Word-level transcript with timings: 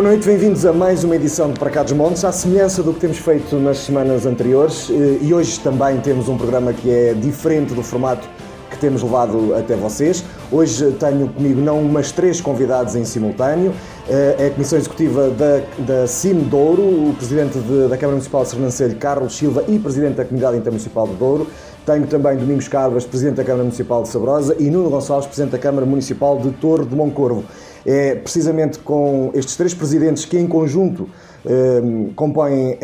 Boa 0.00 0.12
noite, 0.12 0.26
bem-vindos 0.26 0.64
a 0.64 0.72
mais 0.72 1.04
uma 1.04 1.14
edição 1.14 1.52
de 1.52 1.60
Para 1.60 1.68
Cá 1.68 1.82
dos 1.82 1.92
Montes, 1.92 2.24
à 2.24 2.32
semelhança 2.32 2.82
do 2.82 2.94
que 2.94 3.00
temos 3.00 3.18
feito 3.18 3.56
nas 3.56 3.80
semanas 3.80 4.24
anteriores. 4.24 4.88
Eh, 4.88 5.18
e 5.20 5.34
hoje 5.34 5.60
também 5.60 6.00
temos 6.00 6.26
um 6.26 6.38
programa 6.38 6.72
que 6.72 6.90
é 6.90 7.12
diferente 7.12 7.74
do 7.74 7.82
formato 7.82 8.26
que 8.70 8.78
temos 8.78 9.02
levado 9.02 9.54
até 9.54 9.76
vocês. 9.76 10.24
Hoje 10.50 10.92
tenho 10.92 11.28
comigo 11.28 11.60
não 11.60 11.82
umas 11.82 12.12
três 12.12 12.40
convidados 12.40 12.96
em 12.96 13.04
simultâneo. 13.04 13.74
É 14.08 14.46
a 14.46 14.50
Comissão 14.50 14.78
Executiva 14.78 15.28
da, 15.28 15.60
da 15.80 16.06
CIM 16.06 16.44
Douro, 16.44 16.80
o 16.80 17.14
Presidente 17.18 17.58
de, 17.58 17.88
da 17.88 17.98
Câmara 17.98 18.12
Municipal 18.12 18.42
de 18.42 18.48
Sernancelho, 18.48 18.96
Carlos 18.96 19.36
Silva, 19.36 19.64
e 19.68 19.78
Presidente 19.78 20.14
da 20.14 20.24
Comunidade 20.24 20.56
Intermunicipal 20.56 21.06
de 21.06 21.14
Douro. 21.16 21.46
Tenho 21.84 22.06
também 22.06 22.38
Domingos 22.38 22.68
Carvas, 22.68 23.04
Presidente 23.04 23.36
da 23.36 23.44
Câmara 23.44 23.64
Municipal 23.64 24.02
de 24.02 24.08
Sabrosa, 24.08 24.56
e 24.58 24.70
Nuno 24.70 24.88
Gonçalves, 24.88 25.26
Presidente 25.26 25.52
da 25.52 25.58
Câmara 25.58 25.84
Municipal 25.84 26.38
de 26.38 26.52
Torre 26.52 26.86
de 26.86 26.96
Moncorvo. 26.96 27.44
É 27.84 28.14
precisamente 28.14 28.78
com 28.78 29.30
estes 29.34 29.56
três 29.56 29.74
presidentes 29.74 30.24
que, 30.24 30.38
em 30.38 30.46
conjunto, 30.46 31.08
eh, 31.44 31.80
compõem 32.14 32.78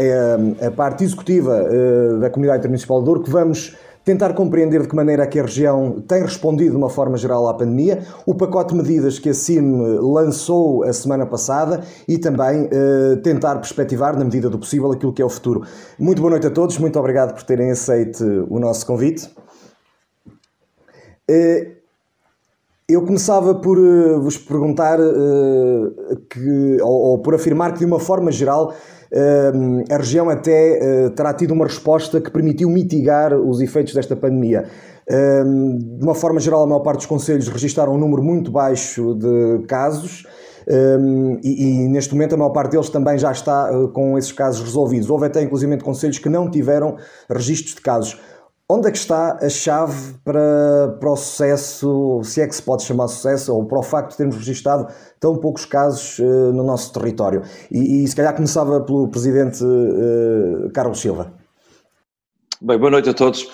a, 0.61 0.66
a, 0.66 0.70
parte 0.70 1.05
executiva 1.05 1.66
eh, 1.70 2.19
da 2.20 2.30
Comunidade 2.30 2.61
Intermunicipal 2.61 3.00
de 3.00 3.05
Douro 3.05 3.22
que 3.22 3.30
vamos 3.30 3.77
tentar 4.06 4.34
compreender 4.34 4.83
de 4.83 4.88
que 4.88 4.94
maneira 4.94 5.25
é 5.25 5.27
que 5.27 5.38
a 5.38 5.42
região 5.42 6.00
tem 6.06 6.22
respondido 6.22 6.70
de 6.70 6.77
uma 6.77 6.88
forma 6.88 7.16
geral 7.16 7.48
à 7.48 7.55
pandemia, 7.55 8.05
o 8.25 8.36
pacote 8.36 8.72
de 8.72 8.80
medidas 8.80 9.19
que 9.19 9.30
a 9.30 9.34
CIM 9.34 9.98
lançou 9.98 10.84
a 10.84 10.92
semana 10.92 11.27
passada 11.27 11.83
e 12.06 12.16
também 12.16 12.69
eh, 12.70 13.16
tentar 13.16 13.56
perspectivar, 13.56 14.16
na 14.16 14.25
medida 14.25 14.48
do 14.48 14.60
possível, 14.60 14.92
aquilo 14.92 15.12
que 15.12 15.20
é 15.20 15.25
o 15.25 15.28
futuro. 15.28 15.64
Muito 15.98 16.22
boa 16.22 16.31
noite 16.31 16.47
a 16.47 16.50
todos, 16.50 16.78
muito 16.78 16.97
obrigado 17.00 17.34
por 17.34 17.42
terem 17.42 17.72
aceito 17.72 18.47
o 18.48 18.60
nosso 18.60 18.86
convite. 18.86 19.28
Eh, 21.28 21.75
eu 22.89 23.03
começava 23.03 23.53
por 23.55 23.79
uh, 23.79 24.20
vos 24.20 24.39
perguntar 24.39 25.01
uh, 25.01 26.17
que, 26.31 26.81
ou, 26.81 27.11
ou, 27.11 27.19
por 27.19 27.34
afirmar 27.34 27.73
que, 27.73 27.81
de 27.81 27.84
uma 27.84 27.98
forma 27.98 28.31
geral, 28.31 28.73
uh, 29.12 29.93
a 29.93 29.97
região 29.97 30.31
até 30.31 31.11
terá 31.11 31.34
tido 31.34 31.53
uma 31.53 31.65
resposta 31.65 32.20
que 32.20 32.31
permitiu 32.31 32.70
mitigar 32.70 33.34
os 33.34 33.61
efeitos 33.61 33.93
desta 33.93 34.15
pandemia. 34.15 34.67
de 35.09 36.05
uma 36.05 36.15
forma 36.15 36.39
geral, 36.39 36.62
a 36.62 36.67
maior 36.67 36.81
parte 36.81 36.98
dos 36.98 37.06
conselhos 37.06 37.48
registaram 37.48 37.95
um 37.95 37.98
número 37.98 38.23
muito 38.23 38.53
baixo 38.53 39.15
de 39.15 39.67
casos. 39.67 40.25
Um, 40.69 41.39
e, 41.45 41.84
e, 41.84 41.89
neste 41.89 42.12
momento 42.12 42.34
a 42.34 42.37
maior 42.37 42.50
parte 42.50 42.73
deles 42.73 42.91
também 42.91 43.17
já 43.17 43.31
está 43.31 43.71
uh, 43.71 43.89
com 43.89 44.19
esses 44.19 44.33
casos 44.33 44.62
resolvidos. 44.62 45.09
Houve 45.09 45.27
até 45.27 45.41
inclusive 45.41 45.78
conselhos 45.78 46.19
que 46.19 46.28
não 46.28 46.50
tiveram 46.50 46.97
registros 47.31 47.77
de 47.77 47.81
casos. 47.81 48.21
Onde 48.69 48.89
é 48.89 48.91
que 48.91 48.98
está 48.98 49.39
a 49.41 49.48
chave 49.48 50.14
para, 50.25 50.97
para 50.98 51.12
o 51.12 51.17
sucesso, 51.17 52.20
se 52.25 52.41
é 52.41 52.48
que 52.48 52.55
se 52.56 52.61
pode 52.61 52.83
chamar 52.83 53.06
sucesso, 53.06 53.55
ou 53.55 53.64
para 53.64 53.78
o 53.78 53.83
facto 53.83 54.11
de 54.11 54.17
termos 54.17 54.34
registado 54.34 54.92
tão 55.20 55.36
poucos 55.36 55.64
casos 55.64 56.19
uh, 56.19 56.53
no 56.53 56.64
nosso 56.64 56.92
território? 56.92 57.42
E, 57.70 58.03
e, 58.03 58.09
se 58.09 58.17
calhar 58.17 58.34
começava 58.34 58.81
pelo 58.81 59.06
Presidente 59.06 59.62
uh, 59.62 60.69
Carlos 60.75 60.98
Silva. 60.98 61.33
Bem, 62.61 62.77
boa 62.77 62.91
noite 62.91 63.09
a 63.09 63.15
todos. 63.15 63.44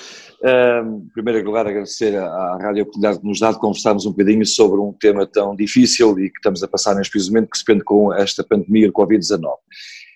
Uh, 0.41 1.05
em 1.05 1.09
primeiro 1.12 1.44
lugar, 1.44 1.67
agradecer 1.67 2.17
à 2.17 2.56
Rádio 2.56 2.84
Oportunidade 2.84 3.21
que 3.21 3.27
nos 3.27 3.39
dá 3.39 3.53
de 3.53 3.59
conversarmos 3.59 4.06
um 4.06 4.12
bocadinho 4.12 4.47
sobre 4.47 4.81
um 4.81 4.94
tema 4.94 5.27
tão 5.27 5.55
difícil 5.55 6.19
e 6.19 6.31
que 6.31 6.39
estamos 6.39 6.62
a 6.62 6.69
passar 6.69 6.94
neste 6.94 7.19
momento, 7.29 7.50
que 7.50 7.59
se 7.59 7.65
prende 7.67 7.84
com 7.84 8.15
esta 8.15 8.43
pandemia 8.43 8.87
do 8.87 8.94
Covid-19. 8.94 9.43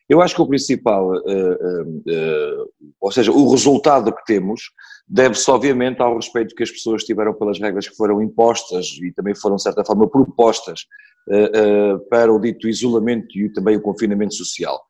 Eu 0.09 0.23
acho 0.23 0.35
que 0.35 0.43
o 0.43 0.47
principal, 0.47 1.11
uh, 1.11 1.83
uh, 1.93 2.71
ou 3.01 3.11
seja, 3.11 3.33
o 3.33 3.51
resultado 3.51 4.15
que 4.15 4.25
temos 4.25 4.71
deve-se 5.09 5.51
obviamente 5.51 6.01
ao 6.01 6.17
respeito 6.17 6.55
que 6.55 6.63
as 6.63 6.71
pessoas 6.71 7.05
tiveram 7.05 7.35
pelas 7.35 7.59
regras 7.59 7.89
que 7.89 7.97
foram 7.97 8.23
impostas 8.23 8.99
e 9.03 9.13
também 9.13 9.35
foram 9.35 9.57
de 9.57 9.63
certa 9.63 9.85
forma 9.85 10.09
propostas 10.09 10.87
para 12.09 12.33
o 12.33 12.41
dito 12.41 12.69
isolamento 12.69 13.37
e 13.37 13.53
também 13.53 13.77
o 13.77 13.83
confinamento 13.83 14.35
social 14.35 14.81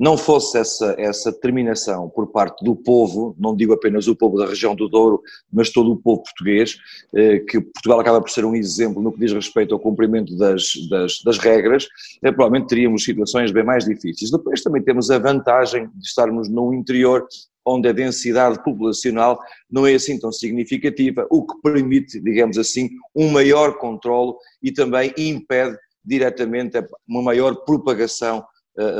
não 0.00 0.16
fosse 0.16 0.56
essa, 0.56 0.94
essa 0.96 1.30
determinação 1.30 2.08
por 2.08 2.28
parte 2.28 2.64
do 2.64 2.74
povo, 2.74 3.36
não 3.38 3.54
digo 3.54 3.74
apenas 3.74 4.08
o 4.08 4.16
povo 4.16 4.38
da 4.38 4.46
região 4.46 4.74
do 4.74 4.88
Douro, 4.88 5.20
mas 5.52 5.68
todo 5.68 5.92
o 5.92 5.96
povo 5.96 6.22
português, 6.22 6.78
eh, 7.14 7.40
que 7.40 7.60
Portugal 7.60 8.00
acaba 8.00 8.18
por 8.18 8.30
ser 8.30 8.46
um 8.46 8.54
exemplo 8.54 9.02
no 9.02 9.12
que 9.12 9.20
diz 9.20 9.30
respeito 9.30 9.74
ao 9.74 9.78
cumprimento 9.78 10.34
das, 10.38 10.72
das, 10.88 11.20
das 11.22 11.36
regras, 11.36 11.86
eh, 12.22 12.32
provavelmente 12.32 12.68
teríamos 12.68 13.04
situações 13.04 13.52
bem 13.52 13.62
mais 13.62 13.84
difíceis. 13.84 14.30
Depois 14.30 14.62
também 14.62 14.82
temos 14.82 15.10
a 15.10 15.18
vantagem 15.18 15.90
de 15.94 16.06
estarmos 16.06 16.48
no 16.48 16.72
interior, 16.72 17.28
onde 17.66 17.86
a 17.86 17.92
densidade 17.92 18.62
populacional 18.64 19.38
não 19.70 19.86
é 19.86 19.92
assim 19.92 20.18
tão 20.18 20.32
significativa, 20.32 21.26
o 21.30 21.46
que 21.46 21.60
permite, 21.60 22.18
digamos 22.20 22.56
assim, 22.56 22.88
um 23.14 23.30
maior 23.30 23.76
controlo 23.76 24.38
e 24.62 24.72
também 24.72 25.12
impede 25.18 25.76
diretamente 26.02 26.82
uma 27.06 27.22
maior 27.22 27.54
propagação 27.66 28.42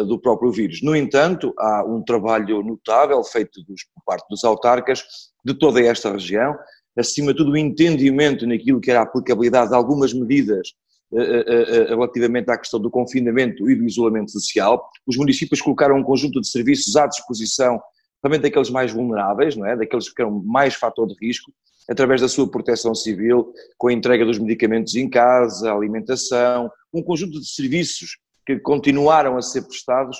do 0.06 0.18
próprio 0.18 0.50
vírus. 0.50 0.82
No 0.82 0.94
entanto, 0.94 1.54
há 1.58 1.84
um 1.86 2.02
trabalho 2.02 2.62
notável 2.62 3.22
feito 3.24 3.62
dos, 3.64 3.84
por 3.94 4.02
parte 4.04 4.28
dos 4.28 4.44
autarcas 4.44 5.04
de 5.44 5.54
toda 5.54 5.80
esta 5.80 6.12
região, 6.12 6.54
acima 6.96 7.32
de 7.32 7.38
tudo 7.38 7.52
o 7.52 7.56
entendimento 7.56 8.46
naquilo 8.46 8.80
que 8.80 8.90
era 8.90 9.00
a 9.00 9.04
aplicabilidade 9.04 9.70
de 9.70 9.76
algumas 9.76 10.12
medidas 10.12 10.68
uh, 11.12 11.16
uh, 11.16 11.88
relativamente 11.88 12.50
à 12.50 12.58
questão 12.58 12.80
do 12.80 12.90
confinamento 12.90 13.70
e 13.70 13.74
do 13.74 13.84
isolamento 13.84 14.30
social. 14.30 14.88
Os 15.06 15.16
municípios 15.16 15.60
colocaram 15.60 15.96
um 15.96 16.02
conjunto 16.02 16.40
de 16.40 16.48
serviços 16.48 16.96
à 16.96 17.06
disposição 17.06 17.80
realmente 18.22 18.42
daqueles 18.42 18.70
mais 18.70 18.92
vulneráveis, 18.92 19.56
não 19.56 19.66
é? 19.66 19.76
daqueles 19.76 20.12
que 20.12 20.20
eram 20.20 20.42
mais 20.44 20.74
fator 20.74 21.06
de 21.06 21.14
risco, 21.20 21.52
através 21.88 22.20
da 22.20 22.28
sua 22.28 22.48
proteção 22.48 22.94
civil, 22.94 23.52
com 23.78 23.88
a 23.88 23.92
entrega 23.92 24.24
dos 24.24 24.38
medicamentos 24.38 24.94
em 24.94 25.08
casa, 25.08 25.72
alimentação, 25.72 26.70
um 26.92 27.02
conjunto 27.02 27.40
de 27.40 27.48
serviços 27.48 28.18
que 28.46 28.58
continuaram 28.58 29.36
a 29.36 29.42
ser 29.42 29.62
prestados 29.62 30.18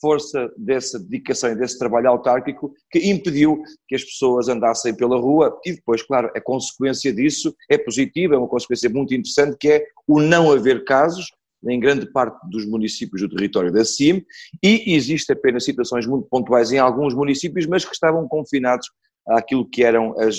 força 0.00 0.50
dessa 0.56 0.98
dedicação 0.98 1.50
e 1.50 1.56
desse 1.56 1.78
trabalho 1.78 2.10
autárquico 2.10 2.72
que 2.90 3.10
impediu 3.10 3.62
que 3.86 3.94
as 3.94 4.04
pessoas 4.04 4.48
andassem 4.48 4.94
pela 4.94 5.18
rua. 5.18 5.58
E 5.64 5.72
depois, 5.72 6.02
claro, 6.02 6.30
a 6.36 6.40
consequência 6.40 7.12
disso 7.12 7.54
é 7.70 7.78
positiva, 7.78 8.34
é 8.34 8.38
uma 8.38 8.48
consequência 8.48 8.88
muito 8.90 9.14
interessante 9.14 9.56
que 9.58 9.68
é 9.68 9.86
o 10.06 10.20
não 10.20 10.52
haver 10.52 10.84
casos 10.84 11.26
em 11.66 11.80
grande 11.80 12.06
parte 12.12 12.38
dos 12.48 12.64
municípios 12.66 13.20
do 13.22 13.28
território 13.28 13.72
da 13.72 13.84
CIM 13.84 14.24
e 14.62 14.94
existe 14.94 15.32
apenas 15.32 15.64
situações 15.64 16.06
muito 16.06 16.28
pontuais 16.28 16.70
em 16.70 16.78
alguns 16.78 17.14
municípios, 17.14 17.66
mas 17.66 17.84
que 17.84 17.92
estavam 17.92 18.28
confinados 18.28 18.88
àquilo 19.26 19.68
que 19.68 19.82
eram 19.82 20.18
as 20.18 20.36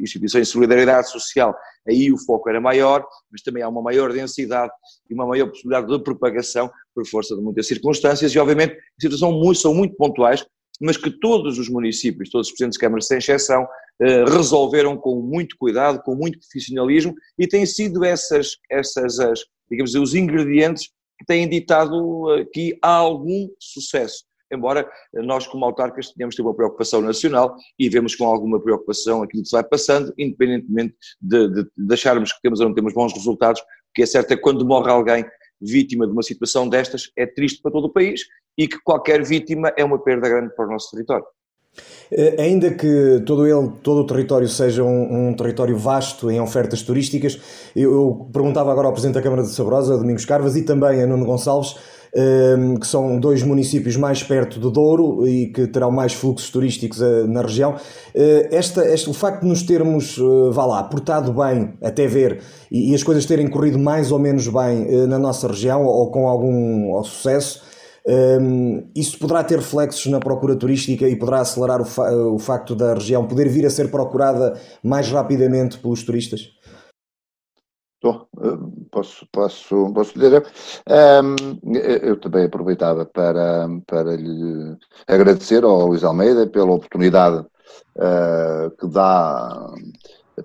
instituições 0.00 0.46
de 0.46 0.52
solidariedade 0.52 1.10
social. 1.10 1.54
Aí 1.88 2.12
o 2.12 2.18
foco 2.18 2.48
era 2.48 2.60
maior, 2.60 3.06
mas 3.30 3.42
também 3.42 3.62
há 3.62 3.68
uma 3.68 3.82
maior 3.82 4.12
densidade 4.12 4.72
e 5.08 5.14
uma 5.14 5.26
maior 5.26 5.48
possibilidade 5.48 5.86
de 5.86 6.02
propagação 6.02 6.70
por 6.94 7.06
força 7.06 7.34
de 7.34 7.42
muitas 7.42 7.66
circunstâncias 7.66 8.32
e, 8.32 8.38
obviamente, 8.38 8.76
situações 9.00 9.34
muito, 9.34 9.58
são 9.58 9.74
muito 9.74 9.96
pontuais, 9.96 10.44
mas 10.80 10.96
que 10.96 11.10
todos 11.10 11.58
os 11.58 11.68
municípios, 11.68 12.30
todos 12.30 12.48
os 12.48 12.52
presidentes 12.52 12.76
de 12.76 12.80
câmara, 12.80 13.00
sem 13.00 13.18
exceção, 13.18 13.66
eh, 14.00 14.24
resolveram 14.24 14.96
com 14.96 15.20
muito 15.20 15.56
cuidado, 15.58 16.02
com 16.02 16.14
muito 16.14 16.38
profissionalismo 16.38 17.14
e 17.38 17.46
têm 17.46 17.66
sido 17.66 18.04
essas, 18.04 18.56
essas 18.70 19.18
as, 19.18 19.40
digamos, 19.70 19.94
os 19.94 20.14
ingredientes 20.14 20.88
que 21.18 21.26
têm 21.26 21.48
ditado 21.48 22.30
aqui 22.40 22.78
algum 22.80 23.48
sucesso 23.58 24.24
embora 24.52 24.88
nós 25.14 25.46
como 25.46 25.64
autarcas 25.64 26.12
tenhamos 26.12 26.34
ter 26.34 26.42
uma 26.42 26.54
preocupação 26.54 27.00
nacional 27.00 27.56
e 27.78 27.88
vemos 27.88 28.14
com 28.14 28.26
alguma 28.26 28.60
preocupação 28.60 29.22
aquilo 29.22 29.42
que 29.42 29.48
se 29.48 29.56
vai 29.56 29.64
passando, 29.64 30.12
independentemente 30.18 30.94
de, 31.20 31.48
de, 31.48 31.66
de 31.76 31.94
acharmos 31.94 32.32
que 32.32 32.40
temos 32.42 32.60
ou 32.60 32.68
não 32.68 32.74
temos 32.74 32.92
bons 32.92 33.12
resultados, 33.12 33.62
porque 33.88 34.02
é 34.02 34.06
certo 34.06 34.32
é 34.32 34.36
que 34.36 34.42
quando 34.42 34.66
morre 34.66 34.90
alguém 34.90 35.24
vítima 35.60 36.06
de 36.06 36.12
uma 36.12 36.22
situação 36.22 36.68
destas 36.68 37.10
é 37.16 37.26
triste 37.26 37.60
para 37.60 37.72
todo 37.72 37.86
o 37.86 37.92
país 37.92 38.22
e 38.56 38.66
que 38.66 38.80
qualquer 38.82 39.22
vítima 39.22 39.72
é 39.76 39.84
uma 39.84 40.02
perda 40.02 40.28
grande 40.28 40.54
para 40.54 40.66
o 40.66 40.70
nosso 40.70 40.90
território. 40.90 41.24
Eh, 42.12 42.36
ainda 42.42 42.70
que 42.72 43.22
todo, 43.24 43.46
ele, 43.46 43.72
todo 43.82 44.00
o 44.00 44.06
território 44.06 44.48
seja 44.48 44.82
um, 44.82 45.28
um, 45.28 45.34
território 45.34 45.76
vasto 45.76 46.30
em 46.30 46.40
ofertas 46.40 46.82
turísticas, 46.82 47.38
eu, 47.74 47.92
eu 47.92 48.28
perguntava 48.32 48.72
agora 48.72 48.88
ao 48.88 48.92
Presidente 48.92 49.14
da 49.14 49.22
Câmara 49.22 49.42
de 49.42 49.50
Sabrosa, 49.50 49.96
Domingos 49.96 50.24
Carvas, 50.24 50.56
e 50.56 50.62
também 50.62 51.02
a 51.02 51.06
Nuno 51.06 51.24
Gonçalves, 51.24 51.76
Ehm, 52.12 52.74
que 52.76 52.86
são 52.88 53.20
dois 53.20 53.42
municípios 53.44 53.96
mais 53.96 54.20
perto 54.22 54.58
do 54.58 54.68
Douro 54.68 55.28
e 55.28 55.46
que 55.46 55.68
terão 55.68 55.92
mais 55.92 56.12
fluxos 56.12 56.50
turísticos 56.50 57.00
eh, 57.00 57.24
na 57.28 57.42
região. 57.42 57.76
Eh, 58.14 58.48
esta, 58.50 58.84
este, 58.84 59.08
o 59.08 59.12
facto 59.12 59.42
de 59.42 59.48
nos 59.48 59.62
termos, 59.62 60.18
vá 60.52 60.66
lá, 60.66 60.82
portado 60.82 61.32
bem 61.32 61.74
até 61.82 62.06
ver 62.08 62.40
e, 62.70 62.94
as 62.94 63.02
coisas 63.04 63.24
terem 63.26 63.48
corrido 63.48 63.78
mais 63.78 64.10
ou 64.10 64.18
menos 64.18 64.48
bem 64.48 65.06
na 65.06 65.18
nossa 65.18 65.46
região 65.46 65.84
ou 65.84 66.10
com 66.10 66.26
algum 66.26 67.02
sucesso, 67.04 67.62
ehm, 68.06 68.90
isso 68.94 69.18
poderá 69.18 69.44
ter 69.44 69.58
reflexos 69.58 70.06
na 70.06 70.20
procura 70.20 70.56
turística 70.56 71.08
e 71.08 71.16
poderá 71.16 71.40
acelerar 71.40 71.80
o, 71.80 71.84
fa 71.84 72.12
o 72.12 72.38
facto 72.38 72.74
da 72.74 72.94
região 72.94 73.26
poder 73.26 73.48
vir 73.48 73.66
a 73.66 73.70
ser 73.70 73.90
procurada 73.90 74.58
mais 74.82 75.10
rapidamente 75.10 75.78
pelos 75.78 76.02
turistas? 76.02 76.50
Estou, 78.02 78.26
eh, 78.42 78.58
posso, 78.90 79.26
posso, 79.30 79.92
posso 79.92 80.18
dizer. 80.18 80.42
Um, 80.88 81.58
eu 82.02 82.18
também 82.18 82.46
aproveitava 82.46 83.04
para, 83.04 83.68
para 83.86 84.16
lhe 84.16 84.74
agradecer 85.06 85.62
ao 85.64 85.86
Luís 85.86 86.02
Almeida 86.02 86.46
pela 86.46 86.72
oportunidade 86.72 87.44
uh, 87.96 88.70
que 88.78 88.86
dá 88.86 89.70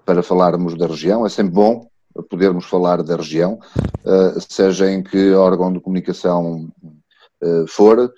para 0.04 0.22
falarmos 0.22 0.78
da 0.78 0.86
região. 0.86 1.26
É 1.26 1.30
sempre 1.30 1.54
bom 1.54 1.88
podermos 2.30 2.66
falar 2.66 3.02
da 3.04 3.16
região, 3.16 3.60
seja 4.50 4.90
em 4.90 5.04
que 5.04 5.34
órgão 5.34 5.72
de 5.72 5.82
comunicação 5.82 6.70
for, 7.68 8.12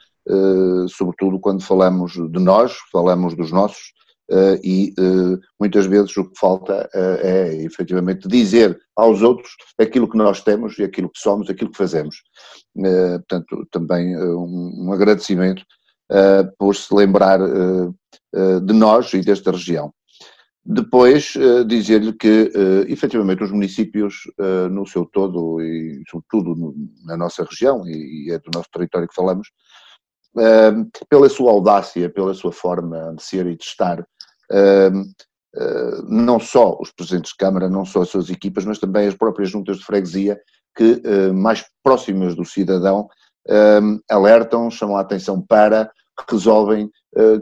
sobretudo 0.89 1.39
quando 1.39 1.63
falamos 1.63 2.13
de 2.13 2.39
nós, 2.39 2.75
falamos 2.91 3.35
dos 3.35 3.51
nossos, 3.51 3.95
Uh, 4.29 4.59
e 4.61 4.93
muitas 5.57 5.85
vezes 5.85 6.17
o 6.17 6.25
que 6.25 6.37
falta 6.37 6.89
é 6.93 7.63
efetivamente 7.63 8.27
dizer 8.27 8.77
aos 8.93 9.21
outros 9.21 9.51
aquilo 9.79 10.09
que 10.09 10.17
nós 10.17 10.41
temos 10.41 10.77
e 10.77 10.83
aquilo 10.83 11.09
que 11.09 11.17
somos, 11.17 11.49
aquilo 11.49 11.71
que 11.71 11.77
fazemos. 11.77 12.17
portanto, 12.75 13.65
também 13.71 14.17
um, 14.17 14.91
agradecimento 14.91 15.63
por 16.59 16.75
se 16.75 16.93
lembrar 16.93 17.39
de 17.39 18.73
nós 18.73 19.13
e 19.13 19.21
desta 19.21 19.51
região. 19.51 19.93
Depois, 20.69 21.33
dizer-lhe 21.65 22.11
que, 22.11 22.51
efetivamente, 22.89 23.41
os 23.41 23.51
municípios, 23.51 24.23
no 24.69 24.85
seu 24.85 25.05
todo, 25.05 25.61
e 25.61 26.03
sobretudo 26.09 26.55
no, 26.55 26.75
na 27.05 27.15
nossa 27.15 27.45
região, 27.45 27.87
e, 27.87 28.27
e 28.27 28.31
é 28.31 28.37
do 28.37 28.51
nosso 28.53 28.67
território 28.73 29.07
que 29.07 29.15
falamos, 29.15 29.47
pela 31.09 31.29
sua 31.29 31.51
audácia, 31.51 32.09
pela 32.09 32.33
sua 32.33 32.51
forma 32.51 33.15
de 33.15 33.23
ser 33.23 33.47
e 33.47 33.55
de 33.55 33.63
estar, 33.63 34.05
não 36.09 36.37
só 36.37 36.77
os 36.81 36.91
presidentes 36.91 37.31
de 37.31 37.37
Câmara, 37.37 37.69
não 37.69 37.85
só 37.85 38.01
as 38.01 38.09
suas 38.09 38.29
equipas, 38.29 38.65
mas 38.65 38.77
também 38.77 39.07
as 39.07 39.15
próprias 39.15 39.49
juntas 39.49 39.77
de 39.77 39.85
freguesia, 39.85 40.37
que 40.75 41.01
mais 41.33 41.65
próximas 41.81 42.35
do 42.35 42.43
cidadão 42.43 43.07
alertam, 44.09 44.69
chamam 44.69 44.97
a 44.97 45.01
atenção 45.01 45.41
para, 45.41 45.89
resolvem, 46.29 46.91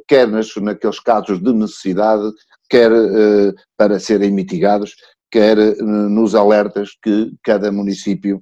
quer 0.08 0.28
naqueles 0.28 1.00
casos 1.00 1.42
de 1.42 1.52
necessidade, 1.52 2.32
quer 2.70 2.92
ah, 2.92 3.54
para 3.78 4.00
serem 4.00 4.32
mitigados, 4.32 4.96
quer 5.32 5.58
nos 5.82 6.34
alertas 6.34 6.92
que 7.02 7.34
cada 7.44 7.72
município 7.72 8.40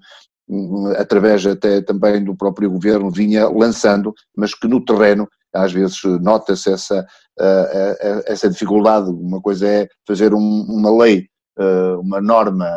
através 0.97 1.45
até 1.45 1.81
também 1.81 2.23
do 2.23 2.35
próprio 2.35 2.69
governo, 2.69 3.09
vinha 3.09 3.47
lançando, 3.47 4.13
mas 4.35 4.53
que 4.53 4.67
no 4.67 4.83
terreno 4.83 5.27
às 5.53 5.71
vezes 5.71 6.01
nota-se 6.21 6.71
essa, 6.71 7.05
essa 8.25 8.49
dificuldade. 8.49 9.09
Uma 9.09 9.41
coisa 9.41 9.67
é 9.67 9.87
fazer 10.05 10.33
uma 10.33 10.95
lei, 11.03 11.27
uma 11.99 12.19
norma 12.19 12.67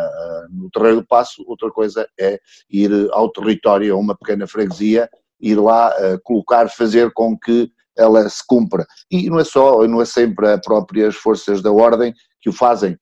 no 0.51 0.71
terreno 0.71 1.01
do 1.01 1.07
passo, 1.07 1.43
outra 1.47 1.71
coisa 1.71 2.07
é 2.21 2.39
ir 2.71 2.91
ao 3.13 3.31
território, 3.31 3.95
a 3.95 3.99
uma 3.99 4.17
pequena 4.17 4.47
freguesia, 4.47 5.09
ir 5.41 5.57
lá 5.57 5.93
colocar, 6.23 6.69
fazer 6.69 7.11
com 7.13 7.37
que 7.37 7.71
ela 7.97 8.29
se 8.29 8.43
cumpra. 8.47 8.87
E 9.11 9.29
não 9.31 9.39
é 9.39 9.45
só, 9.45 9.87
não 9.87 10.01
é 10.01 10.05
sempre 10.05 10.49
as 10.49 10.61
próprias 10.61 11.15
forças 11.17 11.63
da 11.63 11.73
ordem 11.73 12.15
que 12.41 12.49
o 12.49 12.53
fazem, 12.53 12.97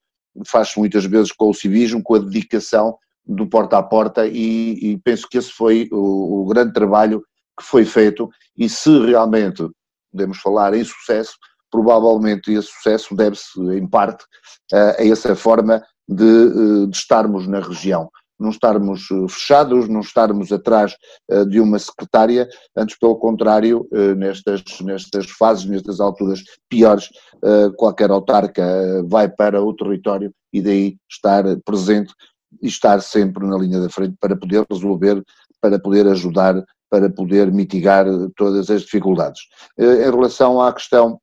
faz-se 0.46 0.79
muitas 0.79 1.05
vezes 1.05 1.32
com 1.32 1.50
o 1.50 1.55
civismo, 1.55 2.02
com 2.02 2.14
a 2.14 2.19
dedicação 2.19 2.96
do 3.26 3.46
porta 3.46 3.79
a 3.79 3.82
porta 3.82 4.26
e, 4.26 4.73
e 4.81 4.99
penso 4.99 5.26
que 5.29 5.38
esse 5.38 5.50
foi 5.50 5.88
o, 5.91 6.43
o, 6.43 6.46
grande 6.46 6.73
trabalho 6.73 7.23
que 7.58 7.64
foi 7.64 7.85
feito. 7.85 8.29
E 8.56 8.69
se 8.69 8.91
realmente 9.06 9.67
podemos 10.12 10.38
falar 10.38 10.75
em 10.75 10.85
sucesso, 10.85 11.35
provavelmente 11.70 12.52
esse 12.52 12.69
sucesso 12.69 13.14
deve-se 13.14 13.61
em 13.61 13.87
parte 13.87 14.25
a 14.73 15.05
essa 15.05 15.35
forma 15.35 15.82
de, 16.08 16.25
eh, 16.25 16.87
de 16.87 16.96
estarmos 16.96 17.49
na 17.49 17.61
região 17.61 18.11
não 18.39 18.51
estarmos 18.51 19.09
eh, 19.11 19.29
fechados, 19.29 19.89
não 19.89 20.01
estarmos 20.01 20.53
atrás 20.53 20.97
uh, 21.31 21.47
de 21.47 21.61
uma 21.61 21.79
secretária, 21.79 22.49
antes 22.77 22.99
pelo 22.99 23.17
contrário, 23.17 23.89
uh, 23.93 24.15
nestas, 24.15 24.63
nestas 24.83 25.31
fases, 25.31 25.65
nestas 25.65 26.01
alturas 26.01 26.43
piores, 26.69 27.09
qualquer 27.77 28.11
autarca 28.11 28.65
vai 29.07 29.29
para 29.29 29.63
o 29.63 29.75
território 29.75 30.33
e 30.51 30.63
daí 30.63 30.97
estar 31.11 31.45
presente 31.63 32.15
e 32.63 32.69
estar 32.69 33.01
sempre 33.03 33.47
na 33.47 33.59
linha 33.59 33.81
da 33.81 33.91
frente 33.91 34.17
para 34.19 34.37
poder 34.37 34.65
resolver, 34.71 35.23
para 35.61 35.79
poder 35.79 36.07
ajudar, 36.09 36.65
para 36.91 37.11
poder 37.11 37.51
mitigar 37.51 38.07
todas 38.37 38.71
as 38.71 38.83
dificuldades. 38.83 39.43
Eh, 39.79 40.07
em 40.07 40.11
relação 40.11 40.61
à 40.61 40.73
questão 40.73 41.21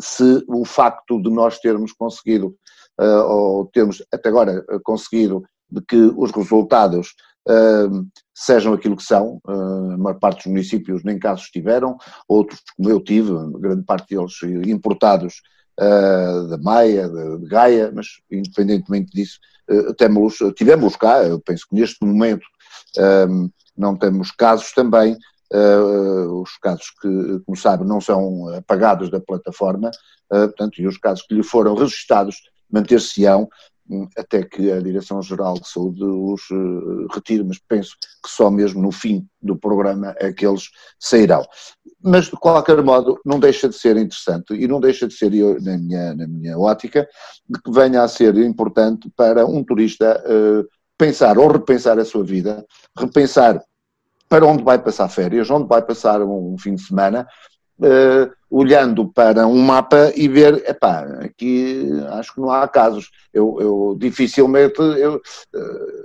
se 0.00 0.44
o 0.48 0.64
facto 0.64 1.22
de 1.22 1.30
nós 1.30 1.58
termos 1.60 1.92
conseguido, 1.92 2.54
eh, 3.00 3.16
ou 3.20 3.66
termos 3.66 4.04
até 4.12 4.28
agora 4.28 4.64
conseguido, 4.82 5.42
de 5.74 5.80
que 5.82 5.96
os 6.16 6.30
resultados 6.30 7.14
eh, 7.48 7.88
sejam 8.34 8.72
aquilo 8.72 8.96
que 8.96 9.02
são, 9.02 9.40
a 9.46 9.96
maior 9.96 10.18
parte 10.18 10.38
dos 10.38 10.46
municípios 10.46 11.04
nem 11.04 11.18
casos 11.18 11.46
tiveram, 11.50 11.96
outros, 12.28 12.60
como 12.76 12.90
eu 12.90 13.00
tive, 13.00 13.32
grande 13.58 13.82
parte 13.84 14.14
deles 14.14 14.32
importados 14.66 15.42
da 16.48 16.56
Maia, 16.58 17.08
de 17.08 17.48
Gaia, 17.48 17.90
mas 17.92 18.06
independentemente 18.30 19.10
disso, 19.12 19.38
eh, 19.68 19.92
temos, 19.94 20.36
tivemos 20.56 20.94
cá, 20.96 21.24
eu 21.24 21.40
penso 21.40 21.66
que 21.68 21.74
neste 21.74 22.04
momento 22.04 22.44
não 23.76 23.96
temos 23.96 24.30
casos 24.30 24.72
também, 24.72 25.18
uh, 25.52 26.42
os 26.42 26.56
casos 26.58 26.90
que, 27.00 27.40
como 27.44 27.56
sabe, 27.56 27.84
não 27.84 28.00
são 28.00 28.48
apagados 28.54 29.10
da 29.10 29.20
plataforma, 29.20 29.90
uh, 30.32 30.48
portanto, 30.48 30.80
e 30.80 30.86
os 30.86 30.98
casos 30.98 31.26
que 31.26 31.34
lhe 31.34 31.42
foram 31.42 31.74
registados 31.74 32.36
manter-se-ão 32.70 33.48
até 34.16 34.42
que 34.42 34.72
a 34.72 34.80
Direção-Geral 34.80 35.54
de 35.54 35.68
Saúde 35.68 36.02
os 36.02 36.42
uh, 36.50 37.06
retire, 37.12 37.44
mas 37.44 37.58
penso 37.58 37.96
que 38.22 38.30
só 38.30 38.50
mesmo 38.50 38.80
no 38.80 38.90
fim 38.90 39.26
do 39.42 39.56
programa 39.56 40.14
é 40.18 40.32
que 40.32 40.46
eles 40.46 40.70
sairão. 40.98 41.44
Mas, 42.02 42.26
de 42.26 42.32
qualquer 42.32 42.82
modo, 42.82 43.18
não 43.24 43.38
deixa 43.38 43.68
de 43.68 43.76
ser 43.76 43.96
interessante 43.96 44.54
e 44.54 44.66
não 44.66 44.80
deixa 44.80 45.06
de 45.06 45.14
ser, 45.14 45.30
na 45.62 45.76
minha, 45.78 46.14
na 46.14 46.26
minha 46.26 46.58
ótica, 46.58 47.08
de 47.48 47.60
que 47.60 47.70
venha 47.70 48.02
a 48.02 48.08
ser 48.08 48.36
importante 48.36 49.10
para 49.16 49.46
um 49.46 49.62
turista 49.62 50.22
uh, 50.26 50.66
pensar 50.96 51.38
ou 51.38 51.50
repensar 51.50 51.98
a 51.98 52.04
sua 52.04 52.24
vida, 52.24 52.64
repensar 52.96 53.62
para 54.28 54.46
onde 54.46 54.64
vai 54.64 54.78
passar 54.78 55.08
férias, 55.08 55.50
onde 55.50 55.68
vai 55.68 55.82
passar 55.82 56.22
um 56.22 56.56
fim 56.58 56.74
de 56.74 56.82
semana, 56.82 57.26
uh, 57.78 58.30
olhando 58.56 59.08
para 59.08 59.48
um 59.48 59.60
mapa 59.60 60.12
e 60.14 60.28
ver, 60.28 60.62
epá, 60.68 61.00
aqui 61.24 61.90
acho 62.12 62.34
que 62.34 62.40
não 62.40 62.50
há 62.50 62.68
casos. 62.68 63.10
Eu, 63.32 63.56
eu 63.60 63.96
dificilmente 63.98 64.80
eu, 64.80 65.16
uh, 65.16 66.04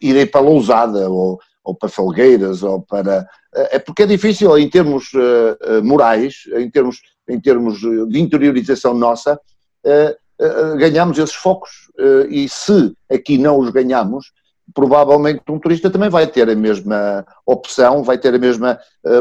irei 0.00 0.26
para 0.26 0.42
Lousada 0.42 1.08
ou, 1.08 1.40
ou 1.64 1.74
para 1.74 1.88
Felgueiras 1.88 2.62
ou 2.62 2.82
para 2.82 3.26
eh, 3.54 3.76
é 3.76 3.78
porque 3.78 4.02
é 4.02 4.06
difícil 4.06 4.56
em 4.58 4.68
termos 4.68 5.10
uh, 5.14 5.82
morais, 5.82 6.44
em 6.54 6.70
termos, 6.70 7.00
em 7.26 7.40
termos 7.40 7.78
de 7.80 8.20
interiorização 8.20 8.92
nossa, 8.92 9.40
uh, 9.84 10.44
uh, 10.44 10.76
ganhamos 10.76 11.18
esses 11.18 11.34
focos. 11.34 11.88
e 12.28 12.48
se 12.48 12.92
aqui 13.10 13.38
não 13.38 13.58
os 13.58 13.70
ganhamos, 13.70 14.32
provavelmente 14.74 15.42
um 15.48 15.58
turista 15.58 15.90
também 15.90 16.10
vai 16.10 16.26
ter 16.26 16.48
a 16.48 16.54
mesma 16.54 17.24
opção, 17.46 18.02
vai 18.02 18.18
ter 18.18 18.34
a 18.34 18.38
mesma 18.38 18.78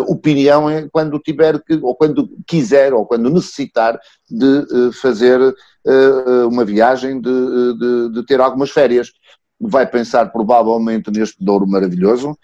opinião 0.07 0.65
quando 0.91 1.19
tiver 1.19 1.61
que, 1.63 1.75
ou 1.75 1.95
quando 1.95 2.29
quiser, 2.45 2.93
ou 2.93 3.05
quando 3.05 3.29
necessitar 3.29 3.99
de 4.29 4.91
fazer 5.01 5.39
uma 6.49 6.65
viagem, 6.65 7.21
de, 7.21 7.73
de, 7.79 8.11
de 8.13 8.25
ter 8.25 8.41
algumas 8.41 8.71
férias. 8.71 9.11
Vai 9.59 9.87
pensar 9.87 10.31
provavelmente 10.31 11.09
neste 11.09 11.43
Douro 11.43 11.65
maravilhoso, 11.65 12.37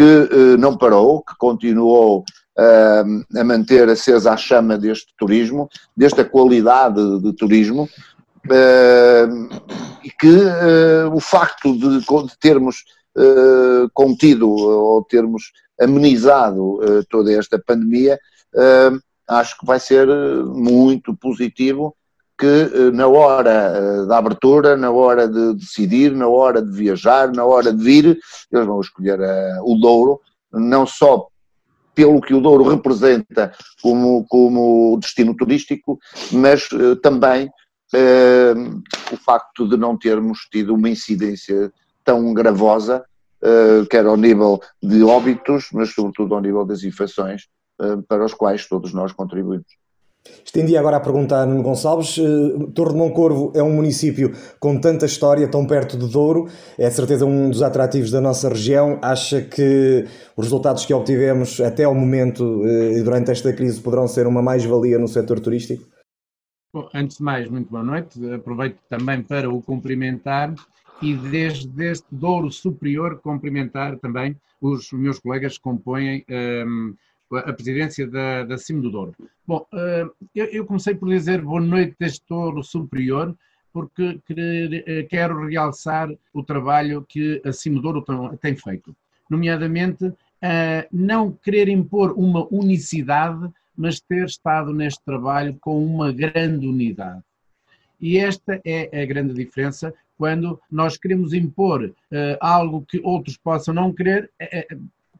que 0.00 0.02
uh, 0.02 0.56
não 0.58 0.76
parou, 0.76 1.22
que 1.22 1.34
continuou 1.36 2.20
uh, 2.58 3.38
a 3.38 3.44
manter 3.44 3.88
acesa 3.88 4.32
a 4.32 4.36
chama 4.36 4.78
deste 4.78 5.12
turismo, 5.18 5.68
desta 5.96 6.24
qualidade 6.24 7.20
de 7.20 7.32
turismo, 7.34 7.82
uh, 7.84 7.88
e 8.44 10.10
que 10.18 10.36
o 11.12 11.20
facto 11.20 11.72
de, 11.72 12.00
de 12.00 12.38
termos 12.38 12.84
contido 13.92 14.50
ou 14.50 15.04
termos 15.04 15.52
amenizado 15.80 16.80
toda 17.08 17.32
esta 17.32 17.58
pandemia, 17.58 18.18
acho 19.28 19.58
que 19.58 19.66
vai 19.66 19.78
ser 19.78 20.06
muito 20.44 21.14
positivo 21.16 21.94
que 22.40 22.46
eh, 22.46 22.90
na 22.92 23.06
hora 23.06 23.50
eh, 23.50 24.06
da 24.06 24.16
abertura, 24.16 24.74
na 24.74 24.90
hora 24.90 25.28
de 25.28 25.54
decidir, 25.54 26.12
na 26.12 26.26
hora 26.26 26.62
de 26.62 26.70
viajar, 26.74 27.30
na 27.30 27.44
hora 27.44 27.70
de 27.70 27.84
vir, 27.84 28.18
eles 28.50 28.66
vão 28.66 28.80
escolher 28.80 29.20
eh, 29.20 29.58
o 29.62 29.74
Douro, 29.74 30.20
não 30.50 30.86
só 30.86 31.28
pelo 31.94 32.18
que 32.22 32.32
o 32.32 32.40
Douro 32.40 32.64
representa 32.66 33.52
como, 33.82 34.24
como 34.26 34.98
destino 34.98 35.36
turístico, 35.36 35.98
mas 36.32 36.66
também 37.02 37.50
o 39.12 39.16
facto 39.16 39.68
de 39.68 39.76
não 39.76 39.96
termos 39.96 40.40
tido 40.50 40.74
uma 40.74 40.88
incidência 40.88 41.72
tão 42.04 42.32
gravosa, 42.32 43.04
quer 43.90 44.06
ao 44.06 44.16
nível 44.16 44.60
de 44.82 45.02
óbitos, 45.02 45.68
mas 45.72 45.92
sobretudo 45.92 46.34
ao 46.34 46.40
nível 46.40 46.64
das 46.64 46.82
infecções, 46.82 47.48
para 48.08 48.24
os 48.24 48.34
quais 48.34 48.68
todos 48.68 48.92
nós 48.92 49.12
contribuímos. 49.12 49.80
Estendi 50.44 50.76
agora 50.76 50.96
a 50.96 51.00
pergunta 51.00 51.36
a 51.36 51.46
Nuno 51.46 51.62
Gonçalves. 51.62 52.18
Eh, 52.18 52.72
Torre 52.74 52.92
de 52.92 52.98
Moncorvo 52.98 53.52
é 53.54 53.62
um 53.62 53.72
município 53.72 54.32
com 54.58 54.78
tanta 54.78 55.06
história, 55.06 55.48
tão 55.48 55.66
perto 55.66 55.96
de 55.96 56.06
Douro, 56.08 56.48
é 56.78 56.88
de 56.88 56.94
certeza 56.94 57.24
um 57.24 57.48
dos 57.48 57.62
atrativos 57.62 58.10
da 58.10 58.20
nossa 58.20 58.48
região. 58.48 58.98
Acha 59.02 59.40
que 59.40 60.06
os 60.36 60.44
resultados 60.44 60.84
que 60.84 60.92
obtivemos 60.92 61.60
até 61.60 61.84
ao 61.84 61.94
momento 61.94 62.66
e 62.66 63.02
durante 63.02 63.30
esta 63.30 63.52
crise 63.52 63.80
poderão 63.80 64.06
ser 64.06 64.26
uma 64.26 64.42
mais-valia 64.42 64.98
no 64.98 65.08
setor 65.08 65.40
turístico? 65.40 65.84
Bom, 66.72 66.88
antes 66.94 67.16
de 67.16 67.24
mais, 67.24 67.50
muito 67.50 67.68
boa 67.68 67.82
noite. 67.82 68.32
Aproveito 68.32 68.78
também 68.88 69.20
para 69.22 69.50
o 69.50 69.60
cumprimentar 69.60 70.54
e 71.02 71.16
desde 71.16 71.84
este 71.84 72.06
Douro 72.12 72.48
Superior 72.48 73.18
cumprimentar 73.18 73.96
também 73.98 74.36
os 74.60 74.92
meus 74.92 75.18
colegas 75.18 75.56
que 75.56 75.64
compõem 75.64 76.24
um, 76.64 76.94
a 77.32 77.52
presidência 77.52 78.06
da, 78.06 78.44
da 78.44 78.56
CIM 78.56 78.80
do 78.80 78.88
Douro. 78.88 79.16
Bom, 79.44 79.66
uh, 79.72 80.12
eu, 80.32 80.44
eu, 80.46 80.64
comecei 80.64 80.94
por 80.94 81.08
dizer 81.08 81.42
boa 81.42 81.60
noite 81.60 81.96
deste 81.98 82.24
Douro 82.28 82.62
Superior, 82.62 83.36
porque 83.72 84.20
querer, 84.24 85.08
quero 85.08 85.48
realçar 85.48 86.08
o 86.32 86.40
trabalho 86.44 87.04
que 87.08 87.42
a 87.44 87.52
CIM 87.52 87.74
do 87.74 87.82
Douro 87.82 88.04
tem 88.40 88.54
feito, 88.54 88.94
nomeadamente 89.28 90.04
uh, 90.04 90.86
não 90.92 91.32
querer 91.32 91.68
impor 91.68 92.12
uma 92.16 92.46
unicidade, 92.48 93.50
mas 93.80 93.98
ter 93.98 94.26
estado 94.26 94.74
neste 94.74 95.02
trabalho 95.02 95.56
com 95.58 95.82
uma 95.82 96.12
grande 96.12 96.66
unidade. 96.66 97.22
E 97.98 98.18
esta 98.18 98.60
é 98.62 99.02
a 99.02 99.06
grande 99.06 99.32
diferença 99.32 99.94
quando 100.18 100.60
nós 100.70 100.98
queremos 100.98 101.32
impor 101.32 101.84
uh, 101.84 101.94
algo 102.42 102.84
que 102.86 103.00
outros 103.02 103.38
possam 103.38 103.72
não 103.72 103.90
querer, 103.90 104.30
é, 104.38 104.68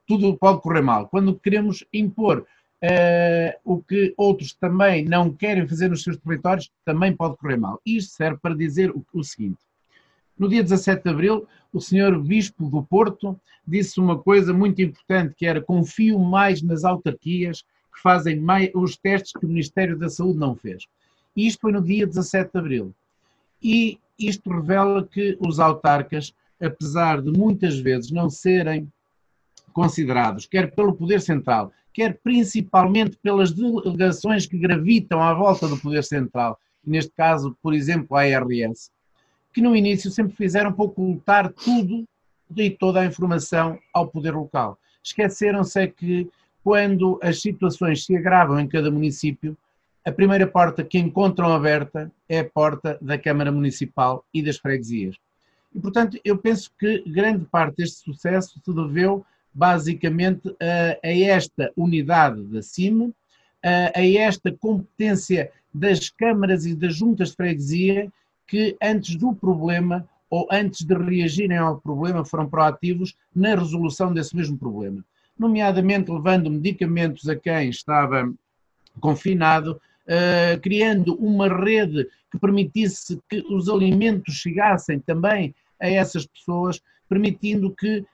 tudo 0.07 0.37
pode 0.37 0.61
correr 0.61 0.83
mal. 0.83 1.09
Quando 1.09 1.35
queremos 1.39 1.83
impor 1.91 2.41
uh, 2.41 3.59
o 3.65 3.83
que 3.83 4.13
outros 4.15 4.53
também 4.53 5.07
não 5.07 5.33
querem 5.33 5.67
fazer 5.67 5.89
nos 5.89 6.03
seus 6.03 6.19
territórios, 6.19 6.71
também 6.85 7.17
pode 7.17 7.39
correr 7.39 7.57
mal. 7.57 7.81
Isto 7.85 8.13
serve 8.13 8.39
para 8.43 8.55
dizer 8.55 8.91
o, 8.91 9.03
o 9.15 9.25
seguinte. 9.25 9.61
No 10.39 10.51
dia 10.51 10.63
17 10.63 11.03
de 11.03 11.09
abril, 11.09 11.47
o 11.73 11.81
senhor 11.81 12.19
Bispo 12.23 12.69
do 12.69 12.83
Porto 12.83 13.41
disse 13.67 13.99
uma 13.99 14.19
coisa 14.19 14.53
muito 14.53 14.83
importante, 14.83 15.35
que 15.35 15.47
era 15.47 15.63
confio 15.63 16.19
mais 16.19 16.61
nas 16.61 16.85
autarquias 16.85 17.65
que 17.93 18.01
fazem 18.01 18.39
mais, 18.39 18.71
os 18.75 18.97
testes 18.97 19.33
que 19.33 19.45
o 19.45 19.49
Ministério 19.49 19.99
da 19.99 20.09
Saúde 20.09 20.39
não 20.39 20.55
fez. 20.55 20.87
Isto 21.37 21.61
foi 21.61 21.73
no 21.73 21.83
dia 21.83 22.07
17 22.07 22.53
de 22.53 22.59
abril. 22.59 22.95
E 23.63 23.99
isto 24.19 24.51
revela 24.51 25.07
que 25.07 25.37
os 25.41 25.59
autarcas, 25.59 26.35
apesar 26.61 27.21
de 27.21 27.31
muitas 27.31 27.79
vezes 27.79 28.11
não 28.11 28.29
serem 28.29 28.91
considerados, 29.73 30.47
quer 30.47 30.75
pelo 30.75 30.95
Poder 30.95 31.21
Central, 31.21 31.73
quer 31.93 32.19
principalmente 32.23 33.17
pelas 33.23 33.53
delegações 33.53 34.47
que 34.47 34.59
gravitam 34.59 35.23
à 35.23 35.33
volta 35.33 35.69
do 35.69 35.79
Poder 35.79 36.05
Central, 36.05 36.59
neste 36.85 37.13
caso, 37.13 37.57
por 37.63 37.75
exemplo, 37.75 38.17
a 38.17 38.23
ARS, 38.23 38.91
que 39.53 39.61
no 39.61 39.75
início 39.75 40.11
sempre 40.11 40.35
fizeram 40.37 40.73
para 40.73 40.85
ocultar 40.85 41.53
tudo 41.53 42.07
e 42.57 42.71
toda 42.71 43.01
a 43.01 43.07
informação 43.07 43.79
ao 43.93 44.09
poder 44.09 44.35
local. 44.35 44.79
Esqueceram-se 45.03 45.81
é 45.81 45.87
que 45.87 46.29
quando 46.63 47.19
as 47.23 47.41
situações 47.41 48.05
se 48.05 48.17
agravam 48.17 48.59
em 48.61 48.69
cada 48.69 48.91
município, 48.91 49.57
a 50.05 50.13
primeira 50.13 50.47
porta 50.47 50.83
que 50.83 50.99
encontram 50.99 51.53
aberta 51.53 52.11
é 52.29 52.41
a 52.41 52.45
porta 52.45 52.99
da 53.01 53.19
Câmara 53.19 53.53
Municipal 53.53 54.25
e 54.33 54.43
das 54.43 54.57
freguesias. 54.57 55.17
E, 55.75 55.79
portanto, 55.79 56.19
eu 56.25 56.37
penso 56.39 56.71
que 56.79 57.03
grande 57.07 57.45
parte 57.45 57.77
deste 57.77 57.99
sucesso 57.99 58.61
se 58.65 58.75
deveu 58.75 59.25
basicamente 59.53 60.49
a, 60.61 61.07
a 61.07 61.13
esta 61.13 61.73
unidade 61.77 62.43
da 62.45 62.63
CIM, 62.63 63.13
a, 63.63 63.99
a 63.99 64.07
esta 64.07 64.51
competência 64.53 65.51
das 65.73 66.09
câmaras 66.09 66.67
e 66.67 66.75
das 66.75 66.95
juntas 66.95 67.31
de 67.31 67.37
freguesia 67.37 68.13
que 68.47 68.77
antes 68.83 69.15
do 69.17 69.33
problema 69.35 70.09
ou 70.29 70.47
antes 70.51 70.85
de 70.85 70.95
reagirem 70.95 71.59
ao 71.59 71.81
problema 71.81 72.25
foram 72.25 72.49
proativos 72.49 73.17
na 73.35 73.55
resolução 73.55 74.13
desse 74.13 74.35
mesmo 74.35 74.57
problema, 74.57 75.05
nomeadamente 75.41 76.13
levando 76.13 76.51
medicamentos 76.51 77.27
a 77.27 77.35
quem 77.35 77.71
estava 77.71 78.31
confinado, 79.01 79.81
uh, 80.07 80.61
criando 80.61 81.15
uma 81.15 81.49
rede 81.49 82.07
que 82.31 82.39
permitisse 82.39 83.19
que 83.27 83.43
os 83.51 83.67
alimentos 83.67 84.35
chegassem 84.35 85.01
também 85.01 85.55
a 85.81 85.89
essas 85.89 86.27
pessoas, 86.27 86.83
permitindo 87.09 87.75
que 87.75 88.01
uh, 88.01 88.07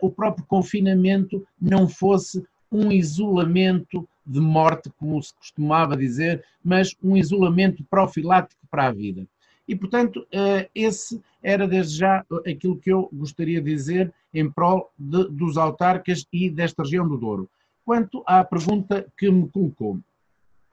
o 0.00 0.10
próprio 0.10 0.46
confinamento 0.46 1.46
não 1.60 1.86
fosse 1.86 2.42
um 2.72 2.90
isolamento 2.90 4.08
de 4.26 4.40
morte, 4.40 4.90
como 4.98 5.22
se 5.22 5.34
costumava 5.34 5.94
dizer, 5.94 6.42
mas 6.64 6.96
um 7.02 7.14
isolamento 7.14 7.84
profilático 7.90 8.62
para 8.70 8.86
a 8.86 8.92
vida. 8.92 9.26
E, 9.68 9.76
portanto, 9.76 10.20
uh, 10.20 10.66
esse 10.74 11.20
era 11.42 11.68
desde 11.68 11.98
já 11.98 12.24
aquilo 12.46 12.78
que 12.78 12.90
eu 12.90 13.10
gostaria 13.12 13.60
de 13.60 13.70
dizer 13.70 14.14
em 14.32 14.50
prol 14.50 14.90
de, 14.98 15.24
dos 15.28 15.56
autarcas 15.56 16.26
e 16.32 16.50
desta 16.50 16.82
região 16.82 17.06
do 17.06 17.16
Douro. 17.16 17.48
Quanto 17.84 18.22
à 18.26 18.44
pergunta 18.44 19.06
que 19.16 19.30
me 19.30 19.48
colocou, 19.48 19.98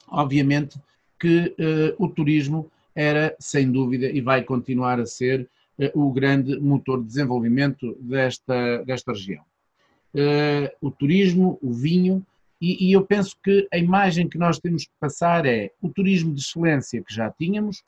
obviamente 0.07 0.79
que 1.19 1.55
uh, 1.59 2.03
o 2.03 2.07
turismo 2.07 2.71
era, 2.95 3.35
sem 3.39 3.71
dúvida, 3.71 4.07
e 4.07 4.21
vai 4.21 4.43
continuar 4.43 4.99
a 4.99 5.05
ser 5.05 5.49
uh, 5.79 5.99
o 5.99 6.11
grande 6.11 6.59
motor 6.59 7.01
de 7.01 7.07
desenvolvimento 7.07 7.97
desta, 7.99 8.83
desta 8.83 9.11
região. 9.11 9.43
Uh, 10.13 10.69
o 10.79 10.91
turismo, 10.91 11.57
o 11.61 11.73
vinho, 11.73 12.25
e, 12.59 12.87
e, 12.87 12.91
eu 12.91 13.05
penso 13.05 13.35
que 13.43 13.67
a 13.71 13.77
imagem 13.77 14.27
que 14.27 14.37
nós 14.37 14.57
temos 14.59 14.85
que 14.85 14.91
passar 14.99 15.45
é 15.45 15.71
o 15.79 15.89
turismo 15.89 16.33
de 16.33 16.41
excelência 16.41 17.03
que 17.03 17.13
já 17.13 17.29
tínhamos, 17.29 17.83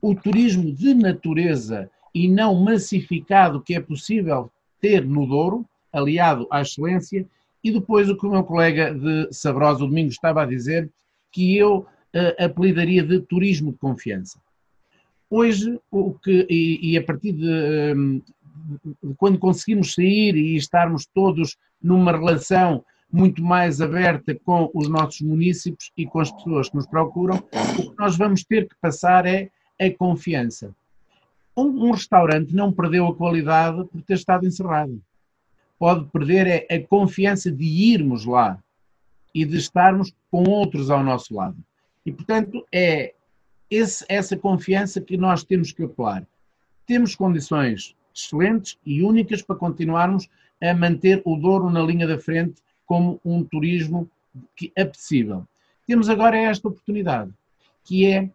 o 0.00 0.14
turismo 0.14 0.72
de 0.72 0.94
natureza 0.94 1.90
e 2.14 2.26
não 2.26 2.54
massificado 2.54 3.60
que 3.60 3.74
é 3.74 3.80
possível 3.80 4.50
ter 4.80 5.04
no 5.04 5.26
Douro, 5.26 5.66
aliado 5.92 6.46
à 6.50 6.60
excelência, 6.60 7.26
e 7.62 7.72
depois 7.72 8.08
o 8.08 8.16
que 8.16 8.26
o 8.26 8.30
meu 8.30 8.44
colega 8.44 8.94
de 8.94 9.32
Sabrosa, 9.32 9.84
o 9.84 9.88
Domingo, 9.88 10.10
estava 10.10 10.42
a 10.42 10.46
dizer, 10.46 10.90
que 11.32 11.56
eu 11.56 11.78
uh, 11.78 12.44
apelidaria 12.44 13.02
de 13.02 13.20
turismo 13.20 13.72
de 13.72 13.78
confiança. 13.78 14.40
Hoje, 15.30 15.78
o 15.90 16.14
que, 16.14 16.46
e, 16.48 16.92
e 16.92 16.98
a 16.98 17.02
partir 17.02 17.32
de, 17.32 18.22
de, 19.02 19.14
quando 19.16 19.38
conseguimos 19.38 19.94
sair 19.94 20.34
e 20.36 20.56
estarmos 20.56 21.06
todos 21.06 21.56
numa 21.82 22.12
relação 22.12 22.84
muito 23.10 23.42
mais 23.42 23.80
aberta 23.80 24.34
com 24.34 24.70
os 24.74 24.88
nossos 24.88 25.20
municípios 25.20 25.90
e 25.96 26.06
com 26.06 26.20
as 26.20 26.30
pessoas 26.30 26.68
que 26.68 26.76
nos 26.76 26.86
procuram, 26.86 27.36
o 27.78 27.90
que 27.90 27.98
nós 27.98 28.16
vamos 28.16 28.44
ter 28.44 28.68
que 28.68 28.74
passar 28.80 29.26
é 29.26 29.50
a 29.80 29.90
confiança. 29.90 30.74
Um, 31.58 31.88
um 31.88 31.90
restaurante 31.90 32.54
não 32.54 32.72
perdeu 32.72 33.08
a 33.08 33.14
qualidade 33.16 33.84
por 33.86 34.00
ter 34.02 34.14
estado 34.14 34.46
encerrado. 34.46 35.02
Pode 35.76 36.04
perder 36.06 36.46
é 36.46 36.76
a 36.76 36.86
confiança 36.86 37.50
de 37.50 37.64
irmos 37.64 38.24
lá 38.24 38.62
e 39.34 39.44
de 39.44 39.56
estarmos 39.56 40.14
com 40.30 40.44
outros 40.44 40.88
ao 40.88 41.02
nosso 41.02 41.34
lado. 41.34 41.56
E, 42.06 42.12
portanto, 42.12 42.64
é 42.72 43.12
esse, 43.68 44.04
essa 44.08 44.36
confiança 44.36 45.00
que 45.00 45.16
nós 45.16 45.42
temos 45.42 45.72
que 45.72 45.82
apelar. 45.82 46.24
Temos 46.86 47.16
condições 47.16 47.96
excelentes 48.14 48.78
e 48.86 49.02
únicas 49.02 49.42
para 49.42 49.56
continuarmos 49.56 50.28
a 50.62 50.72
manter 50.74 51.20
o 51.24 51.36
Douro 51.36 51.70
na 51.70 51.82
linha 51.82 52.06
da 52.06 52.20
frente 52.20 52.62
como 52.86 53.20
um 53.24 53.42
turismo 53.42 54.08
que, 54.54 54.72
apetecível. 54.78 55.44
Temos 55.88 56.08
agora 56.08 56.36
esta 56.36 56.68
oportunidade, 56.68 57.32
que 57.82 58.06
é 58.06 58.30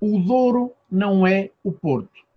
o 0.00 0.18
Douro 0.18 0.72
não 0.90 1.26
é 1.26 1.50
o 1.62 1.72
Porto, 1.72 2.27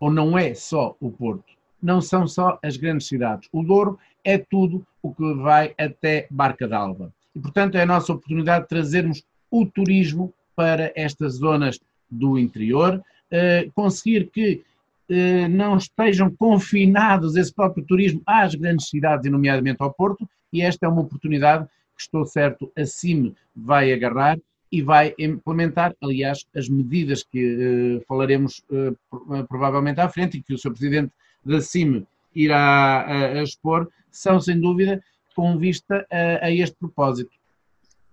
ou 0.00 0.10
não 0.10 0.36
é 0.36 0.54
só 0.54 0.96
o 0.98 1.10
Porto, 1.10 1.52
não 1.80 2.00
são 2.00 2.26
só 2.26 2.58
as 2.62 2.76
grandes 2.76 3.06
cidades. 3.06 3.48
O 3.52 3.62
Douro 3.62 3.98
é 4.24 4.38
tudo 4.38 4.84
o 5.02 5.14
que 5.14 5.34
vai 5.34 5.74
até 5.78 6.26
Barca 6.30 6.66
d'Alva. 6.66 7.12
E, 7.34 7.38
portanto, 7.38 7.76
é 7.76 7.82
a 7.82 7.86
nossa 7.86 8.12
oportunidade 8.12 8.64
de 8.64 8.68
trazermos 8.68 9.22
o 9.50 9.66
turismo 9.66 10.32
para 10.56 10.92
estas 10.96 11.34
zonas 11.34 11.78
do 12.10 12.38
interior, 12.38 13.02
eh, 13.30 13.68
conseguir 13.74 14.30
que 14.30 14.62
eh, 15.08 15.48
não 15.48 15.76
estejam 15.76 16.30
confinados 16.30 17.36
esse 17.36 17.52
próprio 17.52 17.84
turismo 17.84 18.22
às 18.26 18.54
grandes 18.54 18.88
cidades, 18.88 19.30
nomeadamente 19.30 19.82
ao 19.82 19.92
Porto, 19.92 20.28
e 20.52 20.62
esta 20.62 20.86
é 20.86 20.88
uma 20.88 21.02
oportunidade 21.02 21.64
que 21.96 22.02
estou 22.02 22.24
certo 22.24 22.70
a 22.76 22.84
CIM 22.84 23.34
vai 23.54 23.92
agarrar 23.92 24.38
e 24.70 24.82
vai 24.82 25.14
implementar, 25.18 25.94
aliás, 26.00 26.46
as 26.54 26.68
medidas 26.68 27.22
que 27.22 27.98
uh, 27.98 28.04
falaremos 28.06 28.62
uh, 28.70 29.46
provavelmente 29.48 30.00
à 30.00 30.08
frente 30.08 30.36
e 30.38 30.42
que 30.42 30.54
o 30.54 30.58
Sr. 30.58 30.70
Presidente 30.70 31.12
da 31.44 31.60
CIM 31.60 32.06
irá 32.34 33.06
uh, 33.08 33.42
expor, 33.42 33.88
são 34.10 34.40
sem 34.40 34.60
dúvida 34.60 35.02
com 35.34 35.56
vista 35.56 36.06
a 36.42 36.50
este 36.50 36.76
propósito. 36.76 37.30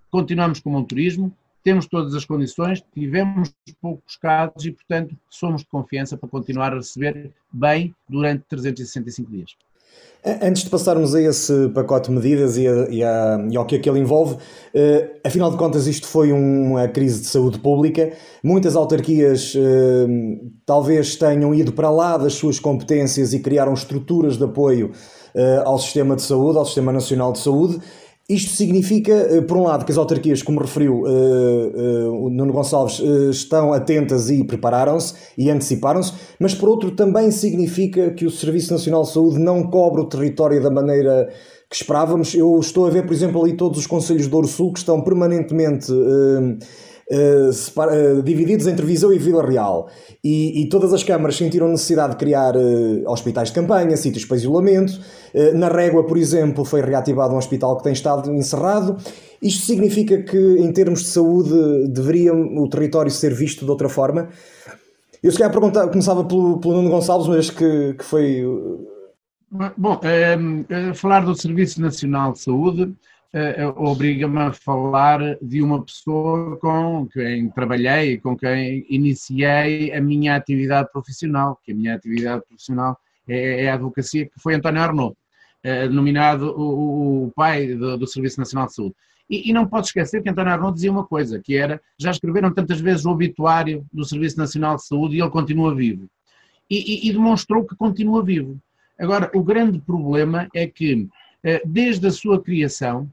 Continuamos 0.10 0.60
com 0.62 0.74
o 0.76 0.86
turismo, 0.86 1.36
temos 1.64 1.86
todas 1.88 2.14
as 2.14 2.24
condições, 2.24 2.82
tivemos 2.94 3.54
poucos 3.82 4.16
casos 4.16 4.66
e, 4.66 4.72
portanto, 4.72 5.18
somos 5.30 5.64
de 5.64 5.68
confiança 5.68 6.16
para 6.16 6.30
continuar 6.30 6.72
a 6.72 6.78
receber 6.78 7.34
bem 7.52 7.94
durante 8.08 8.46
365 8.48 9.30
dias. 9.30 9.58
Antes 10.42 10.64
de 10.64 10.70
passarmos 10.70 11.16
a 11.16 11.22
esse 11.22 11.70
pacote 11.70 12.10
de 12.10 12.16
medidas 12.16 12.58
e, 12.58 12.68
a, 12.68 12.88
e, 12.90 13.04
a, 13.04 13.48
e 13.50 13.56
ao 13.56 13.66
que 13.66 13.78
aquele 13.78 14.00
envolve, 14.00 14.36
eh, 14.74 15.10
afinal 15.24 15.50
de 15.50 15.56
contas 15.56 15.88
isto 15.88 16.06
foi 16.06 16.34
uma 16.34 16.86
crise 16.90 17.22
de 17.22 17.28
saúde 17.28 17.60
pública. 17.60 18.12
Muitas 18.44 18.76
autarquias 18.76 19.54
eh, 19.56 20.08
talvez 20.66 21.16
tenham 21.16 21.54
ido 21.56 21.72
para 21.72 21.90
lá 21.90 22.18
das 22.18 22.34
suas 22.34 22.60
competências 22.60 23.32
e 23.32 23.40
criaram 23.40 23.74
estruturas 23.74 24.38
de 24.38 24.44
apoio 24.44 24.92
eh, 25.34 25.62
ao 25.64 25.80
sistema 25.80 26.16
de 26.16 26.24
saúde, 26.24 26.58
ao 26.58 26.66
Sistema 26.66 26.92
Nacional 26.92 27.32
de 27.32 27.40
Saúde. 27.40 27.80
Isto 28.30 28.58
significa, 28.58 29.14
eh, 29.14 29.40
por 29.40 29.56
um 29.56 29.64
lado, 29.64 29.86
que 29.86 29.92
as 29.92 29.98
autarquias, 29.98 30.44
como 30.44 30.60
referiu 30.60 31.04
uh, 31.04 31.08
uh, 31.08 32.26
o 32.26 32.30
Nuno 32.30 32.52
Gonçalves, 32.52 33.00
uh, 33.00 33.30
estão 33.30 33.72
atentas 33.72 34.30
e 34.30 34.44
prepararam-se 34.44 35.14
e 35.38 35.50
anteciparam-se, 35.50 36.12
mas 36.38 36.54
por 36.54 36.68
outro 36.68 36.92
também 36.92 37.32
significa 37.32 38.10
que 38.12 38.26
o 38.26 38.30
Serviço 38.30 38.74
Nacional 38.74 39.04
de 39.04 39.12
Saúde 39.12 39.40
não 39.40 39.64
cobre 39.64 40.02
o 40.02 40.10
território 40.10 40.62
da 40.62 40.70
maneira 40.70 41.30
que 41.70 41.76
esperávamos. 41.78 42.36
Eu 42.36 42.60
estou 42.60 42.86
a 42.86 42.90
ver, 42.90 43.06
por 43.06 43.14
exemplo, 43.14 43.42
ali 43.42 43.56
todos 43.56 43.80
os 43.80 43.88
conselhos 43.88 44.28
do 44.28 44.32
Douro 44.32 44.48
Sul 44.48 44.74
que 44.74 44.80
estão 44.80 45.02
permanentemente 45.02 45.90
Uh, 47.10 47.50
uh, 47.50 48.22
divididos 48.22 48.68
entre 48.68 48.86
Viseu 48.86 49.14
e 49.14 49.18
Vila 49.18 49.42
Real. 49.42 49.90
E, 50.22 50.62
e, 50.62 50.68
todas 50.68 50.94
as 50.94 51.04
câmaras 51.04 51.38
sentiram 51.38 51.70
necessidade 51.70 52.12
de 52.12 52.18
criar 52.18 52.54
uh, 52.54 53.10
hospitais 53.10 53.48
de 53.48 53.56
campanha, 53.56 53.96
sítios 53.96 54.26
para 54.26 54.36
isolamento. 54.36 55.00
na 55.56 55.70
Régua, 55.70 56.06
por 56.06 56.18
exemplo, 56.18 56.66
foi 56.66 56.82
reativado 56.82 57.34
um 57.34 57.38
hospital 57.38 57.78
que 57.78 57.84
tem 57.84 57.94
estado 57.94 58.34
encerrado. 58.34 58.98
Isto 59.42 59.66
significa 59.66 60.22
que, 60.22 60.38
em 60.38 60.70
termos 60.74 61.00
de 61.00 61.08
saúde, 61.08 61.88
deveria 61.88 62.34
o 62.34 62.68
território 62.68 63.10
ser 63.10 63.34
visto 63.34 63.64
de 63.64 63.72
outra 63.72 63.88
forma? 63.88 64.28
Eu 65.24 65.32
se 65.32 65.38
calhar 65.38 65.54
começava 65.90 66.26
pelo, 66.26 66.60
pelo 66.60 66.76
Nuno 66.76 66.90
Gonçalves, 66.90 67.28
mas 67.28 67.50
que, 67.50 67.94
que 67.94 68.04
foi. 68.04 68.44
Bom, 69.78 70.02
falar 70.94 71.22
do 71.22 71.34
Serviço 71.36 71.80
Nacional 71.80 72.34
de 72.34 72.40
Saúde 72.40 72.94
uh, 73.34 73.84
obriga-me 73.84 74.40
a 74.40 74.54
falar 74.54 75.38
de 75.42 75.62
uma 75.62 75.84
pessoa 75.84 76.58
com 76.58 77.08
quem 77.08 77.50
trabalhei, 77.50 78.18
com 78.18 78.38
quem 78.38 78.86
iniciei 78.90 79.94
a 79.94 80.02
minha 80.02 80.36
atividade 80.36 80.92
profissional, 80.92 81.60
que 81.64 81.72
a 81.72 81.76
minha 81.76 81.96
atividade 81.96 82.44
profissional 82.48 82.98
é, 83.28 83.66
é 83.66 83.70
a 83.70 83.74
advocacia, 83.74 84.26
que 84.26 84.40
foi 84.40 84.56
António 84.56 84.82
Arnaud, 84.82 85.16
uh, 85.66 86.46
o, 86.46 87.26
o 87.26 87.32
pai 87.32 87.76
do, 87.76 87.98
do, 87.98 88.08
Serviço 88.08 88.40
Nacional 88.40 88.68
de 88.68 88.74
Saúde. 88.74 88.96
E, 89.30 89.50
e, 89.50 89.54
não 89.54 89.68
pode 89.68 89.88
esquecer 89.88 90.24
que 90.24 90.30
António 90.30 90.54
Arnaud 90.54 90.74
dizia 90.74 90.92
uma 90.92 91.06
coisa, 91.06 91.40
que 91.40 91.56
era, 91.56 91.82
já 91.98 92.12
escreveram 92.12 92.54
tantas 92.54 92.80
vezes 92.80 93.06
o 93.06 93.12
obituário 93.12 93.86
do 93.92 94.06
Serviço 94.06 94.38
Nacional 94.38 94.78
de 94.78 94.86
Saúde 94.86 95.18
e 95.18 95.22
ele 95.22 95.30
continua 95.30 95.76
vivo. 95.76 96.08
E, 96.70 97.08
e, 97.08 97.10
e 97.10 97.12
demonstrou 97.12 97.66
que 97.66 97.76
continua 97.76 98.24
vivo. 98.24 98.58
Agora, 98.98 99.30
o 99.36 99.44
grande 99.44 99.80
problema 99.80 100.48
é 100.56 100.66
que, 100.66 101.08
desde 101.66 102.08
a 102.08 102.12
sua 102.12 102.42
criação, 102.42 103.10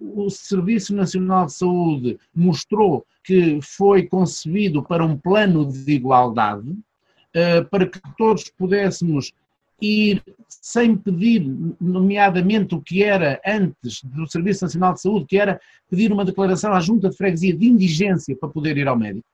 o 0.00 0.30
Serviço 0.30 0.94
Nacional 0.94 1.46
de 1.46 1.52
Saúde 1.52 2.18
mostrou 2.34 3.06
que 3.22 3.60
foi 3.62 4.06
concebido 4.06 4.82
para 4.82 5.04
um 5.04 5.16
plano 5.16 5.70
de 5.70 5.92
igualdade, 5.92 6.70
uh, 6.70 7.64
para 7.70 7.86
que 7.86 8.00
todos 8.16 8.48
pudéssemos 8.50 9.32
ir 9.80 10.22
sem 10.48 10.96
pedir, 10.96 11.44
nomeadamente 11.80 12.74
o 12.74 12.80
que 12.80 13.02
era 13.02 13.40
antes 13.44 14.02
do 14.04 14.26
Serviço 14.28 14.64
Nacional 14.64 14.94
de 14.94 15.00
Saúde, 15.00 15.26
que 15.26 15.38
era 15.38 15.60
pedir 15.90 16.12
uma 16.12 16.24
declaração 16.24 16.72
à 16.72 16.80
Junta 16.80 17.10
de 17.10 17.16
Freguesia 17.16 17.54
de 17.54 17.66
indigência 17.66 18.36
para 18.36 18.48
poder 18.48 18.76
ir 18.76 18.86
ao 18.86 18.96
médico. 18.96 19.26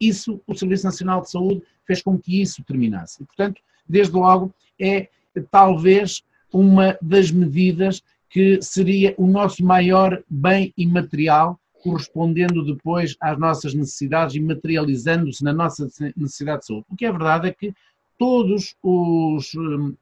Isso, 0.00 0.40
o 0.46 0.54
Serviço 0.54 0.84
Nacional 0.84 1.22
de 1.22 1.30
Saúde 1.30 1.62
fez 1.84 2.02
com 2.02 2.16
que 2.18 2.40
isso 2.40 2.62
terminasse. 2.64 3.22
E, 3.22 3.26
portanto, 3.26 3.60
desde 3.88 4.14
logo, 4.14 4.54
é 4.80 5.08
talvez 5.50 6.22
uma 6.52 6.96
das 7.02 7.30
medidas 7.30 8.02
que 8.30 8.62
seria 8.62 9.12
o 9.18 9.26
nosso 9.26 9.62
maior 9.64 10.22
bem 10.30 10.72
imaterial, 10.76 11.58
correspondendo 11.82 12.64
depois 12.64 13.16
às 13.20 13.36
nossas 13.36 13.74
necessidades 13.74 14.36
e 14.36 14.40
materializando-se 14.40 15.42
na 15.42 15.52
nossa 15.52 15.88
necessidade 16.16 16.60
de 16.60 16.66
saúde. 16.66 16.86
O 16.88 16.96
que 16.96 17.04
é 17.04 17.10
verdade 17.10 17.48
é 17.48 17.52
que 17.52 17.74
todos 18.16 18.76
os, 18.82 19.52
hum, 19.54 19.94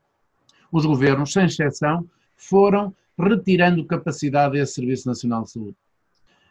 os 0.71 0.85
governos, 0.85 1.33
sem 1.33 1.47
exceção, 1.47 2.05
foram 2.37 2.95
retirando 3.19 3.85
capacidade 3.85 4.53
desse 4.53 4.75
Serviço 4.75 5.09
Nacional 5.09 5.45
de 5.45 5.51
Saúde. 5.51 5.77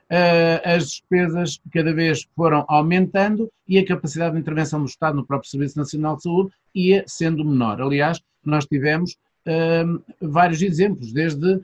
Uh, 0.10 0.63
as 0.63 0.86
despesas 0.86 1.60
cada 1.71 1.93
vez 1.93 2.25
foram 2.34 2.65
aumentando 2.69 3.51
e 3.67 3.78
a 3.78 3.86
capacidade 3.86 4.34
de 4.34 4.41
intervenção 4.41 4.80
do 4.80 4.88
Estado 4.88 5.17
no 5.17 5.25
próprio 5.25 5.51
Serviço 5.51 5.78
Nacional 5.78 6.15
de 6.15 6.23
Saúde 6.23 6.51
ia 6.73 7.04
sendo 7.06 7.43
menor. 7.45 7.82
Aliás, 7.82 8.21
nós 8.43 8.65
tivemos 8.65 9.17
vários 10.21 10.62
exemplos, 10.62 11.13
desde 11.13 11.60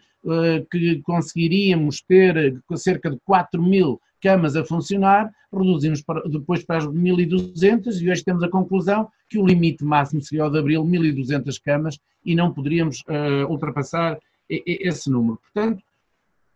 que 0.71 1.01
conseguiríamos 1.01 2.01
ter 2.01 2.61
cerca 2.75 3.09
de 3.09 3.17
4 3.25 3.61
mil 3.61 3.99
camas 4.23 4.55
a 4.55 4.63
funcionar, 4.63 5.29
reduzimos 5.51 6.01
para, 6.01 6.21
depois 6.29 6.63
para 6.63 6.77
as 6.77 6.85
1.200 6.85 8.01
e 8.01 8.09
hoje 8.09 8.23
temos 8.23 8.41
a 8.41 8.49
conclusão 8.49 9.09
que 9.29 9.37
o 9.37 9.45
limite 9.45 9.83
máximo 9.83 10.21
seria 10.21 10.45
o 10.45 10.49
de 10.49 10.59
abril, 10.59 10.85
1.200 10.85 11.61
camas, 11.61 11.99
e 12.23 12.33
não 12.33 12.53
poderíamos 12.53 13.01
uh, 13.01 13.49
ultrapassar 13.49 14.17
esse 14.49 15.09
número. 15.09 15.39
Portanto, 15.41 15.83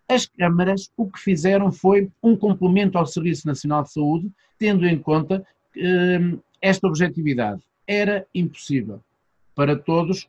as 0.09 0.25
câmaras 0.25 0.89
o 0.95 1.09
que 1.09 1.19
fizeram 1.19 1.71
foi 1.71 2.09
um 2.23 2.37
complemento 2.37 2.97
ao 2.97 3.05
Serviço 3.05 3.45
Nacional 3.45 3.83
de 3.83 3.91
Saúde, 3.91 4.31
tendo 4.57 4.87
em 4.87 4.97
conta 4.97 5.45
uh, 5.75 6.41
esta 6.61 6.87
objetividade. 6.87 7.61
Era 7.85 8.25
impossível 8.33 9.01
para 9.53 9.75
todos 9.75 10.27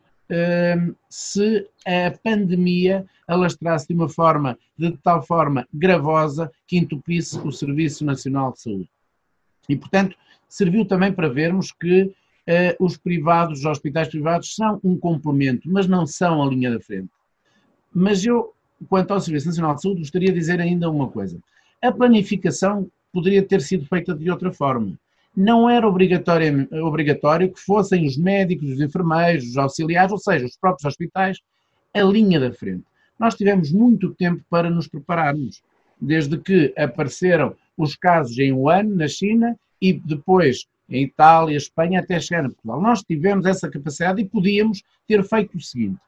se 1.08 1.66
a 1.86 2.10
pandemia 2.22 3.06
alastrasse 3.26 3.88
de 3.88 3.94
uma 3.94 4.08
forma, 4.08 4.58
de 4.76 4.96
tal 4.98 5.22
forma 5.22 5.66
gravosa, 5.72 6.50
que 6.66 6.76
entupisse 6.76 7.38
o 7.38 7.50
Serviço 7.50 8.04
Nacional 8.04 8.52
de 8.52 8.60
Saúde. 8.60 8.90
E, 9.68 9.76
portanto, 9.76 10.16
serviu 10.48 10.84
também 10.84 11.12
para 11.12 11.28
vermos 11.28 11.72
que 11.72 12.02
uh, 12.02 12.14
os 12.84 12.96
privados, 12.96 13.60
os 13.60 13.64
hospitais 13.66 14.08
privados, 14.08 14.54
são 14.54 14.80
um 14.82 14.96
complemento, 14.98 15.70
mas 15.70 15.86
não 15.86 16.06
são 16.06 16.42
a 16.42 16.46
linha 16.46 16.70
da 16.70 16.80
frente. 16.80 17.10
Mas 17.92 18.24
eu, 18.24 18.54
quanto 18.88 19.12
ao 19.12 19.20
Serviço 19.20 19.48
Nacional 19.48 19.74
de 19.74 19.82
Saúde, 19.82 20.00
gostaria 20.00 20.32
de 20.32 20.38
dizer 20.38 20.60
ainda 20.60 20.90
uma 20.90 21.08
coisa. 21.08 21.38
A 21.82 21.92
planificação 21.92 22.90
poderia 23.12 23.42
ter 23.42 23.60
sido 23.60 23.86
feita 23.86 24.14
de 24.14 24.30
outra 24.30 24.52
forma 24.52 24.98
não 25.36 25.68
era 25.68 25.86
obrigatório, 25.86 26.68
obrigatório 26.84 27.52
que 27.52 27.60
fossem 27.60 28.06
os 28.06 28.16
médicos, 28.16 28.70
os 28.70 28.80
enfermeiros, 28.80 29.44
os 29.44 29.56
auxiliares, 29.56 30.12
ou 30.12 30.18
seja, 30.18 30.46
os 30.46 30.56
próprios 30.56 30.84
hospitais, 30.84 31.38
a 31.94 32.02
linha 32.02 32.40
da 32.40 32.52
frente. 32.52 32.84
Nós 33.18 33.34
tivemos 33.34 33.72
muito 33.72 34.14
tempo 34.14 34.42
para 34.48 34.70
nos 34.70 34.88
prepararmos, 34.88 35.62
desde 36.00 36.38
que 36.38 36.72
apareceram 36.76 37.54
os 37.76 37.96
casos 37.96 38.38
em 38.38 38.52
Wuhan, 38.52 38.84
na 38.84 39.08
China, 39.08 39.56
e 39.80 39.92
depois 39.92 40.66
em 40.88 41.04
Itália, 41.04 41.56
Espanha, 41.56 42.00
até 42.00 42.18
chegar 42.18 42.46
a 42.46 42.48
Portugal. 42.48 42.80
Nós 42.80 43.02
tivemos 43.02 43.44
essa 43.44 43.68
capacidade 43.68 44.22
e 44.22 44.24
podíamos 44.24 44.82
ter 45.06 45.22
feito 45.22 45.56
o 45.56 45.60
seguinte. 45.60 45.98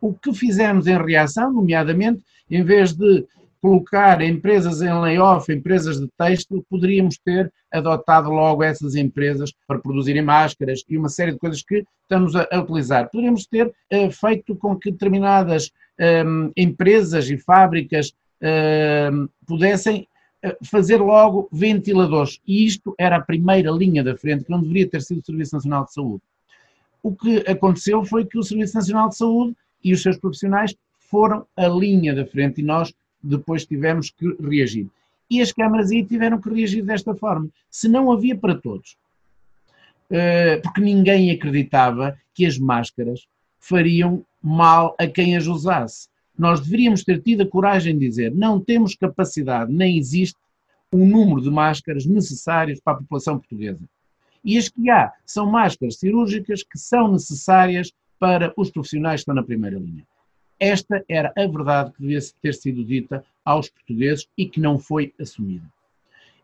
O 0.00 0.14
que 0.14 0.32
fizemos 0.32 0.86
em 0.86 0.96
reação, 0.96 1.52
nomeadamente, 1.52 2.22
em 2.50 2.62
vez 2.62 2.92
de 2.92 3.26
colocar 3.60 4.22
empresas 4.22 4.80
em 4.80 4.92
layoff, 4.92 5.52
empresas 5.52 6.00
de 6.00 6.08
texto, 6.18 6.64
poderíamos 6.68 7.18
ter 7.18 7.52
adotado 7.70 8.30
logo 8.30 8.62
essas 8.62 8.94
empresas 8.94 9.52
para 9.66 9.78
produzirem 9.78 10.22
máscaras 10.22 10.82
e 10.88 10.96
uma 10.96 11.08
série 11.08 11.32
de 11.32 11.38
coisas 11.38 11.62
que 11.62 11.84
estamos 12.02 12.34
a, 12.34 12.48
utilizar. 12.58 13.10
Poderíamos 13.10 13.46
ter 13.46 13.66
uh, 13.66 14.10
feito 14.10 14.56
com 14.56 14.76
que 14.76 14.90
determinadas 14.90 15.70
um, 15.98 16.04
ehm, 16.04 16.52
empresas 16.56 17.28
e 17.28 17.36
fábricas 17.36 18.14
uh, 18.40 19.28
pudessem 19.46 20.08
uh, 20.44 20.66
fazer 20.66 20.96
logo 20.96 21.48
ventiladores. 21.52 22.40
E 22.46 22.64
isto 22.64 22.94
era 22.98 23.16
a 23.16 23.20
primeira 23.20 23.70
linha 23.70 24.02
da 24.02 24.16
frente, 24.16 24.44
que 24.44 24.50
não 24.50 24.62
deveria 24.62 24.88
ter 24.88 25.02
sido 25.02 25.20
o 25.20 25.24
Serviço 25.24 25.54
Nacional 25.54 25.84
de 25.84 25.92
Saúde. 25.92 26.22
O 27.02 27.14
que 27.14 27.38
aconteceu 27.46 28.04
foi 28.04 28.24
que 28.24 28.38
o 28.38 28.42
Serviço 28.42 28.74
Nacional 28.74 29.10
de 29.10 29.16
Saúde 29.16 29.56
e 29.84 29.92
os 29.92 30.02
seus 30.02 30.16
profissionais 30.16 30.74
foram 30.98 31.44
a 31.56 31.66
linha 31.66 32.14
da 32.14 32.24
frente 32.24 32.60
e 32.60 32.64
nós 32.64 32.92
depois 33.22 33.66
tivemos 33.66 34.10
que 34.10 34.36
reagir. 34.40 34.88
E 35.30 35.40
as 35.40 35.52
câmaras 35.52 35.90
aí 35.90 36.04
tiveram 36.04 36.40
que 36.40 36.50
reagir 36.50 36.82
desta 36.82 37.14
forma. 37.14 37.48
Se 37.70 37.88
não 37.88 38.10
havia 38.10 38.36
para 38.36 38.54
todos. 38.54 38.96
Eh, 40.10 40.56
porque 40.56 40.80
ninguém 40.80 41.30
acreditava 41.30 42.18
que 42.34 42.44
as 42.44 42.58
máscaras 42.58 43.26
fariam 43.60 44.24
mal 44.42 44.96
a 44.98 45.06
quem 45.06 45.36
as 45.36 45.46
usasse. 45.46 46.08
Nós 46.36 46.60
deveríamos 46.60 47.04
ter 47.04 47.22
tido 47.22 47.42
a 47.42 47.46
coragem 47.46 47.96
de 47.96 48.08
dizer: 48.08 48.34
não 48.34 48.60
temos 48.60 48.96
capacidade, 48.96 49.72
nem 49.72 49.96
existe 49.98 50.38
um 50.92 51.06
número 51.06 51.40
de 51.40 51.50
máscaras 51.50 52.04
necessárias 52.06 52.80
para 52.80 52.94
a 52.94 52.96
população 52.96 53.38
portuguesa. 53.38 53.88
E 54.44 54.58
as 54.58 54.68
que 54.68 54.90
há 54.90 55.12
são 55.24 55.46
máscaras 55.46 55.98
cirúrgicas 55.98 56.62
que 56.64 56.78
são 56.78 57.12
necessárias 57.12 57.92
para 58.18 58.52
os 58.56 58.70
profissionais 58.70 59.20
que 59.20 59.22
estão 59.22 59.34
na 59.34 59.42
primeira 59.42 59.78
linha. 59.78 60.04
Esta 60.60 61.02
era 61.08 61.32
a 61.34 61.46
verdade 61.46 61.90
que 61.92 62.02
devia 62.02 62.20
ter 62.42 62.52
sido 62.52 62.84
dita 62.84 63.24
aos 63.44 63.70
portugueses 63.70 64.28
e 64.36 64.46
que 64.46 64.60
não 64.60 64.78
foi 64.78 65.12
assumida. 65.18 65.64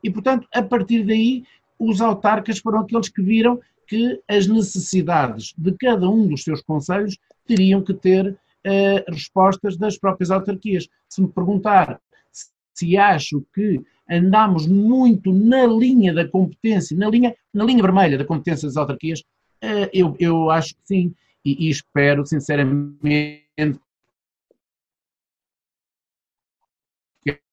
E, 0.02 0.11
portanto, 0.11 0.48
a 0.55 0.62
partir 0.62 1.05
daí, 1.05 1.44
os 1.79 2.00
autarcas 2.00 2.59
foram 2.59 2.81
aqueles 2.81 3.11
que 3.11 3.22
viram 3.22 3.61
que 3.87 4.20
as 4.26 4.46
necessidades 4.46 5.55
de 5.57 5.72
cada 5.72 6.09
um 6.09 6.26
dos 6.26 6.42
seus 6.42 6.62
conselhos 6.62 7.18
teriam 7.46 7.83
que 7.83 7.94
ter 7.94 8.31
uh, 8.31 9.12
respostas 9.12 9.76
das 9.76 9.98
próprias 9.98 10.31
autarquias. 10.31 10.88
Se 11.09 11.20
me 11.20 11.29
perguntar 11.29 12.00
se 12.74 12.96
acho 12.96 13.44
que 13.55 13.81
andamos 14.09 14.66
muito 14.66 15.33
na 15.33 15.66
linha 15.66 16.12
da 16.12 16.29
competência, 16.29 16.96
na 16.96 17.09
linha, 17.09 17.35
na 17.52 17.64
linha 17.64 17.83
vermelha 17.83 18.18
da 18.18 18.24
competência 18.24 18.68
das 18.68 18.76
autarquias, 18.76 19.20
uh, 19.20 19.88
eu, 19.92 20.16
eu 20.18 20.50
acho 20.50 20.74
que 20.74 20.81
sim. 20.85 21.14
E, 21.44 21.66
e 21.66 21.70
espero, 21.70 22.26
sinceramente, 22.26 23.38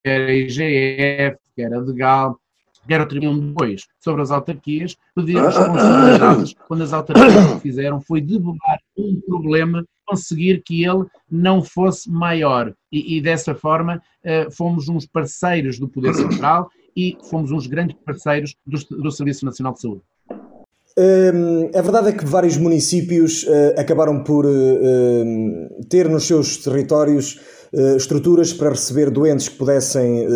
quer 0.04 0.22
a 0.22 0.34
IGF, 0.34 1.38
quer 1.56 1.74
a 1.74 1.80
Degal, 1.80 2.40
quer 2.88 3.02
o 3.02 3.08
Tribunal 3.08 3.40
depois, 3.40 3.88
sobre 4.00 4.22
as 4.22 4.32
autarquias, 4.32 4.98
pediram 5.16 5.46
responsabilidades 5.46 6.56
quando 6.68 6.84
as 6.84 6.94
autarquias 6.94 7.46
o 7.46 7.56
que 7.56 7.62
fizeram 7.62 8.02
foi 8.02 8.22
debugar 8.22 8.80
um 8.98 9.22
problema, 9.22 9.86
conseguir 10.06 10.62
que 10.64 10.84
ele 10.84 11.06
não 11.32 11.64
fosse 11.64 12.12
maior. 12.12 12.74
E, 12.92 13.18
e 13.18 13.22
dessa 13.22 13.56
forma 13.56 14.02
uh, 14.24 14.52
fomos 14.52 14.90
uns 14.90 15.06
parceiros 15.06 15.80
do 15.80 15.88
Poder 15.88 16.14
Central 16.14 16.70
e 16.96 17.18
fomos 17.30 17.52
uns 17.52 17.68
grandes 17.68 17.96
parceiros 18.06 18.56
do, 18.66 18.78
do 19.02 19.12
Serviço 19.12 19.46
Nacional 19.46 19.74
de 19.74 19.82
Saúde. 19.82 20.02
Um, 20.96 21.72
a 21.76 21.82
verdade 21.82 22.10
é 22.10 22.12
que 22.12 22.24
vários 22.24 22.56
municípios 22.56 23.44
uh, 23.44 23.80
acabaram 23.80 24.24
por 24.24 24.46
uh, 24.46 25.86
ter 25.90 26.08
nos 26.08 26.28
seus 26.28 26.58
territórios 26.58 27.40
uh, 27.74 27.98
estruturas 27.98 28.54
para 28.54 28.70
receber 28.70 29.10
doentes 29.10 29.50
que 29.50 29.56
pudessem 29.56 30.28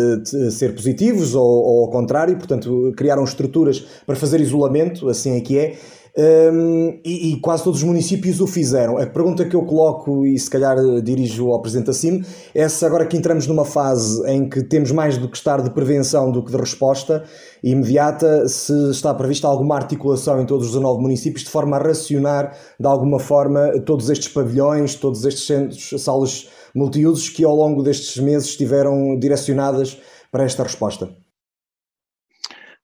ser 0.50 0.74
positivos 0.74 1.36
ou, 1.36 1.84
ao 1.84 1.90
contrário, 1.90 2.36
portanto, 2.36 2.92
criaram 2.96 3.22
estruturas 3.22 3.86
para 4.04 4.16
fazer 4.16 4.40
isolamento, 4.40 5.08
assim 5.08 5.36
é 5.36 5.40
que 5.40 5.58
é. 5.58 5.76
Um, 6.20 6.98
e, 7.04 7.32
e, 7.32 7.40
quase 7.40 7.62
todos 7.62 7.78
os 7.78 7.84
municípios 7.84 8.40
o 8.40 8.46
fizeram. 8.48 8.98
A 8.98 9.06
pergunta 9.06 9.44
que 9.44 9.54
eu 9.54 9.62
coloco, 9.62 10.26
e 10.26 10.36
se 10.36 10.50
calhar 10.50 10.76
dirijo 11.00 11.48
ao 11.52 11.62
Presidente 11.62 11.90
Acim, 11.90 12.24
é 12.52 12.68
se 12.68 12.84
agora 12.84 13.06
que 13.06 13.16
entramos 13.16 13.46
numa 13.46 13.64
fase 13.64 14.20
em 14.28 14.48
que 14.48 14.64
temos 14.64 14.90
mais 14.90 15.16
do 15.16 15.28
que 15.28 15.36
estar 15.36 15.62
de 15.62 15.70
prevenção 15.70 16.32
do 16.32 16.42
que 16.42 16.50
de 16.50 16.56
resposta 16.56 17.22
imediata, 17.62 18.48
se 18.48 18.72
está 18.90 19.14
prevista 19.14 19.46
alguma 19.46 19.76
articulação 19.76 20.42
em 20.42 20.46
todos 20.46 20.66
os 20.66 20.72
19 20.72 21.00
municípios 21.00 21.44
de 21.44 21.50
forma 21.50 21.76
a 21.76 21.80
racionar, 21.80 22.52
de 22.80 22.86
alguma 22.86 23.20
forma, 23.20 23.80
todos 23.86 24.10
estes 24.10 24.26
pavilhões, 24.26 24.96
todos 24.96 25.24
estes 25.24 25.46
centros, 25.46 26.02
salas 26.02 26.48
multiusos 26.74 27.28
que 27.28 27.44
ao 27.44 27.54
longo 27.54 27.80
destes 27.80 28.20
meses 28.20 28.48
estiveram 28.48 29.16
direcionadas 29.16 29.96
para 30.32 30.42
esta 30.42 30.64
resposta. 30.64 31.27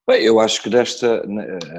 Bem, 0.06 0.22
eu 0.22 0.38
acho 0.38 0.62
que 0.62 0.68
desta, 0.68 1.24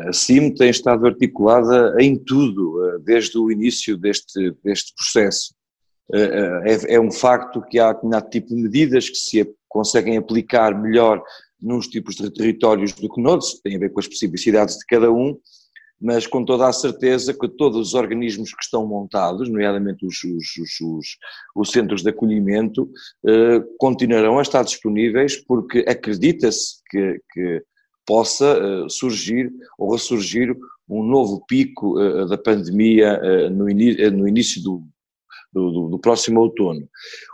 a 0.08 0.12
CIM 0.12 0.52
tem 0.52 0.72
estado 0.72 1.06
articulada 1.06 1.96
em 2.00 2.18
tudo, 2.18 2.84
eh, 2.84 3.00
desde 3.04 3.38
o 3.38 3.52
início 3.52 3.96
deste, 3.96 4.52
deste 4.64 4.96
processo. 4.96 5.54
Eh, 6.12 6.64
eh, 6.66 6.74
é, 6.90 6.96
é 6.96 7.00
um 7.00 7.12
facto 7.12 7.62
que 7.62 7.78
há 7.78 7.94
determinado 7.94 8.30
tipo 8.32 8.48
de 8.48 8.56
medidas 8.56 9.08
que 9.08 9.16
se 9.16 9.48
conseguem 9.70 10.18
aplicar 10.18 10.76
melhor 10.82 11.22
nos 11.62 11.88
tipos 11.88 12.16
de 12.16 12.32
territórios 12.32 12.94
do 12.94 13.08
que 13.08 13.22
noutros, 13.22 13.62
tem 13.64 13.76
a 13.76 13.80
ver 13.80 13.92
com 13.92 14.00
as 14.00 14.06
especificidades 14.06 14.76
de 14.76 14.86
cada 14.88 15.12
um, 15.12 15.38
mas 16.02 16.26
com 16.26 16.44
toda 16.44 16.68
a 16.68 16.74
certeza 16.74 17.32
que 17.32 17.48
todos 17.48 17.90
os 17.90 17.94
organismos 17.94 18.56
que 18.56 18.64
estão 18.64 18.88
montados, 18.88 19.48
nomeadamente 19.48 20.04
os, 20.04 20.16
os, 20.24 20.82
os, 20.82 21.18
os 21.56 21.72
centros 21.72 22.02
de 22.02 22.10
acolhimento, 22.10 22.90
continuarão 23.80 24.38
a 24.38 24.42
estar 24.42 24.64
disponíveis 24.64 25.38
porque 25.38 25.86
acredita-se 25.88 26.82
que, 26.90 27.22
que 27.32 27.64
possa 28.06 28.60
uh, 28.60 28.90
surgir 28.90 29.52
ou 29.78 29.92
ressurgir 29.92 30.56
um 30.88 31.04
novo 31.04 31.44
pico 31.48 32.00
uh, 32.00 32.28
da 32.28 32.38
pandemia 32.38 33.20
no, 33.50 33.66
no, 33.66 34.28
início 34.28 34.62
do, 34.62 34.84
do, 35.52 35.90
do, 35.90 36.00
próximo 36.00 36.40
outono. 36.40 36.88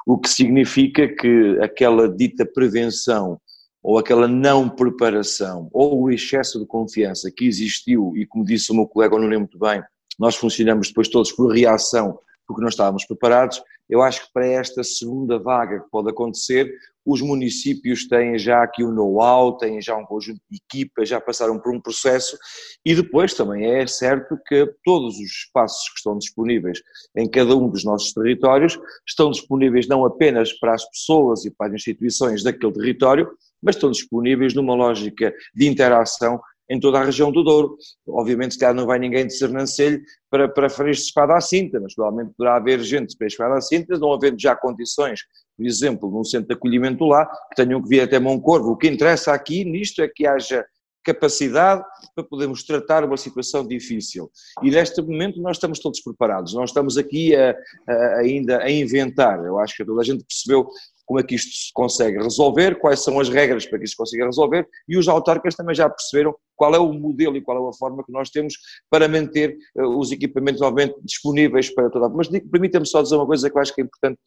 O 0.05 0.17
que 0.17 0.29
significa 0.29 1.07
que 1.07 1.57
aquela 1.61 2.07
dita 2.07 2.45
prevenção 2.45 3.39
ou 3.83 3.97
aquela 3.97 4.27
não 4.27 4.69
preparação 4.69 5.69
ou 5.73 6.03
o 6.03 6.11
excesso 6.11 6.59
de 6.59 6.65
confiança 6.65 7.31
que 7.35 7.45
existiu 7.45 8.13
e 8.15 8.25
como 8.25 8.45
disse 8.45 8.71
o 8.71 8.75
meu 8.75 8.87
colega, 8.87 9.17
não 9.17 9.23
lembro 9.23 9.39
muito 9.51 9.59
bem, 9.59 9.83
nós 10.19 10.35
funcionamos 10.35 10.89
depois 10.89 11.09
todos 11.09 11.31
por 11.31 11.51
reação 11.51 12.17
porque 12.51 12.61
não 12.61 12.69
estávamos 12.69 13.05
preparados, 13.05 13.61
eu 13.91 14.01
acho 14.01 14.25
que 14.25 14.33
para 14.33 14.47
esta 14.47 14.83
segunda 14.85 15.37
vaga 15.37 15.81
que 15.81 15.91
pode 15.91 16.09
acontecer, 16.09 16.73
os 17.05 17.21
municípios 17.21 18.07
têm 18.07 18.37
já 18.37 18.63
aqui 18.63 18.83
um 18.83 18.91
know-how, 18.91 19.57
têm 19.57 19.81
já 19.81 19.97
um 19.97 20.05
conjunto 20.05 20.39
de 20.49 20.59
equipas, 20.63 21.09
já 21.09 21.19
passaram 21.19 21.59
por 21.59 21.73
um 21.73 21.81
processo 21.81 22.37
e 22.85 22.95
depois 22.95 23.33
também 23.33 23.65
é 23.65 23.85
certo 23.85 24.37
que 24.47 24.65
todos 24.85 25.15
os 25.15 25.29
espaços 25.29 25.89
que 25.89 25.97
estão 25.97 26.17
disponíveis 26.17 26.81
em 27.17 27.29
cada 27.29 27.55
um 27.55 27.69
dos 27.69 27.83
nossos 27.83 28.13
territórios 28.13 28.79
estão 29.05 29.29
disponíveis 29.29 29.87
não 29.87 30.05
apenas 30.05 30.53
para 30.53 30.73
as 30.73 30.85
pessoas 30.89 31.43
e 31.43 31.51
para 31.51 31.67
as 31.67 31.73
instituições 31.73 32.43
daquele 32.43 32.71
território, 32.71 33.29
mas 33.61 33.75
estão 33.75 33.91
disponíveis 33.91 34.53
numa 34.53 34.73
lógica 34.73 35.33
de 35.53 35.67
interação 35.67 36.39
em 36.69 36.79
toda 36.79 36.99
a 36.99 37.03
região 37.03 37.31
do 37.31 37.43
Douro. 37.43 37.77
Obviamente, 38.07 38.55
se 38.55 38.73
não 38.73 38.85
vai 38.85 38.99
ninguém 38.99 39.27
de 39.27 39.37
Sernancelho 39.37 40.01
para, 40.29 40.47
para 40.47 40.67
de 40.67 40.91
Espada 40.91 41.35
à 41.35 41.41
Cinta, 41.41 41.79
mas 41.79 41.93
provavelmente 41.93 42.33
poderá 42.37 42.55
haver 42.55 42.79
gente 42.81 43.17
para 43.17 43.27
Espada 43.27 43.55
à 43.55 43.61
Cinta, 43.61 43.97
não 43.97 44.13
havendo 44.13 44.39
já 44.39 44.55
condições, 44.55 45.21
por 45.57 45.65
exemplo, 45.65 46.09
num 46.09 46.23
centro 46.23 46.47
de 46.47 46.53
acolhimento 46.53 47.05
lá, 47.05 47.25
que 47.25 47.63
tenham 47.63 47.81
que 47.81 47.89
vir 47.89 48.01
até 48.01 48.19
Moncorvo. 48.19 48.71
O 48.71 48.77
que 48.77 48.87
interessa 48.87 49.33
aqui 49.33 49.65
nisto 49.65 50.01
é 50.01 50.07
que 50.07 50.25
haja 50.25 50.65
capacidade 51.03 51.83
para 52.15 52.23
podermos 52.23 52.63
tratar 52.63 53.03
uma 53.03 53.17
situação 53.17 53.67
difícil. 53.67 54.29
E 54.61 54.69
neste 54.69 55.01
momento 55.01 55.41
nós 55.41 55.57
estamos 55.57 55.79
todos 55.79 55.99
preparados, 56.01 56.53
nós 56.53 56.69
estamos 56.69 56.97
aqui 56.97 57.35
a, 57.35 57.55
a, 57.87 58.15
ainda 58.19 58.59
a 58.61 58.69
inventar, 58.69 59.43
eu 59.43 59.59
acho 59.59 59.75
que 59.75 59.85
toda 59.85 60.01
a 60.01 60.03
gente 60.03 60.23
percebeu 60.23 60.67
como 61.11 61.19
é 61.19 61.23
que 61.23 61.35
isto 61.35 61.51
se 61.51 61.73
consegue 61.73 62.23
resolver, 62.23 62.79
quais 62.79 63.03
são 63.03 63.19
as 63.19 63.27
regras 63.27 63.65
para 63.65 63.77
que 63.77 63.83
isto 63.83 63.95
se 63.95 63.97
consiga 63.97 64.25
resolver 64.25 64.65
e 64.87 64.97
os 64.97 65.09
autarcas 65.09 65.55
também 65.55 65.75
já 65.75 65.89
perceberam 65.89 66.33
qual 66.55 66.73
é 66.73 66.79
o 66.79 66.93
modelo 66.93 67.35
e 67.35 67.41
qual 67.41 67.67
é 67.67 67.69
a 67.69 67.73
forma 67.73 68.01
que 68.01 68.13
nós 68.13 68.29
temos 68.29 68.53
para 68.89 69.09
manter 69.09 69.57
uh, 69.75 69.99
os 69.99 70.09
equipamentos 70.13 70.61
novamente 70.61 70.95
disponíveis 71.03 71.69
para 71.75 71.89
toda 71.89 72.05
a... 72.05 72.09
Mas 72.09 72.29
permita-me 72.29 72.85
só 72.85 73.01
dizer 73.01 73.17
uma 73.17 73.25
coisa 73.25 73.49
que 73.49 73.57
eu 73.57 73.61
acho 73.61 73.75
que 73.75 73.81
é 73.81 73.83
importante, 73.83 74.17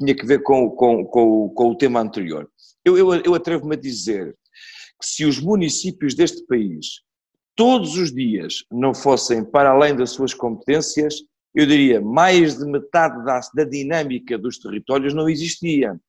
tinha 0.00 0.14
que 0.14 0.24
ver 0.24 0.42
com, 0.42 0.70
com, 0.70 1.04
com, 1.04 1.50
com 1.50 1.68
o 1.68 1.76
tema 1.76 2.00
anterior. 2.00 2.48
Eu, 2.86 2.96
eu, 2.96 3.14
eu 3.16 3.34
atrevo-me 3.34 3.74
a 3.74 3.78
dizer 3.78 4.34
que 4.98 5.06
se 5.06 5.26
os 5.26 5.38
municípios 5.38 6.14
deste 6.14 6.42
país 6.46 7.02
todos 7.54 7.98
os 7.98 8.14
dias 8.14 8.64
não 8.72 8.94
fossem 8.94 9.44
para 9.44 9.72
além 9.72 9.94
das 9.94 10.12
suas 10.12 10.32
competências, 10.32 11.16
eu 11.54 11.66
diria 11.66 12.00
mais 12.00 12.56
de 12.56 12.64
metade 12.64 13.22
da, 13.26 13.40
da 13.54 13.64
dinâmica 13.64 14.38
dos 14.38 14.58
territórios 14.58 15.12
não 15.12 15.28
existia 15.28 16.00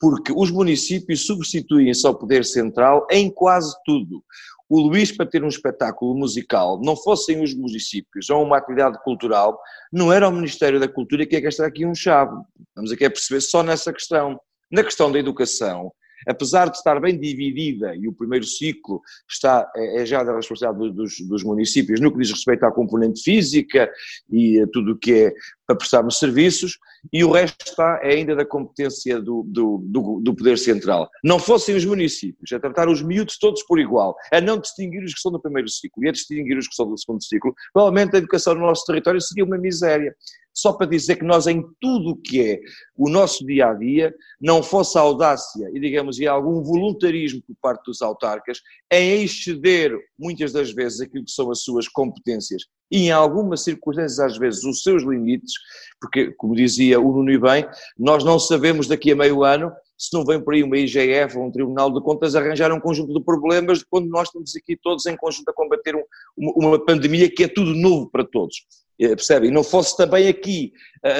porque 0.00 0.32
os 0.34 0.50
municípios 0.50 1.26
substituem-se 1.26 2.06
ao 2.06 2.14
poder 2.14 2.44
central 2.44 3.06
em 3.10 3.30
quase 3.30 3.74
tudo. 3.84 4.22
O 4.68 4.80
Luís, 4.80 5.12
para 5.12 5.26
ter 5.26 5.44
um 5.44 5.48
espetáculo 5.48 6.14
musical, 6.14 6.80
não 6.82 6.96
fossem 6.96 7.42
os 7.42 7.54
municípios 7.54 8.30
ou 8.30 8.42
uma 8.42 8.56
atividade 8.56 8.98
cultural, 9.02 9.58
não 9.92 10.12
era 10.12 10.28
o 10.28 10.32
Ministério 10.32 10.80
da 10.80 10.88
Cultura 10.88 11.26
que 11.26 11.34
ia 11.34 11.40
gastar 11.40 11.66
aqui 11.66 11.84
um 11.84 11.94
chave. 11.94 12.34
Vamos 12.74 12.90
aqui 12.90 13.04
a 13.04 13.10
perceber 13.10 13.40
só 13.40 13.62
nessa 13.62 13.92
questão. 13.92 14.40
Na 14.72 14.82
questão 14.82 15.12
da 15.12 15.18
educação, 15.18 15.92
apesar 16.26 16.70
de 16.70 16.76
estar 16.76 17.00
bem 17.00 17.18
dividida 17.18 17.94
e 17.94 18.08
o 18.08 18.12
primeiro 18.12 18.44
ciclo 18.44 19.00
está, 19.28 19.70
é, 19.76 20.02
é 20.02 20.06
já 20.06 20.22
da 20.22 20.34
responsabilidade 20.34 20.94
dos, 20.94 21.20
dos, 21.20 21.42
municípios 21.42 22.00
no 22.00 22.12
que 22.12 22.18
diz 22.18 22.30
respeito 22.30 22.64
à 22.64 22.72
componente 22.72 23.22
física 23.22 23.90
e 24.30 24.66
tudo 24.72 24.92
o 24.92 24.98
que 24.98 25.12
é 25.12 25.34
para 25.66 25.76
prestarmos 25.76 26.18
serviços, 26.18 26.78
e 27.12 27.24
o 27.24 27.30
resto 27.30 27.66
está 27.66 27.98
é 28.02 28.14
ainda 28.14 28.36
da 28.36 28.44
competência 28.44 29.20
do, 29.20 29.42
do, 29.46 29.82
do, 29.84 30.20
do, 30.20 30.34
Poder 30.34 30.58
Central. 30.58 31.08
Não 31.22 31.38
fossem 31.38 31.74
os 31.74 31.84
municípios 31.84 32.52
a 32.52 32.60
tratar 32.60 32.88
os 32.88 33.02
miúdos 33.02 33.38
todos 33.38 33.62
por 33.62 33.78
igual, 33.78 34.14
a 34.30 34.40
não 34.40 34.58
distinguir 34.58 35.02
os 35.02 35.14
que 35.14 35.20
são 35.20 35.32
do 35.32 35.40
primeiro 35.40 35.68
ciclo 35.68 36.04
e 36.04 36.08
a 36.08 36.12
distinguir 36.12 36.58
os 36.58 36.68
que 36.68 36.74
são 36.74 36.88
do 36.88 36.98
segundo 36.98 37.24
ciclo, 37.24 37.54
provavelmente 37.72 38.14
a 38.14 38.18
educação 38.18 38.54
no 38.54 38.60
nosso 38.60 38.84
território 38.84 39.20
seria 39.20 39.44
uma 39.44 39.56
miséria 39.56 40.14
só 40.54 40.72
para 40.72 40.86
dizer 40.86 41.16
que 41.16 41.24
nós, 41.24 41.46
em 41.46 41.62
tudo 41.80 42.10
o 42.10 42.16
que 42.16 42.40
é 42.40 42.60
o 42.96 43.10
nosso 43.10 43.44
dia 43.44 43.68
a 43.68 43.74
dia, 43.74 44.14
não 44.40 44.62
fosse 44.62 44.96
audácia 44.96 45.68
e, 45.74 45.80
digamos, 45.80 46.18
e 46.20 46.26
algum 46.26 46.62
voluntarismo 46.62 47.42
por 47.42 47.56
parte 47.60 47.84
dos 47.86 48.00
autarcas 48.00 48.60
em 48.90 49.24
exceder, 49.24 49.98
muitas 50.18 50.52
das 50.52 50.72
vezes, 50.72 51.00
aquilo 51.00 51.24
que 51.24 51.30
são 51.32 51.50
as 51.50 51.62
suas 51.62 51.88
competências 51.88 52.62
e, 52.90 53.06
em 53.06 53.10
algumas 53.10 53.64
circunstâncias, 53.64 54.20
às 54.20 54.38
vezes, 54.38 54.62
os 54.62 54.82
seus 54.82 55.02
limites, 55.02 55.52
porque, 56.00 56.32
como 56.36 56.54
dizia 56.54 57.00
o 57.00 57.12
Nuno 57.12 57.40
bem, 57.40 57.66
nós 57.98 58.22
não 58.22 58.38
sabemos 58.38 58.86
daqui 58.86 59.10
a 59.10 59.16
meio 59.16 59.42
ano 59.42 59.72
se 59.96 60.12
não 60.12 60.24
vem 60.24 60.40
por 60.40 60.54
aí 60.54 60.62
uma 60.62 60.76
IGF 60.76 61.38
ou 61.38 61.46
um 61.46 61.50
Tribunal 61.50 61.92
de 61.92 62.00
Contas 62.00 62.34
arranjar 62.34 62.72
um 62.72 62.80
conjunto 62.80 63.14
de 63.14 63.24
problemas 63.24 63.82
quando 63.84 64.08
nós 64.08 64.28
estamos 64.28 64.54
aqui 64.56 64.76
todos 64.76 65.06
em 65.06 65.16
conjunto 65.16 65.48
a 65.48 65.54
combater 65.54 65.94
um, 65.94 66.02
uma 66.36 66.84
pandemia 66.84 67.30
que 67.30 67.44
é 67.44 67.48
tudo 67.48 67.74
novo 67.74 68.10
para 68.10 68.24
todos. 68.24 68.66
Eh, 69.00 69.08
percebe? 69.08 69.48
E 69.48 69.50
não 69.50 69.64
fosse 69.64 69.96
também 69.96 70.28
aqui, 70.28 70.72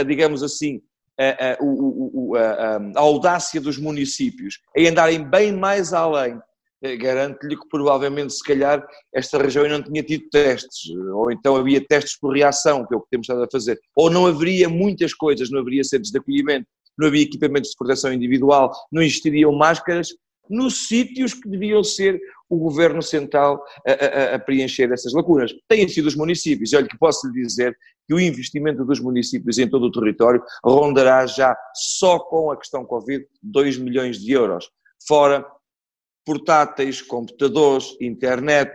digamos 0.06 0.42
assim, 0.42 0.80
a, 1.18 1.52
a, 1.52 2.76
a, 2.76 3.00
audácia 3.00 3.60
dos 3.60 3.78
municípios 3.78 4.58
em 4.76 4.88
andarem 4.88 5.22
bem 5.22 5.52
mais 5.52 5.92
além, 5.92 6.38
eh, 6.82 6.96
garanto-lhe 6.96 7.56
que 7.56 7.68
provavelmente, 7.68 8.34
se 8.34 8.42
calhar, 8.42 8.84
esta 9.12 9.38
região 9.38 9.66
não 9.68 9.82
tinha 9.82 10.02
tido 10.02 10.28
testes, 10.28 10.90
ou 11.14 11.30
então 11.30 11.56
havia 11.56 11.84
testes 11.84 12.18
por 12.18 12.34
reação, 12.34 12.86
que 12.86 12.94
é 12.94 12.96
o 12.96 13.00
que 13.00 13.10
temos 13.10 13.24
estado 13.24 13.44
a 13.44 13.50
fazer, 13.50 13.80
ou 13.96 14.10
não 14.10 14.26
haveria 14.26 14.68
muitas 14.68 15.14
coisas, 15.14 15.50
não 15.50 15.60
haveria 15.60 15.84
centros 15.84 16.10
de 16.10 16.18
acolhimento, 16.18 16.66
não 16.98 17.08
havia 17.08 17.22
equipamentos 17.22 17.70
de 17.70 17.76
proteção 17.76 18.12
individual, 18.12 18.72
não 18.90 19.02
existiriam 19.02 19.52
máscaras, 19.52 20.08
nos 20.48 20.88
sítios 20.88 21.34
que 21.34 21.48
deviam 21.48 21.82
ser 21.82 22.20
o 22.48 22.58
governo 22.58 23.02
central 23.02 23.64
a, 23.86 23.92
a, 23.92 24.34
a, 24.34 24.38
preencher 24.38 24.92
essas 24.92 25.12
lacunas. 25.12 25.52
Têm 25.68 25.88
sido 25.88 26.06
os 26.06 26.14
municípios. 26.14 26.72
E 26.72 26.76
olha 26.76 26.88
que 26.88 26.98
posso 26.98 27.26
lhe 27.28 27.42
dizer 27.42 27.76
que 28.06 28.14
o 28.14 28.20
investimento 28.20 28.84
dos 28.84 29.00
municípios 29.00 29.58
em 29.58 29.68
todo 29.68 29.86
o 29.86 29.90
território 29.90 30.42
rondará 30.62 31.26
já, 31.26 31.56
só 31.74 32.18
com 32.18 32.50
a 32.50 32.56
questão 32.56 32.84
Covid, 32.84 33.26
2 33.42 33.78
milhões 33.78 34.18
de 34.18 34.32
euros. 34.32 34.70
fora, 35.06 35.44
portáteis, 36.24 37.02
computadores, 37.02 37.94
internet, 38.00 38.72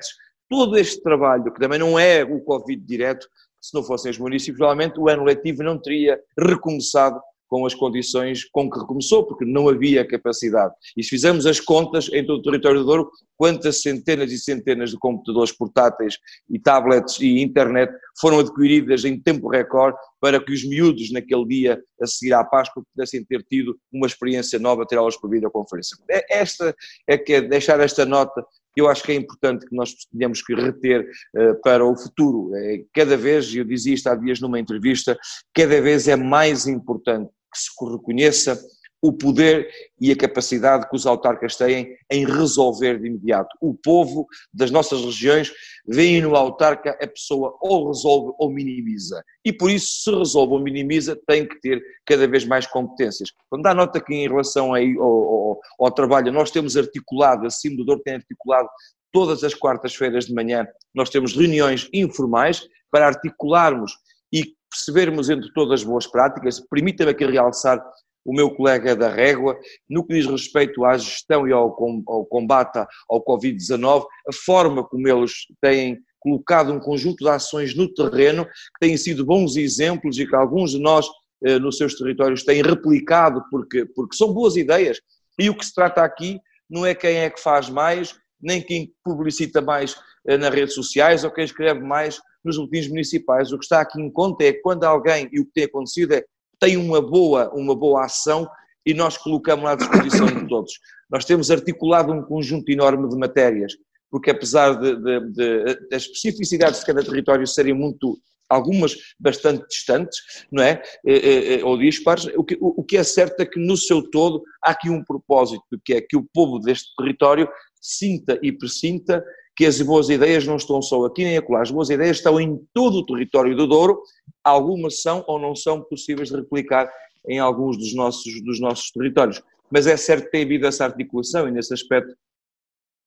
todo 0.47 0.77
este 0.77 1.01
trabalho, 1.01 1.51
que 1.51 1.59
também 1.59 1.79
não 1.79 1.97
é 1.97 2.23
o 2.23 2.39
Covid 2.41 2.83
direto, 2.85 3.27
se 3.61 3.73
não 3.73 3.83
fossem 3.83 4.11
os 4.11 4.17
municípios, 4.17 4.57
provavelmente 4.57 4.99
o 4.99 5.09
ano 5.09 5.23
letivo 5.23 5.63
não 5.63 5.79
teria 5.79 6.19
recomeçado 6.37 7.19
com 7.49 7.65
as 7.65 7.73
condições 7.73 8.45
com 8.51 8.69
que 8.69 8.79
recomeçou, 8.79 9.25
porque 9.25 9.43
não 9.43 9.67
havia 9.67 10.07
capacidade. 10.07 10.73
E 10.95 11.03
se 11.03 11.09
fizermos 11.09 11.45
as 11.45 11.59
contas 11.59 12.09
em 12.13 12.25
todo 12.25 12.39
o 12.39 12.43
território 12.43 12.79
do 12.81 12.85
Douro, 12.85 13.11
quantas 13.35 13.81
centenas 13.81 14.31
e 14.31 14.37
centenas 14.37 14.91
de 14.91 14.97
computadores 14.97 15.51
portáteis 15.51 16.17
e 16.49 16.59
tablets 16.59 17.19
e 17.19 17.41
internet 17.41 17.91
foram 18.19 18.39
adquiridas 18.39 19.05
em 19.05 19.19
tempo 19.19 19.49
recorde 19.49 19.97
para 20.19 20.43
que 20.43 20.51
os 20.51 20.63
miúdos 20.63 21.11
naquele 21.11 21.45
dia 21.45 21.81
a 22.01 22.05
seguir 22.05 22.33
à 22.33 22.43
Páscoa 22.43 22.83
pudessem 22.93 23.23
ter 23.23 23.41
tido 23.43 23.77
uma 23.91 24.05
experiência 24.05 24.59
nova, 24.59 24.85
ter 24.85 24.97
aulas 24.97 25.17
por 25.17 25.29
videoconferência. 25.29 25.97
É, 26.09 26.39
esta 26.41 26.75
é 27.07 27.17
que 27.17 27.33
é 27.33 27.41
deixar 27.41 27.79
esta 27.79 28.05
nota 28.05 28.45
que 28.73 28.81
eu 28.81 28.87
acho 28.87 29.03
que 29.03 29.11
é 29.11 29.15
importante 29.15 29.65
que 29.65 29.75
nós 29.75 29.93
tenhamos 30.11 30.41
que 30.41 30.53
reter 30.53 31.09
uh, 31.35 31.61
para 31.61 31.83
o 31.83 31.97
futuro. 31.97 32.55
É, 32.55 32.83
cada 32.93 33.17
vez, 33.17 33.53
eu 33.55 33.63
dizia 33.63 33.93
isto 33.93 34.07
há 34.07 34.15
dias 34.15 34.39
numa 34.39 34.59
entrevista, 34.59 35.17
cada 35.53 35.81
vez 35.81 36.07
é 36.07 36.15
mais 36.15 36.67
importante 36.67 37.31
que 37.51 37.59
se 37.59 37.69
reconheça 37.91 38.59
o 39.01 39.13
poder 39.13 39.69
e 39.99 40.11
a 40.11 40.15
capacidade 40.15 40.89
que 40.89 40.95
os 40.95 41.05
autarcas 41.05 41.55
têm 41.55 41.95
em 42.11 42.25
resolver 42.25 42.99
de 42.99 43.07
imediato. 43.07 43.49
O 43.61 43.73
povo 43.73 44.27
das 44.53 44.71
nossas 44.71 45.03
regiões 45.03 45.51
vê 45.87 46.19
no 46.21 46.35
autarca 46.35 46.97
a 47.01 47.07
pessoa 47.07 47.57
ou 47.61 47.87
resolve 47.87 48.33
ou 48.37 48.51
minimiza. 48.51 49.23
E 49.43 49.53
por 49.53 49.71
isso, 49.71 50.03
se 50.03 50.11
resolve 50.11 50.53
ou 50.53 50.59
minimiza, 50.59 51.17
tem 51.27 51.47
que 51.47 51.59
ter 51.61 51.81
cada 52.05 52.27
vez 52.27 52.45
mais 52.45 52.67
competências. 52.67 53.31
Quando 53.49 53.63
dá 53.63 53.73
nota 53.73 54.01
que 54.01 54.13
em 54.13 54.27
relação 54.27 54.73
ao, 54.75 55.01
ao, 55.01 55.59
ao 55.79 55.91
trabalho, 55.91 56.31
nós 56.31 56.51
temos 56.51 56.75
articulado, 56.75 57.47
a 57.47 57.49
Cimo 57.49 57.77
do 57.77 57.85
Douro 57.85 58.01
tem 58.03 58.15
articulado 58.15 58.67
todas 59.11 59.43
as 59.43 59.53
quartas-feiras 59.53 60.25
de 60.25 60.33
manhã, 60.33 60.67
nós 60.93 61.09
temos 61.09 61.35
reuniões 61.35 61.89
informais 61.93 62.67
para 62.91 63.07
articularmos 63.07 63.93
e 64.31 64.53
percebermos 64.69 65.29
entre 65.29 65.51
todas 65.53 65.81
as 65.81 65.83
boas 65.85 66.07
práticas, 66.07 66.59
permita-me 66.59 67.11
aqui 67.11 67.25
realçar 67.25 67.83
o 68.25 68.33
meu 68.33 68.51
colega 68.51 68.95
da 68.95 69.09
Régua, 69.09 69.57
no 69.89 70.05
que 70.05 70.13
diz 70.13 70.25
respeito 70.25 70.85
à 70.85 70.97
gestão 70.97 71.47
e 71.47 71.51
ao, 71.51 71.75
ao 72.07 72.25
combate 72.25 72.77
ao 73.09 73.23
Covid-19, 73.23 74.05
a 74.27 74.33
forma 74.33 74.83
como 74.83 75.07
eles 75.07 75.31
têm 75.61 75.99
colocado 76.19 76.71
um 76.71 76.79
conjunto 76.79 77.23
de 77.23 77.29
ações 77.29 77.73
no 77.75 77.91
terreno, 77.91 78.45
que 78.45 78.79
têm 78.81 78.97
sido 78.97 79.25
bons 79.25 79.55
exemplos 79.55 80.19
e 80.19 80.27
que 80.27 80.35
alguns 80.35 80.71
de 80.71 80.79
nós 80.79 81.07
eh, 81.43 81.57
nos 81.57 81.77
seus 81.77 81.95
territórios 81.95 82.43
têm 82.43 82.61
replicado, 82.61 83.43
porque, 83.49 83.85
porque 83.95 84.15
são 84.15 84.33
boas 84.33 84.55
ideias. 84.55 84.99
E 85.39 85.49
o 85.49 85.57
que 85.57 85.65
se 85.65 85.73
trata 85.73 86.03
aqui 86.03 86.39
não 86.69 86.85
é 86.85 86.93
quem 86.93 87.17
é 87.17 87.29
que 87.29 87.39
faz 87.39 87.69
mais, 87.69 88.15
nem 88.41 88.61
quem 88.61 88.93
publicita 89.03 89.61
mais 89.61 89.95
eh, 90.27 90.37
nas 90.37 90.53
redes 90.53 90.75
sociais 90.75 91.23
ou 91.23 91.31
quem 91.31 91.45
escreve 91.45 91.79
mais 91.79 92.19
nos 92.43 92.57
boletins 92.57 92.87
municipais. 92.87 93.51
O 93.51 93.57
que 93.57 93.65
está 93.65 93.81
aqui 93.81 94.01
em 94.01 94.11
conta 94.11 94.43
é 94.43 94.53
quando 94.53 94.83
alguém, 94.83 95.29
e 95.31 95.39
o 95.39 95.45
que 95.45 95.51
tem 95.53 95.63
acontecido 95.65 96.13
é, 96.13 96.23
tem 96.59 96.77
uma 96.77 97.01
boa, 97.01 97.49
uma 97.53 97.75
boa 97.75 98.05
ação 98.05 98.47
e 98.85 98.93
nós 98.93 99.17
colocamos 99.17 99.65
à 99.65 99.75
disposição 99.75 100.27
de 100.27 100.47
todos. 100.47 100.73
Nós 101.09 101.25
temos 101.25 101.51
articulado 101.51 102.11
um 102.11 102.23
conjunto 102.23 102.69
enorme 102.71 103.09
de 103.09 103.17
matérias, 103.17 103.73
porque 104.09 104.31
apesar 104.31 104.73
de, 104.73 104.95
de, 104.95 105.31
de, 105.31 105.89
das 105.89 106.03
especificidades 106.03 106.79
de 106.79 106.85
cada 106.85 107.03
território 107.03 107.45
serem 107.45 107.73
muito, 107.73 108.17
algumas 108.49 108.95
bastante 109.19 109.67
distantes, 109.67 110.17
não 110.51 110.63
é? 110.63 110.81
Eh, 111.05 111.13
eh, 111.13 111.53
eh, 111.55 111.63
ou 111.63 111.77
dispares, 111.77 112.25
o 112.35 112.43
que, 112.43 112.57
o 112.59 112.83
que 112.83 112.97
é 112.97 113.03
certo 113.03 113.39
é 113.41 113.45
que 113.45 113.59
no 113.59 113.77
seu 113.77 114.01
todo 114.01 114.43
há 114.63 114.71
aqui 114.71 114.89
um 114.89 115.03
propósito, 115.03 115.63
que 115.85 115.93
é 115.93 116.01
que 116.01 116.17
o 116.17 116.27
povo 116.33 116.59
deste 116.59 116.89
território 116.97 117.47
sinta 117.79 118.39
e 118.41 118.51
presinta 118.51 119.23
que 119.59 119.65
as 119.65 119.81
boas 119.81 120.07
ideias 120.07 120.47
não 120.47 120.55
estão 120.55 120.81
só 120.81 121.03
aqui 121.03 121.21
nem 121.21 121.35
acolá, 121.35 121.61
as 121.61 121.69
boas 121.69 121.89
ideias 121.89 122.15
estão 122.15 122.39
em 122.39 122.57
todo 122.73 122.99
o 122.99 123.05
território 123.05 123.53
do 123.57 123.67
Douro, 123.67 124.01
algumas 124.41 125.01
são 125.01 125.21
ou 125.27 125.37
não 125.37 125.53
são 125.53 125.81
possíveis 125.81 126.29
de 126.29 126.37
replicar 126.37 126.89
em 127.27 127.39
alguns 127.39 127.77
dos 127.77 127.93
nossos, 127.93 128.41
dos 128.41 128.57
nossos 128.61 128.89
territórios. 128.89 129.43
Mas 129.69 129.85
é 129.85 129.97
certo 129.97 130.23
que 130.23 130.31
tem 130.31 130.45
havido 130.45 130.65
essa 130.65 130.85
articulação 130.85 131.45
e 131.45 131.51
nesse 131.51 131.73
aspecto 131.73 132.15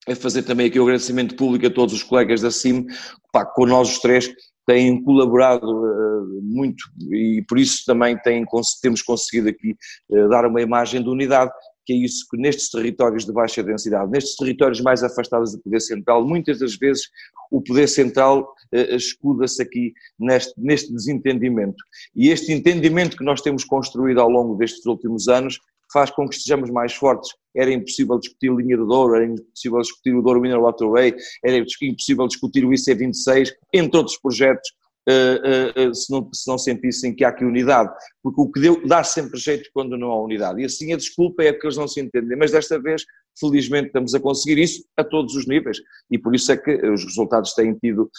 é 0.06 0.14
fazer 0.14 0.42
também 0.42 0.66
aqui 0.66 0.78
o 0.78 0.82
agradecimento 0.82 1.36
público 1.36 1.66
a 1.66 1.70
todos 1.70 1.94
os 1.94 2.02
colegas 2.02 2.42
da 2.42 2.50
CIM, 2.50 2.84
pá, 3.32 3.46
com 3.46 3.64
nós 3.64 3.88
os 3.88 3.98
três 4.00 4.30
têm 4.66 5.02
colaborado 5.02 5.66
uh, 5.66 6.42
muito 6.42 6.84
e 7.10 7.42
por 7.48 7.58
isso 7.58 7.82
também 7.86 8.14
têm, 8.18 8.44
temos 8.82 9.00
conseguido 9.00 9.48
aqui 9.48 9.74
uh, 10.10 10.28
dar 10.28 10.44
uma 10.44 10.60
imagem 10.60 11.02
de 11.02 11.08
unidade 11.08 11.50
que 11.84 11.92
é 11.92 11.96
isso 11.96 12.26
que 12.30 12.36
nestes 12.36 12.70
territórios 12.70 13.24
de 13.24 13.32
baixa 13.32 13.62
densidade, 13.62 14.10
nestes 14.10 14.36
territórios 14.36 14.80
mais 14.80 15.02
afastados 15.02 15.52
do 15.52 15.58
poder 15.60 15.80
central, 15.80 16.26
muitas 16.26 16.58
das 16.58 16.76
vezes 16.76 17.08
o 17.50 17.60
poder 17.60 17.88
central 17.88 18.54
uh, 18.72 18.94
escuda-se 18.94 19.62
aqui 19.62 19.92
neste, 20.18 20.52
neste 20.56 20.92
desentendimento. 20.92 21.76
E 22.14 22.30
este 22.30 22.52
entendimento 22.52 23.16
que 23.16 23.24
nós 23.24 23.40
temos 23.40 23.64
construído 23.64 24.20
ao 24.20 24.28
longo 24.28 24.56
destes 24.56 24.86
últimos 24.86 25.28
anos 25.28 25.58
faz 25.92 26.10
com 26.10 26.26
que 26.26 26.36
estejamos 26.36 26.70
mais 26.70 26.94
fortes. 26.94 27.30
Era 27.54 27.70
impossível 27.70 28.18
discutir 28.18 28.50
a 28.50 28.54
linha 28.54 28.76
do 28.78 28.86
Douro, 28.86 29.14
era 29.14 29.26
impossível 29.26 29.80
discutir 29.80 30.14
o 30.14 30.22
Douro 30.22 30.40
Mineral 30.40 30.62
Waterway, 30.62 31.14
era 31.44 31.58
impossível 31.58 32.26
discutir 32.26 32.64
o 32.64 32.70
IC26, 32.70 33.50
entre 33.74 33.98
outros 33.98 34.18
projetos 34.18 34.72
uh, 35.08 35.88
uh, 35.88 35.94
se, 35.94 36.10
não, 36.10 36.28
se 36.32 36.48
não 36.48 36.58
sentissem 36.58 37.14
que 37.14 37.24
há 37.24 37.28
aqui 37.28 37.44
unidade, 37.44 37.92
porque 38.22 38.40
o 38.40 38.50
que 38.50 38.60
deu, 38.60 38.86
dá 38.86 39.02
sempre 39.02 39.38
jeito 39.38 39.70
quando 39.72 39.96
não 39.96 40.10
há 40.10 40.22
unidade, 40.22 40.60
e 40.60 40.64
assim 40.64 40.92
a 40.92 40.96
desculpa 40.96 41.42
é 41.42 41.52
que 41.52 41.66
eles 41.66 41.76
não 41.76 41.88
se 41.88 42.00
entendem, 42.00 42.36
mas 42.36 42.52
desta 42.52 42.80
vez, 42.80 43.04
felizmente, 43.38 43.86
estamos 43.86 44.14
a 44.14 44.20
conseguir 44.20 44.60
isso 44.60 44.84
a 44.96 45.04
todos 45.04 45.34
os 45.34 45.46
níveis, 45.46 45.78
e 46.10 46.18
por 46.18 46.34
isso 46.34 46.52
é 46.52 46.56
que 46.56 46.70
os 46.86 47.04
resultados 47.04 47.54
têm, 47.54 47.74
tido, 47.74 48.10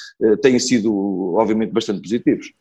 têm 0.42 0.58
sido, 0.60 1.36
obviamente, 1.36 1.72
bastante 1.72 2.02
positivos. 2.02 2.52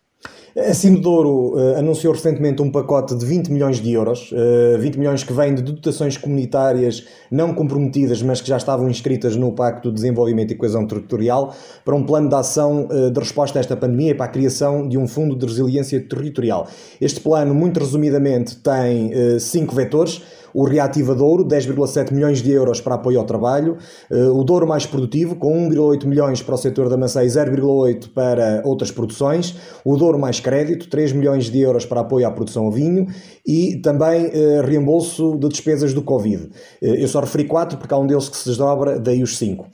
A 0.55 0.75
Cimedouro 0.75 1.55
uh, 1.55 1.79
anunciou 1.79 2.13
recentemente 2.13 2.61
um 2.61 2.71
pacote 2.71 3.17
de 3.17 3.25
20 3.25 3.51
milhões 3.51 3.81
de 3.81 3.91
euros, 3.91 4.31
uh, 4.33 4.79
20 4.79 4.99
milhões 4.99 5.25
que 5.25 5.33
vêm 5.33 5.55
de 5.55 5.63
dotações 5.63 6.19
comunitárias 6.19 7.07
não 7.31 7.55
comprometidas, 7.55 8.23
mas 8.23 8.43
que 8.43 8.49
já 8.49 8.59
estavam 8.59 8.91
inscritas 8.91 9.35
no 9.35 9.53
Pacto 9.53 9.89
de 9.89 9.95
Desenvolvimento 9.95 10.53
e 10.53 10.55
Coesão 10.55 10.87
Territorial, 10.87 11.55
para 11.83 11.95
um 11.95 12.05
plano 12.05 12.29
de 12.29 12.35
ação 12.35 12.87
uh, 12.91 13.11
de 13.11 13.19
resposta 13.19 13.59
a 13.59 13.61
esta 13.61 13.75
pandemia 13.75 14.11
e 14.11 14.15
para 14.15 14.27
a 14.27 14.29
criação 14.29 14.87
de 14.87 14.99
um 14.99 15.09
fundo 15.09 15.35
de 15.35 15.47
resiliência 15.47 15.99
territorial. 16.07 16.69
Este 17.01 17.21
plano, 17.21 17.55
muito 17.55 17.81
resumidamente, 17.81 18.57
tem 18.57 19.11
cinco 19.41 19.75
vetores 19.75 20.21
o 20.55 20.65
Reativa 20.65 21.15
Douro, 21.15 21.45
10,7 21.45 22.13
milhões 22.13 22.43
de 22.43 22.51
euros 22.51 22.81
para 22.81 22.97
apoio 22.97 23.19
ao 23.19 23.25
trabalho, 23.25 23.77
eh, 24.11 24.29
o 24.29 24.43
Douro 24.45 24.67
Mais 24.67 24.87
Produtivo, 24.87 25.37
com 25.37 25.69
1,8 25.69 26.07
milhões 26.07 26.43
para 26.43 26.55
o 26.55 26.59
setor 26.59 26.89
da 26.89 26.97
maçã 26.97 27.25
e 27.25 27.29
0,8 27.29 28.09
para 28.11 28.63
outras 28.65 28.91
produções, 28.91 29.57
o 29.85 29.97
Douro 29.97 30.19
Mais 30.19 30.41
Crédito, 30.41 30.89
3 30.89 31.13
milhões 31.13 31.51
de 31.51 31.61
euros 31.61 31.87
para 31.87 32.01
apoio 32.01 32.27
à 32.27 32.31
produção 32.31 32.65
ao 32.65 32.71
vinho 32.71 33.07
e 33.47 33.81
também 33.83 34.31
eh, 34.33 34.63
reembolso 34.65 35.37
de 35.39 35.49
despesas 35.49 35.95
do 35.95 36.03
Covid. 36.03 36.51
Eh, 36.83 37.03
eu 37.03 37.09
só 37.09 37.21
referi 37.21 37.45
4 37.45 37.79
porque 37.79 37.95
há 37.95 37.99
um 37.99 38.07
deles 38.07 38.29
que 38.29 38.37
se 38.37 38.49
desdobra, 38.49 38.99
daí 38.99 39.23
os 39.23 39.39
5. 39.39 39.67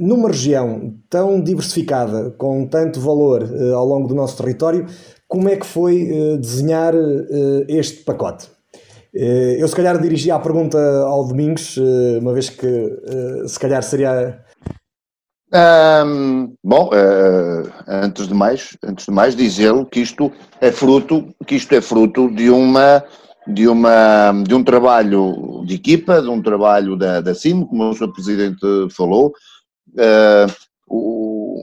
Numa 0.00 0.28
região 0.28 0.94
tão 1.08 1.40
diversificada, 1.40 2.30
com 2.32 2.66
tanto 2.66 3.00
valor 3.00 3.44
ao 3.74 3.86
longo 3.86 4.08
do 4.08 4.14
nosso 4.14 4.36
território, 4.36 4.86
como 5.28 5.48
é 5.48 5.56
que 5.56 5.66
foi 5.66 6.08
desenhar 6.38 6.94
este 7.68 8.04
pacote? 8.04 8.55
Eh, 9.18 9.56
eu 9.58 9.66
se 9.66 9.74
calhar 9.74 9.98
dirigia 9.98 10.34
a 10.34 10.38
pergunta 10.38 10.78
ao 11.06 11.26
Domingos, 11.26 11.78
eh, 11.78 12.18
uma 12.18 12.34
vez 12.34 12.50
que 12.50 12.66
eh, 12.66 13.48
se 13.48 13.58
calhar 13.58 13.82
seria. 13.82 14.44
Um, 16.04 16.54
bom, 16.62 16.90
uh, 16.90 17.72
antes 17.86 18.28
de 18.28 18.34
mais, 18.34 18.76
antes 18.82 19.06
de 19.06 19.12
mais 19.12 19.34
dizê-lo 19.34 19.86
que 19.86 20.00
isto 20.00 20.30
é 20.60 20.70
fruto, 20.70 21.32
que 21.46 21.54
isto 21.54 21.72
é 21.72 21.80
fruto 21.80 22.28
de 22.30 22.50
uma 22.50 23.02
de 23.46 23.68
uma 23.68 24.32
de 24.42 24.54
um 24.54 24.62
trabalho 24.62 25.64
de 25.64 25.76
equipa, 25.76 26.20
de 26.20 26.28
um 26.28 26.42
trabalho 26.42 26.96
da, 26.96 27.20
da 27.22 27.34
CIM, 27.34 27.64
como 27.64 27.88
o 27.88 27.94
Sr. 27.94 28.12
Presidente 28.12 28.66
falou. 28.90 29.32
Uh, 29.92 30.52
o, 30.88 31.62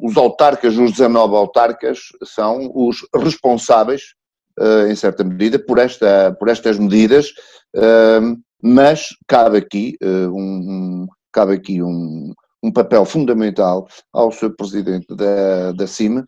os 0.00 0.16
autarcas, 0.16 0.76
os 0.76 0.92
19 0.92 1.34
autarcas, 1.34 1.98
são 2.22 2.70
os 2.72 2.98
responsáveis 3.16 4.14
uh, 4.58 4.86
em 4.86 4.94
certa 4.94 5.24
medida, 5.24 5.58
por, 5.58 5.78
esta, 5.78 6.34
por 6.38 6.48
estas 6.48 6.78
medidas, 6.78 7.28
uh, 7.76 8.38
mas 8.62 9.08
cabe 9.26 9.58
aqui, 9.58 9.96
uh, 10.02 10.28
um, 10.34 11.06
cabe 11.32 11.54
aqui 11.54 11.82
um, 11.82 12.32
um 12.62 12.72
papel 12.72 13.04
fundamental 13.04 13.88
ao 14.12 14.30
Sr. 14.30 14.54
Presidente 14.56 15.14
da, 15.14 15.72
da 15.72 15.86
CIM, 15.86 16.22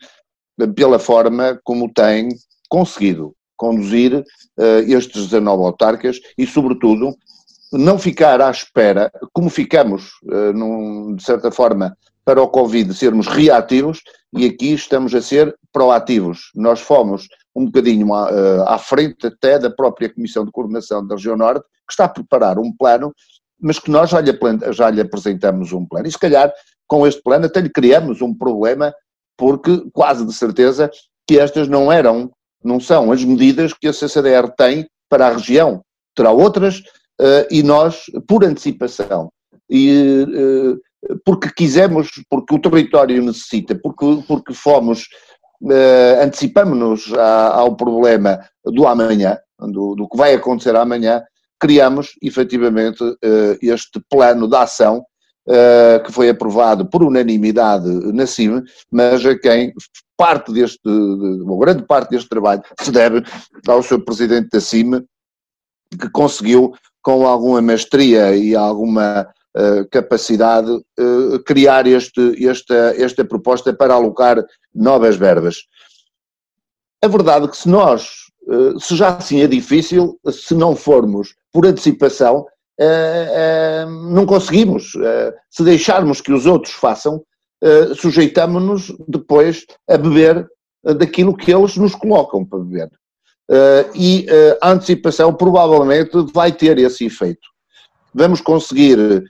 pela 0.75 0.99
forma 0.99 1.59
como 1.65 1.93
tem 1.93 2.29
conseguido 2.69 3.35
conduzir 3.57 4.25
estes 4.87 5.25
19 5.25 5.65
autarcas 5.65 6.19
e, 6.37 6.47
sobretudo, 6.47 7.15
não 7.73 7.99
ficar 7.99 8.41
à 8.41 8.51
espera, 8.51 9.11
como 9.33 9.49
ficamos, 9.51 10.11
num, 10.55 11.15
de 11.15 11.23
certa 11.23 11.51
forma, 11.51 11.97
para 12.25 12.43
o 12.43 12.49
Covid 12.49 12.93
sermos 12.95 13.27
reativos, 13.27 14.01
e 14.33 14.47
aqui 14.47 14.73
estamos 14.73 15.15
a 15.15 15.21
ser 15.21 15.55
proativos. 15.73 16.51
Nós 16.55 16.81
fomos 16.81 17.29
um 17.55 17.67
bocadinho 17.67 18.13
à, 18.13 18.75
à, 18.75 18.79
frente 18.79 19.27
até 19.27 19.59
da 19.59 19.71
própria 19.71 20.13
Comissão 20.13 20.45
de 20.45 20.51
Coordenação 20.51 21.07
da 21.07 21.15
Região 21.15 21.37
Norte, 21.37 21.65
que 21.87 21.93
está 21.93 22.05
a 22.05 22.09
preparar 22.09 22.59
um 22.59 22.73
plano, 22.73 23.13
mas 23.61 23.79
que 23.79 23.91
nós 23.91 24.11
já 24.11 24.21
lhe, 24.21 24.33
já 24.73 24.91
lhe 24.91 25.01
apresentamos 25.01 25.73
um 25.73 25.87
plano. 25.87 26.07
E 26.07 26.13
se 26.13 26.19
calhar 26.19 26.53
com 26.87 27.07
este 27.07 27.23
plano 27.23 27.47
até 27.47 27.61
lhe 27.61 27.71
criamos 27.71 28.21
um 28.21 28.35
problema, 28.35 28.93
porque 29.37 29.83
quase 29.93 30.27
de 30.27 30.33
certeza 30.33 30.91
que 31.27 31.39
estas 31.39 31.69
não 31.69 31.91
eram, 31.91 32.31
não 32.63 32.81
são 32.81 33.13
as 33.13 33.25
medidas 33.25 33.73
que 33.73 33.89
a 33.89 33.93
CCDR 33.93 34.51
tem 34.57 34.87
para 35.09 35.29
a 35.29 35.33
região. 35.33 35.83
Terá 36.15 36.31
outras 36.31 36.79
uh, 37.21 37.47
e 37.51 37.63
nós, 37.63 38.05
por 38.27 38.45
antecipação, 38.45 39.31
e 39.69 40.25
uh, 40.29 41.19
porque 41.25 41.51
quisemos, 41.51 42.09
porque 42.31 42.55
o 42.55 42.59
território 42.59 43.23
necessita, 43.23 43.75
porque, 43.75 44.23
porque 44.27 44.55
fomos 44.55 45.07
uh, 45.65 46.23
antecipamos-nos 46.23 47.13
ao 47.13 47.77
problema 47.77 48.41
do 48.65 48.87
amanhã, 48.87 49.39
do, 49.59 49.95
do, 49.95 50.09
que 50.09 50.17
vai 50.17 50.35
acontecer 50.35 50.77
amanhã, 50.77 51.23
criamos 51.59 52.11
efetivamente 52.23 53.03
uh, 53.03 53.59
este 53.63 54.01
plano 54.11 54.49
de 54.49 54.57
ação 54.57 55.05
uh, 55.49 56.03
que 56.05 56.13
foi 56.13 56.29
aprovado 56.29 56.87
por 56.87 57.03
unanimidade 57.03 57.89
na 58.13 58.27
CIM, 58.27 58.63
mas 58.91 59.25
a 59.25 59.39
quem 59.39 59.73
parte 60.17 60.53
deste, 60.53 60.89
uma 60.89 61.59
grande 61.59 61.85
parte 61.85 62.11
deste 62.11 62.29
trabalho 62.29 62.63
se 62.81 62.91
deve 62.93 63.23
ao 63.67 63.83
seu 63.83 64.01
presidente 64.05 64.51
da 64.51 64.61
CIM, 64.61 65.05
que 65.99 66.11
conseguiu 66.11 66.73
com 67.03 67.27
alguma 67.27 67.61
mestria 67.61 68.37
e 68.37 68.55
alguma 68.57 69.29
capacidade 69.91 70.71
uh, 70.71 71.39
criar 71.45 71.87
este, 71.87 72.47
esta, 72.47 72.75
esta 72.97 73.25
proposta 73.25 73.73
para 73.73 73.95
alocar 73.95 74.45
novas 74.75 75.17
verbas. 75.17 75.59
A 77.03 77.07
verdade 77.07 77.45
é 77.45 77.49
que 77.49 77.57
se 77.57 77.69
nós, 77.69 78.09
uh, 78.49 78.79
se 78.81 78.97
já 78.97 79.17
assim 79.17 79.43
é 79.43 79.47
difícil, 79.47 80.19
se 80.31 80.55
não 80.55 80.75
formos 80.75 81.35
por 81.53 81.67
antecipação, 81.67 82.47
não 84.11 84.27
conseguimos. 84.27 84.95
se 85.49 85.63
deixarmos 85.63 86.21
que 86.21 86.33
os 86.33 86.45
outros 86.45 86.75
façam, 86.75 87.23
sujeitamos-nos 87.95 88.93
depois 89.07 89.65
a 89.89 89.97
beber 89.97 90.45
daquilo 90.83 91.37
que 91.37 91.55
eles 91.55 91.77
nos 91.77 91.95
colocam 91.95 92.45
para 92.45 92.59
beber. 92.59 92.91
E 93.95 94.27
a 94.61 94.73
antecipação 94.73 95.33
provavelmente 95.33 96.11
vai 96.33 96.51
ter 96.51 96.77
esse 96.79 97.05
efeito. 97.07 97.47
Vamos 98.13 98.41
conseguir 98.41 99.23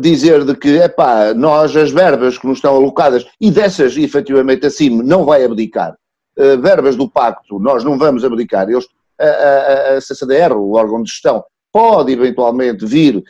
dizer 0.00 0.44
de 0.44 0.54
que, 0.56 0.76
epá, 0.76 1.32
nós 1.34 1.74
as 1.76 1.90
verbas 1.90 2.36
que 2.36 2.46
nos 2.46 2.58
estão 2.58 2.76
alocadas, 2.76 3.26
e 3.40 3.50
dessas 3.50 3.96
efetivamente 3.96 4.66
acima 4.66 5.02
não 5.02 5.24
vai 5.24 5.44
abdicar, 5.44 5.96
verbas 6.36 6.96
do 6.96 7.08
pacto 7.08 7.58
nós 7.58 7.82
não 7.82 7.96
vamos 7.96 8.24
abdicar, 8.24 8.68
eles, 8.68 8.86
a, 9.18 9.24
a, 9.24 9.96
a 9.96 10.00
CCDR, 10.00 10.52
o 10.52 10.72
órgão 10.72 11.02
de 11.02 11.10
gestão, 11.10 11.42
pode 11.72 12.12
eventualmente 12.12 12.84
vir 12.84 13.24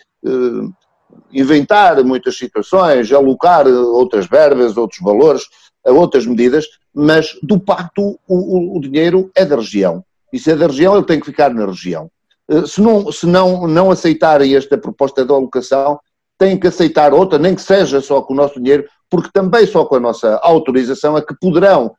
inventar 1.32 2.02
muitas 2.04 2.36
situações, 2.36 3.12
alocar 3.12 3.66
outras 3.66 4.26
verbas, 4.26 4.76
outros 4.76 5.00
valores, 5.00 5.42
outras 5.84 6.26
medidas, 6.26 6.66
mas 6.94 7.36
do 7.42 7.58
pacto 7.58 8.18
o, 8.26 8.76
o, 8.76 8.80
dinheiro 8.80 9.30
é 9.34 9.44
da 9.44 9.56
região. 9.56 10.04
E 10.32 10.38
se 10.38 10.52
é 10.52 10.56
da 10.56 10.66
região, 10.66 10.96
ele 10.96 11.04
tem 11.04 11.20
que 11.20 11.26
ficar 11.26 11.52
na 11.52 11.66
região. 11.66 12.10
Eh, 12.48 12.66
se 12.66 12.80
não, 12.80 13.10
se 13.12 13.26
não, 13.26 13.66
não 13.66 13.90
aceitarem 13.90 14.54
esta 14.54 14.78
proposta 14.78 15.24
de 15.24 15.32
alocação, 15.32 15.98
têm 16.38 16.58
que 16.58 16.66
aceitar 16.66 17.12
outra, 17.12 17.38
nem 17.38 17.54
que 17.54 17.62
seja 17.62 18.00
só 18.00 18.20
com 18.22 18.32
o 18.32 18.36
nosso 18.36 18.60
dinheiro, 18.60 18.84
porque 19.10 19.30
também 19.32 19.66
só 19.66 19.84
com 19.84 19.96
a 19.96 20.00
nossa 20.00 20.36
autorização 20.42 21.16
é 21.16 21.22
que 21.22 21.34
poderão 21.40 21.94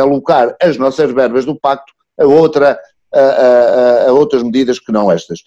alocar 0.00 0.54
as 0.62 0.76
nossas 0.76 1.10
verbas 1.12 1.44
do 1.44 1.58
pacto 1.58 1.92
a, 2.18 2.24
outra, 2.24 2.78
a, 3.12 3.20
a, 3.20 4.08
a 4.08 4.12
outras 4.12 4.42
medidas 4.42 4.78
que 4.78 4.92
não 4.92 5.10
estas. 5.10 5.40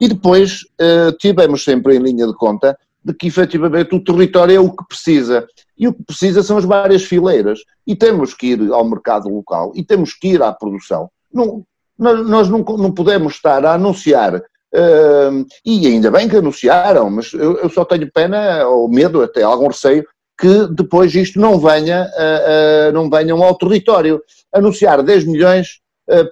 E 0.00 0.08
depois 0.08 0.62
uh, 0.80 1.12
tivemos 1.18 1.64
sempre 1.64 1.96
em 1.96 2.00
linha 2.00 2.26
de 2.26 2.34
conta 2.34 2.76
de 3.04 3.14
que 3.14 3.26
efetivamente 3.26 3.94
o 3.94 4.02
território 4.02 4.56
é 4.56 4.60
o 4.60 4.70
que 4.70 4.86
precisa. 4.86 5.46
E 5.76 5.88
o 5.88 5.94
que 5.94 6.02
precisa 6.02 6.42
são 6.42 6.56
as 6.58 6.64
várias 6.64 7.04
fileiras. 7.04 7.60
E 7.86 7.96
temos 7.96 8.34
que 8.34 8.48
ir 8.48 8.72
ao 8.72 8.84
mercado 8.84 9.28
local 9.28 9.72
e 9.74 9.82
temos 9.82 10.12
que 10.14 10.28
ir 10.28 10.42
à 10.42 10.52
produção. 10.52 11.10
Não, 11.32 11.64
nós 11.98 12.48
não, 12.48 12.60
não 12.60 12.92
podemos 12.92 13.34
estar 13.34 13.64
a 13.64 13.74
anunciar, 13.74 14.42
uh, 14.74 15.46
e 15.64 15.86
ainda 15.86 16.10
bem 16.10 16.28
que 16.28 16.36
anunciaram, 16.36 17.10
mas 17.10 17.32
eu, 17.32 17.58
eu, 17.58 17.68
só 17.68 17.84
tenho 17.84 18.10
pena, 18.12 18.66
ou 18.66 18.88
medo, 18.88 19.22
até 19.22 19.42
algum 19.42 19.68
receio, 19.68 20.04
que 20.38 20.66
depois 20.68 21.14
isto 21.14 21.40
não 21.40 21.58
venha, 21.58 22.04
uh, 22.04 22.90
uh, 22.90 22.92
não 22.92 23.10
venham 23.10 23.42
ao 23.42 23.56
território. 23.56 24.22
Anunciar 24.52 25.02
10 25.02 25.24
milhões 25.24 25.80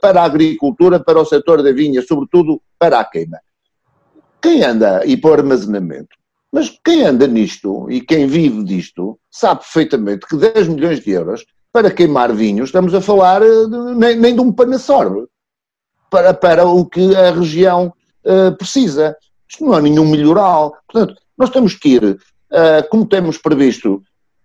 para 0.00 0.22
a 0.22 0.24
agricultura, 0.24 0.98
para 0.98 1.20
o 1.20 1.24
setor 1.26 1.62
da 1.62 1.70
vinha, 1.70 2.00
sobretudo 2.00 2.62
para 2.78 2.98
a 2.98 3.04
queima. 3.04 3.38
Quem 4.40 4.64
anda 4.64 5.04
e 5.04 5.18
para 5.18 5.30
o 5.30 5.34
armazenamento? 5.34 6.16
Mas 6.50 6.70
quem 6.82 7.04
anda 7.04 7.26
nisto 7.26 7.90
e 7.90 8.00
quem 8.00 8.26
vive 8.26 8.64
disto 8.64 9.18
sabe 9.30 9.60
perfeitamente 9.60 10.26
que 10.26 10.36
10 10.36 10.68
milhões 10.68 11.00
de 11.00 11.10
euros 11.10 11.44
para 11.70 11.90
queimar 11.90 12.32
vinhos, 12.32 12.70
estamos 12.70 12.94
a 12.94 13.02
falar 13.02 13.42
de, 13.42 13.94
nem, 13.94 14.16
nem, 14.16 14.34
de 14.34 14.40
um 14.40 14.50
panassorbe 14.50 15.26
para, 16.08 16.32
para 16.32 16.64
o 16.64 16.86
que 16.86 17.14
a 17.14 17.30
região 17.30 17.92
uh, 18.26 18.56
precisa. 18.56 19.16
Isto 19.48 19.64
não 19.64 19.76
é 19.76 19.82
nenhum 19.82 20.08
melhoral. 20.08 20.76
Portanto, 20.90 21.20
nós 21.38 21.50
temos 21.50 21.74
que 21.74 21.90
ir, 21.90 22.04
uh, 22.04 22.88
como 22.90 23.06
temos 23.06 23.38
previsto, 23.38 24.02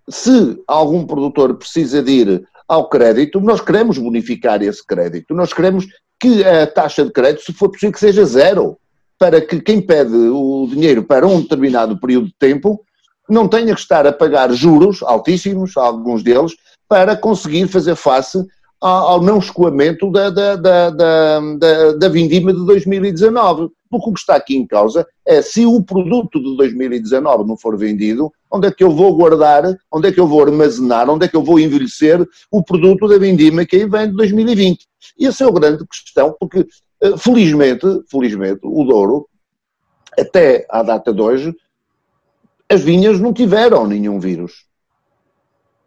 se 0.09 0.61
algum 0.67 1.05
produtor 1.05 1.55
precisa 1.55 2.01
de 2.01 2.11
ir 2.11 2.43
ao 2.67 2.87
crédito, 2.87 3.39
nós 3.41 3.59
queremos 3.59 3.97
bonificar 3.97 4.61
esse 4.61 4.85
crédito. 4.85 5.33
Nós 5.33 5.51
queremos 5.51 5.85
que 6.19 6.43
a 6.43 6.67
taxa 6.67 7.03
de 7.03 7.11
crédito, 7.11 7.43
se 7.43 7.53
for 7.53 7.69
possível, 7.69 7.91
que 7.91 7.99
seja 7.99 8.23
zero 8.25 8.77
para 9.19 9.41
que 9.41 9.59
quem 9.59 9.81
pede 9.81 10.15
o 10.15 10.67
dinheiro 10.67 11.03
para 11.03 11.27
um 11.27 11.41
determinado 11.41 11.99
período 11.99 12.27
de 12.27 12.35
tempo 12.39 12.83
não 13.29 13.47
tenha 13.47 13.73
que 13.73 13.79
estar 13.79 14.05
a 14.07 14.11
pagar 14.11 14.51
juros 14.51 15.03
altíssimos, 15.03 15.77
alguns 15.77 16.23
deles, 16.23 16.53
para 16.87 17.15
conseguir 17.15 17.67
fazer 17.67 17.95
face 17.95 18.45
ao 18.81 19.21
não 19.21 19.37
escoamento 19.37 20.11
da, 20.11 20.31
da, 20.31 20.55
da, 20.55 20.89
da, 20.89 21.91
da 21.93 22.09
vindima 22.09 22.51
de 22.51 22.65
2019. 22.65 23.69
Porque 23.89 24.09
o 24.09 24.13
que 24.13 24.19
está 24.19 24.35
aqui 24.35 24.55
em 24.55 24.65
causa 24.65 25.05
é 25.25 25.41
se 25.41 25.65
o 25.65 25.83
produto 25.83 26.41
de 26.41 26.55
2019 26.55 27.47
não 27.47 27.57
for 27.57 27.77
vendido, 27.77 28.31
onde 28.49 28.67
é 28.67 28.71
que 28.71 28.83
eu 28.83 28.89
vou 28.89 29.15
guardar, 29.15 29.77
onde 29.91 30.07
é 30.07 30.11
que 30.11 30.19
eu 30.19 30.25
vou 30.25 30.41
armazenar, 30.41 31.09
onde 31.09 31.25
é 31.25 31.27
que 31.27 31.35
eu 31.35 31.43
vou 31.43 31.59
envelhecer 31.59 32.25
o 32.49 32.63
produto 32.63 33.07
da 33.07 33.17
vindima 33.17 33.65
que 33.65 33.75
aí 33.75 33.85
vem 33.85 34.09
de 34.09 34.15
2020. 34.15 34.87
E 35.19 35.27
essa 35.27 35.43
é 35.43 35.47
a 35.47 35.51
grande 35.51 35.85
questão, 35.85 36.35
porque 36.39 36.65
eh, 37.01 37.17
felizmente, 37.17 37.85
felizmente, 38.09 38.61
o 38.63 38.83
Douro, 38.85 39.27
até 40.17 40.65
à 40.69 40.81
data 40.81 41.13
de 41.13 41.21
hoje, 41.21 41.53
as 42.69 42.81
vinhas 42.81 43.19
não 43.19 43.33
tiveram 43.33 43.85
nenhum 43.85 44.19
vírus. 44.19 44.70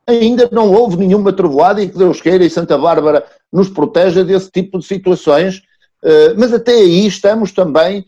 Ainda 0.06 0.48
não 0.52 0.70
houve 0.72 0.96
nenhuma 0.96 1.32
trovoada 1.32 1.82
e 1.82 1.88
que 1.88 1.96
Deus 1.96 2.20
queira 2.20 2.44
e 2.44 2.50
Santa 2.50 2.76
Bárbara 2.76 3.24
nos 3.52 3.68
proteja 3.68 4.24
desse 4.24 4.50
tipo 4.50 4.78
de 4.78 4.84
situações, 4.84 5.62
eh, 6.02 6.34
mas 6.36 6.52
até 6.52 6.72
aí 6.72 7.06
estamos 7.06 7.52
também 7.52 8.04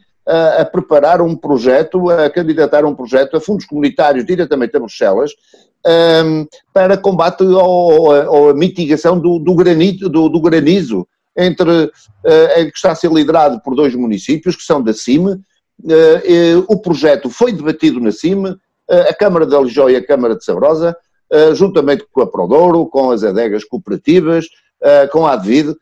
a 0.59 0.65
preparar 0.65 1.23
um 1.23 1.37
projeto, 1.37 2.11
a 2.11 2.29
candidatar 2.29 2.85
um 2.85 2.97
projeto 2.97 3.37
a 3.37 3.41
fundos 3.41 3.65
comunitários 3.65 4.27
diretamente 4.27 4.77
a 4.77 4.81
Bruxelas 4.81 5.31
ehm, 5.87 6.47
para 6.75 6.97
combate 6.97 7.45
ou 7.45 8.51
a 8.51 8.53
mitigação 8.53 9.21
do, 9.21 9.39
do, 9.39 9.55
granito, 9.55 10.09
do, 10.09 10.29
do 10.29 10.41
granizo 10.41 11.07
entre, 11.37 11.85
uh, 11.85 11.91
que 12.25 12.73
está 12.75 12.91
a 12.91 12.95
ser 12.97 13.13
liderado 13.13 13.61
por 13.61 13.77
dois 13.77 13.95
municípios, 13.95 14.57
que 14.57 14.65
são 14.65 14.83
da 14.83 14.93
CIME. 14.93 15.39
O 16.67 16.79
projeto 16.79 17.31
foi 17.31 17.53
debatido 17.53 18.01
na 18.01 18.11
CIME, 18.11 18.57
a 18.89 19.15
Câmara 19.15 19.47
de 19.47 19.55
Alijó 19.55 19.89
e 19.89 19.97
a 19.97 20.05
Câmara 20.05 20.35
de 20.35 20.45
Sabrosa, 20.45 20.97
juntamente 21.55 22.05
com 22.13 22.21
a 22.21 22.27
Prodouro, 22.27 22.87
com 22.87 23.11
as 23.11 23.25
adegas 23.25 23.65
cooperativas, 23.65 24.47
com 25.11 25.27
a 25.27 25.33
Advid, 25.33 25.75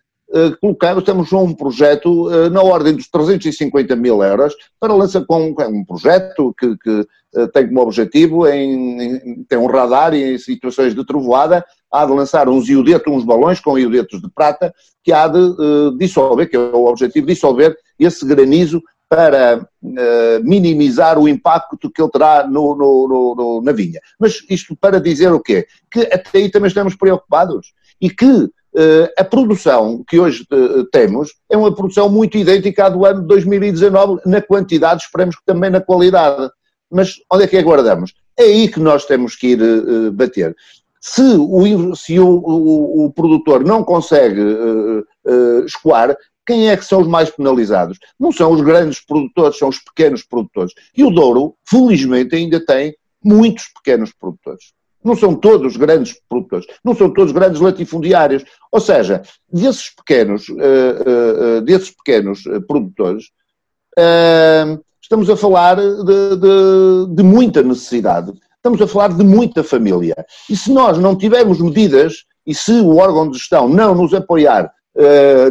colocamos, 0.60 1.04
temos 1.04 1.32
um 1.32 1.52
projeto 1.52 2.30
na 2.50 2.62
ordem 2.62 2.94
dos 2.94 3.08
350 3.08 3.94
mil 3.94 4.22
euros 4.22 4.54
para 4.80 4.94
lançar 4.94 5.24
com 5.26 5.54
um 5.58 5.84
projeto 5.84 6.54
que, 6.58 6.76
que 6.78 7.06
tem 7.52 7.66
como 7.66 7.80
objetivo, 7.80 8.46
em, 8.46 9.02
em, 9.02 9.44
tem 9.44 9.58
um 9.58 9.66
radar 9.66 10.14
em 10.14 10.38
situações 10.38 10.94
de 10.94 11.04
trovoada, 11.04 11.64
há 11.90 12.04
de 12.04 12.12
lançar 12.12 12.48
uns 12.48 12.68
iodetos, 12.68 13.12
uns 13.12 13.24
balões 13.24 13.60
com 13.60 13.78
iodetos 13.78 14.20
de 14.20 14.28
prata, 14.28 14.72
que 15.02 15.12
há 15.12 15.26
de 15.26 15.38
uh, 15.38 15.96
dissolver, 15.98 16.48
que 16.48 16.56
é 16.56 16.58
o 16.58 16.86
objetivo, 16.86 17.26
dissolver 17.26 17.76
esse 17.98 18.24
granizo 18.24 18.82
para 19.08 19.58
uh, 19.58 20.42
minimizar 20.42 21.18
o 21.18 21.28
impacto 21.28 21.90
que 21.90 22.02
ele 22.02 22.10
terá 22.10 22.46
no, 22.46 22.74
no, 22.74 23.34
no, 23.36 23.62
na 23.62 23.72
vinha. 23.72 24.00
Mas 24.18 24.38
isto 24.48 24.76
para 24.76 25.00
dizer 25.00 25.32
o 25.32 25.40
quê? 25.40 25.66
Que 25.90 26.00
até 26.12 26.38
aí 26.38 26.50
também 26.50 26.68
estamos 26.68 26.96
preocupados 26.96 27.72
e 28.00 28.10
que 28.10 28.26
uh, 28.26 28.50
a 29.18 29.24
produção 29.24 30.02
que 30.06 30.18
hoje 30.18 30.46
temos 30.90 31.30
é 31.50 31.56
uma 31.56 31.74
produção 31.74 32.08
muito 32.08 32.36
idêntica 32.36 32.86
à 32.86 32.88
do 32.88 33.04
ano 33.04 33.20
de 33.22 33.28
2019 33.28 34.20
na 34.26 34.40
quantidade, 34.40 35.02
esperemos 35.02 35.36
que 35.36 35.44
também 35.44 35.70
na 35.70 35.80
qualidade. 35.80 36.50
Mas 36.90 37.14
onde 37.32 37.44
é 37.44 37.46
que 37.46 37.56
aguardamos? 37.56 38.14
É 38.36 38.44
aí 38.44 38.68
que 38.68 38.80
nós 38.80 39.04
temos 39.04 39.36
que 39.36 39.48
ir 39.48 40.10
bater 40.12 40.56
Se 41.00 41.22
o, 41.22 41.94
se 41.94 42.18
o, 42.18 42.28
o, 42.28 43.06
o 43.06 43.12
produtor 43.12 43.64
não 43.64 43.84
consegue 43.84 44.40
uh, 44.40 45.00
uh, 45.00 45.64
escoar, 45.64 46.16
quem 46.46 46.68
é 46.68 46.76
que 46.76 46.84
são 46.84 47.00
os 47.00 47.06
mais 47.06 47.30
penalizados? 47.30 47.98
Não 48.18 48.30
são 48.30 48.52
os 48.52 48.60
grandes 48.60 49.04
produtores, 49.04 49.58
são 49.58 49.68
os 49.68 49.78
pequenos 49.78 50.22
produtores. 50.22 50.72
E 50.96 51.02
o 51.02 51.10
Douro, 51.10 51.54
felizmente, 51.68 52.36
ainda 52.36 52.64
tem 52.64 52.94
muitos 53.22 53.68
pequenos 53.68 54.12
produtores. 54.12 54.72
Não 55.02 55.16
são 55.16 55.34
todos 55.34 55.76
grandes 55.76 56.18
produtores, 56.28 56.66
não 56.82 56.94
são 56.94 57.12
todos 57.12 57.32
grandes 57.32 57.60
latifundiários. 57.60 58.44
Ou 58.72 58.80
seja, 58.80 59.22
desses 59.52 59.94
pequenos, 59.94 60.48
uh, 60.48 61.58
uh, 61.58 61.60
desses 61.60 61.90
pequenos 61.90 62.42
produtores, 62.66 63.24
uh, 63.98 64.82
estamos 65.02 65.28
a 65.28 65.36
falar 65.36 65.76
de, 65.76 66.36
de, 66.36 67.14
de, 67.14 67.22
muita 67.22 67.62
necessidade, 67.62 68.32
estamos 68.56 68.80
a 68.80 68.86
falar 68.86 69.08
de 69.08 69.22
muita 69.22 69.62
família. 69.62 70.14
E 70.48 70.56
se 70.56 70.72
nós 70.72 70.96
não 70.96 71.16
tivermos 71.16 71.60
medidas, 71.60 72.24
e 72.46 72.54
se 72.54 72.72
o 72.72 72.96
órgão 72.96 73.30
de 73.30 73.38
gestão 73.38 73.68
não 73.68 73.94
nos 73.94 74.14
apoiar 74.14 74.72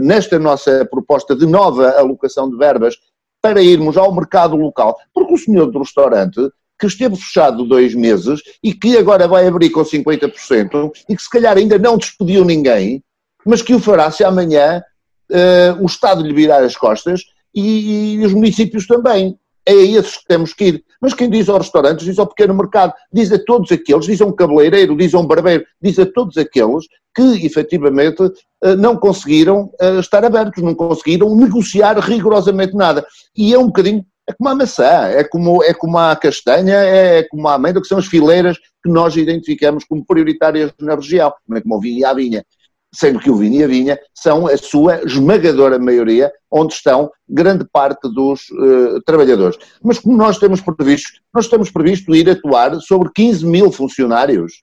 nesta 0.01 0.39
nossa 0.39 0.85
proposta 0.89 1.35
de 1.35 1.45
nova 1.45 1.91
alocação 1.99 2.49
de 2.49 2.57
verbas 2.57 2.95
para 3.41 3.61
irmos 3.61 3.97
ao 3.97 4.13
mercado 4.15 4.55
local, 4.55 4.97
porque 5.13 5.33
o 5.33 5.37
senhor 5.37 5.69
do 5.69 5.79
restaurante 5.79 6.39
que 6.79 6.87
esteve 6.87 7.15
fechado 7.15 7.65
dois 7.65 7.93
meses 7.93 8.41
e 8.63 8.73
que 8.73 8.97
agora 8.97 9.27
vai 9.27 9.47
abrir 9.47 9.69
com 9.69 9.83
50% 9.83 10.91
e 11.07 11.15
que 11.15 11.21
se 11.21 11.29
calhar 11.29 11.57
ainda 11.57 11.77
não 11.77 11.97
despediu 11.97 12.43
ninguém, 12.43 13.03
mas 13.45 13.61
que 13.61 13.73
o 13.73 13.79
fará 13.79 14.09
se 14.11 14.23
amanhã 14.23 14.81
uh, 15.29 15.81
o 15.81 15.85
Estado 15.85 16.23
lhe 16.23 16.33
virar 16.33 16.63
as 16.63 16.75
costas 16.75 17.21
e, 17.53 18.15
e, 18.15 18.25
os 18.25 18.33
municípios 18.33 18.87
também. 18.87 19.37
É 19.65 19.71
a 19.71 19.75
esses 19.75 20.17
que 20.17 20.27
temos 20.27 20.53
que 20.53 20.65
ir. 20.65 20.83
Mas 21.01 21.13
quem 21.13 21.29
diz 21.29 21.47
aos 21.47 21.59
restaurantes, 21.65 22.05
diz 22.05 22.19
ao 22.19 22.27
pequeno 22.27 22.53
mercado, 22.53 22.93
diz 23.11 23.31
a 23.31 23.39
todos 23.39 23.71
aqueles, 23.71 24.05
diz 24.05 24.21
a 24.21 24.25
um 24.25 24.31
cabeleireiro, 24.31 24.95
diz 24.95 25.13
a 25.13 25.19
um 25.19 25.25
barbeiro, 25.25 25.65
diz 25.81 25.97
a 25.99 26.05
todos 26.05 26.37
aqueles 26.37 26.85
que 27.15 27.45
efetivamente 27.45 28.23
eh, 28.63 28.75
não 28.75 28.97
conseguiram 28.97 29.71
eh, 29.79 29.99
estar 29.99 30.25
abertos, 30.25 30.63
não 30.63 30.73
conseguiram 30.73 31.35
negociar 31.35 31.97
rigorosamente 31.99 32.75
nada. 32.75 33.05
E 33.37 33.53
é 33.53 33.57
um 33.57 33.67
bocadinho 33.67 34.05
é 34.27 34.33
como 34.33 34.49
a 34.49 34.55
maçã, 34.55 35.07
é 35.07 35.23
como, 35.23 35.63
é 35.63 35.73
como 35.73 35.97
a 35.97 36.15
castanha, 36.15 36.75
é 36.75 37.23
como 37.23 37.47
a 37.47 37.55
amêndoa, 37.55 37.81
que 37.81 37.87
são 37.87 37.97
as 37.97 38.05
fileiras 38.05 38.57
que 38.57 38.89
nós 38.89 39.17
identificamos 39.17 39.83
como 39.83 40.05
prioritárias 40.05 40.71
na 40.79 40.95
região, 40.95 41.33
não 41.47 41.57
é 41.57 41.61
como 41.61 41.75
a 41.75 42.13
vinha. 42.13 42.45
Sendo 42.93 43.19
que 43.19 43.29
o 43.29 43.35
vinho 43.35 43.61
e 43.61 43.63
a 43.63 43.67
vinha 43.67 43.99
são 44.13 44.47
a 44.47 44.55
sua 44.55 45.01
esmagadora 45.03 45.79
maioria, 45.79 46.31
onde 46.51 46.73
estão 46.73 47.11
grande 47.27 47.65
parte 47.71 48.07
dos 48.13 48.41
uh, 48.51 49.01
trabalhadores. 49.05 49.57
Mas 49.83 49.97
como 49.99 50.15
nós 50.15 50.37
temos 50.37 50.61
previsto, 50.61 51.09
nós 51.33 51.47
temos 51.47 51.71
previsto 51.71 52.15
ir 52.15 52.29
atuar 52.29 52.79
sobre 52.81 53.09
15 53.13 53.45
mil 53.45 53.71
funcionários, 53.71 54.61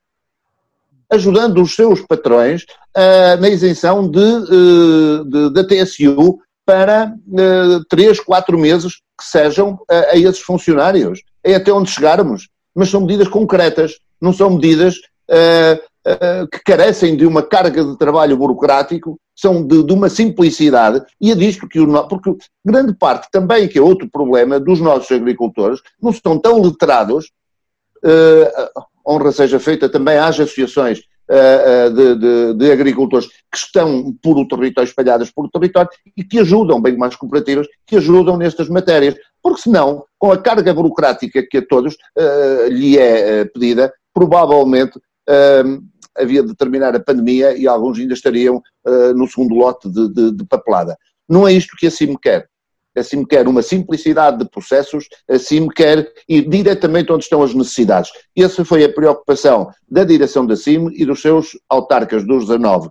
ajudando 1.11 1.61
os 1.61 1.75
seus 1.75 2.01
patrões 2.03 2.63
uh, 2.97 3.41
na 3.41 3.49
isenção 3.49 4.09
de, 4.09 4.21
uh, 4.21 5.25
de, 5.25 5.51
da 5.53 5.65
TSU 5.67 6.39
para 6.65 7.13
uh, 7.27 7.85
3, 7.89 8.21
4 8.21 8.57
meses 8.57 8.95
que 9.19 9.25
sejam 9.25 9.81
a, 9.91 10.13
a 10.13 10.17
esses 10.17 10.41
funcionários. 10.41 11.21
É 11.43 11.57
até 11.57 11.73
onde 11.73 11.91
chegarmos. 11.91 12.49
Mas 12.73 12.91
são 12.91 13.01
medidas 13.01 13.27
concretas, 13.27 13.99
não 14.21 14.33
são 14.33 14.51
medidas 14.51 14.95
uh, 15.29 15.90
uh, 16.07 16.49
que 16.51 16.59
carecem 16.65 17.17
de 17.17 17.27
uma 17.27 17.43
carga 17.43 17.85
de 17.85 17.97
trabalho 17.97 18.37
burocrático, 18.37 19.19
são 19.35 19.67
de, 19.67 19.83
de, 19.83 19.93
uma 19.93 20.09
simplicidade, 20.09 21.03
e 21.21 21.31
é 21.31 21.35
disto 21.35 21.69
que 21.69 21.81
o. 21.81 22.09
Porque 22.09 22.37
grande 22.65 22.95
parte 22.95 23.29
também, 23.31 23.69
que 23.69 23.79
é 23.79 23.83
outro 23.83 24.09
problema, 24.11 24.61
dos 24.61 24.81
nossos 24.81 25.11
agricultores, 25.11 25.81
não 26.01 26.11
estão 26.11 26.39
tão 26.39 26.61
letrados, 26.61 27.31
uh, 28.05 28.83
honra 29.07 29.33
seja 29.33 29.59
feita 29.59 29.89
também 29.89 30.19
às 30.19 30.39
associações 30.39 31.01
de, 31.95 32.17
de, 32.17 32.55
de, 32.55 32.73
agricultores 32.73 33.29
que 33.29 33.57
estão 33.57 34.13
por 34.21 34.37
o 34.37 34.49
território, 34.49 34.89
espalhadas 34.89 35.31
por 35.31 35.45
o 35.45 35.49
território 35.49 35.89
e 36.17 36.25
que 36.25 36.41
ajudam, 36.41 36.83
bem 36.83 36.97
mais 36.97 37.15
cooperativas, 37.15 37.69
que 37.87 37.99
ajudam 37.99 38.37
nestas 38.37 38.69
matérias. 38.69 39.15
Porque 39.41 39.63
senão, 39.63 40.05
com 40.19 40.33
a 40.33 40.39
carga 40.39 40.75
burocrática 40.75 41.47
que 41.49 41.59
a 41.59 41.67
todos 41.67 41.95
uh, 41.95 42.67
lhe 42.69 42.99
é 42.99 43.45
pedida, 43.45 43.93
provavelmente 44.13 45.01
havia 46.17 46.43
de 46.43 46.55
terminar 46.55 46.95
a 46.95 47.01
pandemia 47.01 47.57
e 47.57 47.67
alguns 47.67 47.99
ainda 47.99 48.15
estariam 48.15 48.61
no 49.15 49.27
segundo 49.29 49.55
lote 49.55 49.89
de, 49.89 50.09
de, 50.13 50.33
de 50.33 50.45
papelada. 50.45 50.97
Não 51.29 51.47
é 51.47 51.53
isto 51.53 51.77
que 51.77 51.87
a 51.87 51.91
CIM 51.91 52.17
quer 52.17 52.49
assim 52.97 53.19
me 53.19 53.27
quer 53.27 53.47
uma 53.47 53.63
simplicidade 53.63 54.39
de 54.39 54.49
processos, 54.49 55.09
assim 55.29 55.61
me 55.61 55.71
quer 55.71 56.13
ir 56.29 56.49
diretamente 56.49 57.13
onde 57.13 57.25
estão 57.25 57.43
as 57.43 57.55
necessidades. 57.55 58.11
Essa 58.37 58.65
foi 58.65 58.85
a 58.85 58.93
preocupação 58.93 59.71
da 59.89 60.05
direção 60.05 60.47
da 60.47 60.57
CIM 60.57 60.91
e 60.95 61.05
dos 61.05 61.21
seus 61.21 61.59
autarcas 61.69 62.27
dos 62.27 62.47
19. 62.47 62.89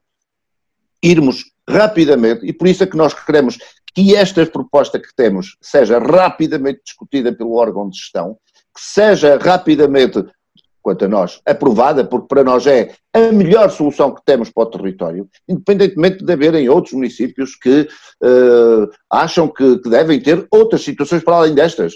Irmos 1.03 1.45
rapidamente, 1.67 2.45
e 2.45 2.53
por 2.53 2.67
isso 2.67 2.83
é 2.83 2.87
que 2.87 2.97
nós 2.97 3.13
queremos 3.13 3.57
que 3.93 4.15
esta 4.15 4.45
proposta 4.45 4.99
que 4.99 5.13
temos 5.15 5.57
seja 5.61 5.99
rapidamente 5.99 6.81
discutida 6.85 7.33
pelo 7.33 7.55
órgão 7.55 7.89
de 7.89 7.97
gestão, 7.97 8.37
que 8.73 8.81
seja 8.81 9.37
rapidamente 9.37 10.23
quanto 10.81 11.05
a 11.05 11.07
nós, 11.07 11.39
aprovada, 11.45 12.03
porque 12.03 12.27
para 12.27 12.43
nós 12.43 12.65
é 12.67 12.91
a 13.13 13.31
melhor 13.31 13.69
solução 13.69 14.13
que 14.13 14.21
temos 14.25 14.49
para 14.49 14.63
o 14.63 14.65
território, 14.65 15.27
independentemente 15.47 16.23
de 16.23 16.33
haverem 16.33 16.69
outros 16.69 16.93
municípios 16.93 17.55
que 17.55 17.87
uh, 18.23 18.89
acham 19.09 19.47
que, 19.47 19.79
que, 19.79 19.89
devem 19.89 20.21
ter 20.21 20.47
outras 20.51 20.81
situações 20.81 21.23
para 21.23 21.35
além 21.35 21.53
destas. 21.53 21.93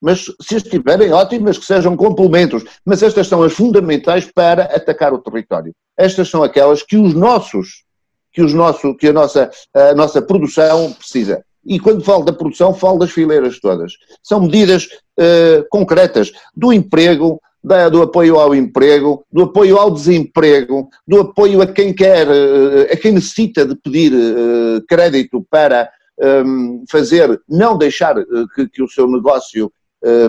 Mas 0.00 0.26
se 0.40 0.56
estiverem 0.56 1.12
ótimas, 1.12 1.56
que 1.56 1.64
sejam 1.64 1.96
complementos. 1.96 2.62
Mas 2.84 3.02
estas 3.02 3.26
são 3.26 3.42
as 3.42 3.54
fundamentais 3.54 4.30
para 4.30 4.64
atacar 4.64 5.14
o 5.14 5.18
território. 5.18 5.72
Estas 5.96 6.28
são 6.28 6.42
aquelas 6.42 6.82
que 6.82 6.96
os 6.96 7.14
nossos, 7.14 7.84
que, 8.30 8.42
os 8.42 8.52
nosso, 8.52 8.94
que 8.96 9.08
a, 9.08 9.12
nossa, 9.12 9.50
a 9.72 9.94
nossa 9.94 10.20
produção 10.20 10.92
precisa. 10.92 11.42
E 11.64 11.80
quando 11.80 12.04
falo 12.04 12.24
da 12.24 12.32
produção, 12.32 12.74
falo 12.74 12.98
das 12.98 13.10
fileiras 13.10 13.58
todas. 13.58 13.94
São 14.22 14.40
medidas 14.40 14.84
uh, 15.18 15.64
concretas 15.70 16.32
do 16.54 16.72
emprego, 16.72 17.40
da, 17.64 17.88
do 17.88 18.02
apoio 18.02 18.38
ao 18.38 18.54
emprego, 18.54 19.24
do 19.32 19.44
apoio 19.44 19.78
ao 19.78 19.90
desemprego, 19.90 20.90
do 21.08 21.20
apoio 21.20 21.62
a 21.62 21.66
quem 21.66 21.94
quer, 21.94 22.28
eh, 22.28 22.92
a 22.92 22.96
quem 22.96 23.12
necessita 23.12 23.64
de 23.64 23.74
pedir 23.74 24.12
eh, 24.12 24.82
crédito 24.86 25.44
para 25.50 25.90
ehm, 26.20 26.84
fazer, 26.90 27.40
não 27.48 27.78
deixar 27.78 28.18
eh, 28.18 28.24
que, 28.54 28.68
que 28.68 28.82
o 28.82 28.88
seu 28.88 29.08
negócio 29.08 29.72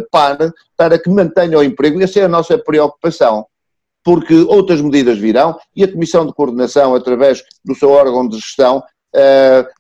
pare, 0.10 0.54
para 0.78 0.98
que 0.98 1.10
mantenha 1.10 1.60
o 1.60 1.64
emprego. 1.64 2.02
Essa 2.02 2.22
é 2.22 2.24
a 2.24 2.30
nossa 2.30 2.58
preocupação 2.58 3.46
porque 4.06 4.34
outras 4.34 4.80
medidas 4.80 5.18
virão 5.18 5.58
e 5.76 5.84
a 5.84 5.92
Comissão 5.92 6.26
de 6.26 6.34
Coordenação, 6.34 6.96
através 6.96 7.44
do 7.66 7.76
seu 7.76 7.90
órgão 7.90 8.26
de 8.26 8.38
gestão, 8.38 8.82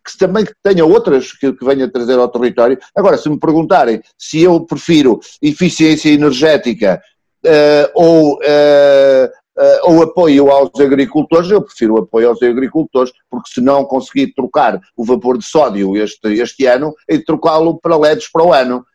que 0.05 0.17
também 0.17 0.45
tenha 0.61 0.83
outras 0.83 1.31
que, 1.31 1.53
que 1.53 1.63
venha 1.63 1.89
trazer 1.89 2.19
ao 2.19 2.27
território. 2.27 2.77
Agora, 2.93 3.17
se 3.17 3.29
me 3.29 3.39
perguntarem 3.39 4.01
se 4.17 4.41
eu 4.41 4.65
prefiro 4.65 5.21
eficiência 5.41 6.09
energética 6.09 7.01
ou, 7.93 8.35
uh, 8.35 9.25
uh, 9.57 9.91
ou 9.91 10.03
apoio 10.03 10.49
aos 10.49 10.79
agricultores, 10.79 11.49
eu 11.49 11.61
prefiro 11.61 11.97
apoio 11.97 12.29
aos 12.29 12.41
agricultores, 12.41 13.11
porque 13.29 13.49
se 13.53 13.61
não 13.61 13.85
conseguir 13.85 14.33
trocar 14.33 14.79
o 14.95 15.05
vapor 15.05 15.37
de 15.37 15.45
sódio 15.45 15.95
este, 15.97 16.33
este 16.33 16.65
ano, 16.65 16.93
e 17.09 17.19
trocá-lo 17.19 17.79
para 17.79 17.97
LEDs 17.97 18.31
para 18.31 18.45
o 18.45 18.53
ano. 18.53 18.85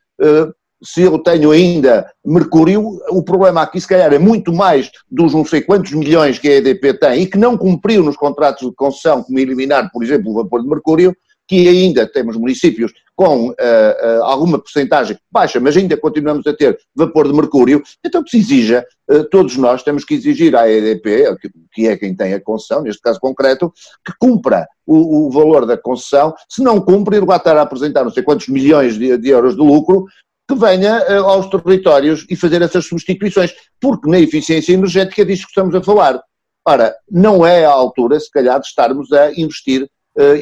se 0.83 1.03
eu 1.03 1.19
tenho 1.19 1.51
ainda 1.51 2.11
mercúrio, 2.25 2.99
o 3.11 3.23
problema 3.23 3.63
aqui 3.63 3.81
se 3.81 3.87
calhar 3.87 4.13
é 4.13 4.19
muito 4.19 4.53
mais 4.53 4.91
dos 5.11 5.35
não 5.35 5.45
sei 5.45 5.61
quantos 5.61 5.93
milhões 5.93 6.39
que 6.39 6.49
a 6.49 6.57
EDP 6.57 6.95
tem 6.95 7.23
e 7.23 7.27
que 7.27 7.37
não 7.37 7.57
cumpriu 7.57 8.03
nos 8.03 8.17
contratos 8.17 8.67
de 8.69 8.75
concessão, 8.75 9.23
como 9.23 9.39
eliminar, 9.39 9.91
por 9.93 10.03
exemplo, 10.03 10.31
o 10.31 10.35
vapor 10.35 10.63
de 10.63 10.69
mercúrio, 10.69 11.15
que 11.51 11.67
ainda 11.67 12.07
temos 12.07 12.37
municípios 12.37 12.93
com 13.17 13.49
uh, 13.49 13.51
uh, 13.51 14.23
alguma 14.23 14.57
porcentagem 14.57 15.19
baixa, 15.33 15.59
mas 15.59 15.77
ainda 15.77 15.97
continuamos 15.97 16.47
a 16.47 16.55
ter 16.55 16.79
vapor 16.95 17.27
de 17.27 17.35
mercúrio, 17.35 17.83
então 18.07 18.23
que 18.23 18.31
se 18.31 18.39
exija, 18.39 18.87
uh, 19.11 19.25
todos 19.25 19.57
nós 19.57 19.83
temos 19.83 20.05
que 20.05 20.15
exigir 20.15 20.55
à 20.55 20.71
EDP, 20.71 21.37
que, 21.41 21.51
que, 21.73 21.89
é 21.89 21.97
quem 21.97 22.15
tem 22.15 22.35
a 22.35 22.41
concessão, 22.41 22.83
neste 22.83 23.03
caso 23.03 23.19
concreto, 23.19 23.73
que 24.07 24.13
cumpra 24.21 24.65
o, 24.87 25.27
o 25.27 25.31
valor 25.33 25.67
da 25.67 25.77
concessão, 25.77 26.33
se 26.49 26.63
não 26.63 26.81
cumpre, 26.81 27.17
ele 27.17 27.27
vai 27.27 27.39
estar 27.39 27.57
a 27.57 27.63
apresentar 27.63 28.05
não 28.05 28.13
sei 28.13 28.23
quantos 28.23 28.47
milhões 28.47 28.97
de, 28.97 29.19
de 29.19 29.29
euros 29.29 29.57
de 29.57 29.61
lucro, 29.61 30.05
que 30.49 30.55
venha 30.55 30.99
aos 31.19 31.51
territórios 31.51 32.25
e 32.31 32.37
fazer 32.37 32.63
essas 32.63 32.87
substituições, 32.87 33.53
porque 33.81 34.09
na 34.09 34.21
eficiência 34.21 34.73
energética 34.73 35.23
é 35.23 35.25
disto 35.25 35.47
que 35.47 35.51
estamos 35.51 35.75
a 35.75 35.83
falar. 35.83 36.23
Ora, 36.65 36.95
não 37.11 37.45
é 37.45 37.65
a 37.65 37.73
altura, 37.73 38.21
se 38.21 38.31
calhar, 38.31 38.61
de 38.61 38.67
estarmos 38.69 39.13
a 39.13 39.33
investir 39.33 39.89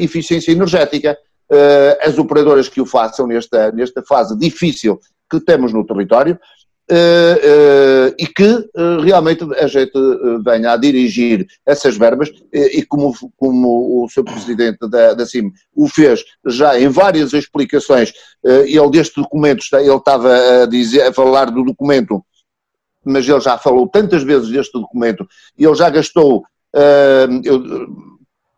eficiência 0.00 0.52
energética. 0.52 1.16
Uh, 1.50 1.96
as 2.02 2.18
operadoras 2.18 2.68
que 2.68 2.80
o 2.80 2.84
façam 2.84 3.26
nesta, 3.26 3.72
nesta 3.72 4.02
fase 4.02 4.36
difícil 4.38 5.00
que 5.30 5.40
temos 5.40 5.72
no 5.72 5.86
território 5.86 6.38
uh, 6.90 8.14
e 8.18 8.26
que 8.26 8.68
realmente 9.02 9.44
a 9.54 9.66
gente 9.66 9.98
venha 10.44 10.72
a 10.72 10.76
dirigir 10.76 11.46
essas 11.64 11.96
verbas 11.96 12.30
e 12.52 12.84
como, 12.84 13.14
como 13.34 14.04
o 14.04 14.08
seu 14.10 14.22
presidente 14.22 14.86
da, 14.90 15.14
da 15.14 15.24
CIM 15.24 15.50
o 15.74 15.88
fez 15.88 16.22
já 16.46 16.78
em 16.78 16.88
várias 16.88 17.32
explicações, 17.32 18.12
ele 18.44 18.90
deste 18.90 19.22
documento, 19.22 19.64
ele 19.72 19.90
estava 19.90 20.62
a, 20.64 20.66
dizer, 20.66 21.00
a 21.02 21.12
falar 21.14 21.50
do 21.50 21.64
documento 21.64 22.22
mas 23.04 23.26
ele 23.26 23.40
já 23.40 23.56
falou 23.56 23.88
tantas 23.88 24.22
vezes 24.22 24.50
deste 24.50 24.72
documento 24.78 25.26
ele 25.56 25.74
já 25.74 25.88
gastou 25.88 26.44
uh, 26.74 27.40
eu, 27.44 27.88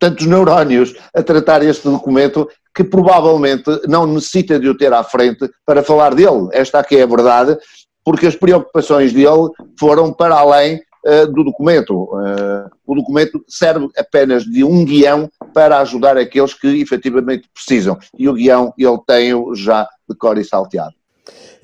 tantos 0.00 0.26
neurónios 0.26 0.94
a 1.14 1.22
tratar 1.22 1.62
este 1.62 1.88
documento 1.88 2.48
que 2.74 2.82
provavelmente 2.82 3.70
não 3.86 4.06
necessita 4.06 4.58
de 4.58 4.68
o 4.68 4.76
ter 4.76 4.92
à 4.92 5.04
frente 5.04 5.48
para 5.64 5.82
falar 5.82 6.14
dele. 6.14 6.48
Esta 6.52 6.80
aqui 6.80 6.96
é 6.96 7.02
a 7.02 7.06
verdade, 7.06 7.56
porque 8.04 8.26
as 8.26 8.34
preocupações 8.34 9.12
dele 9.12 9.50
foram 9.78 10.12
para 10.12 10.36
além 10.36 10.80
uh, 11.06 11.26
do 11.32 11.44
documento. 11.44 12.04
Uh, 12.04 12.70
o 12.86 12.94
documento 12.94 13.44
serve 13.46 13.88
apenas 13.96 14.44
de 14.44 14.64
um 14.64 14.84
guião 14.84 15.28
para 15.52 15.78
ajudar 15.80 16.16
aqueles 16.16 16.54
que 16.54 16.80
efetivamente 16.80 17.48
precisam. 17.52 17.98
E 18.18 18.28
o 18.28 18.34
guião 18.34 18.72
ele 18.78 18.98
tem-o 19.06 19.54
já 19.54 19.86
de 20.08 20.16
cor 20.16 20.38
e 20.38 20.44
salteado. 20.44 20.94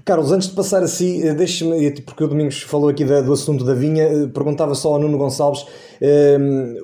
Carlos, 0.06 0.30
antes 0.30 0.46
de 0.48 0.54
passar 0.54 0.84
assim, 0.84 1.20
eh, 1.24 1.34
deixe-me, 1.34 1.90
porque 2.02 2.22
o 2.22 2.28
Domingos 2.28 2.62
falou 2.62 2.88
aqui 2.88 3.04
do 3.04 3.32
assunto 3.32 3.64
da 3.64 3.74
vinha, 3.74 4.30
perguntava 4.32 4.72
só 4.72 4.92
ao 4.92 5.00
Nuno 5.00 5.18
Gonçalves, 5.18 5.66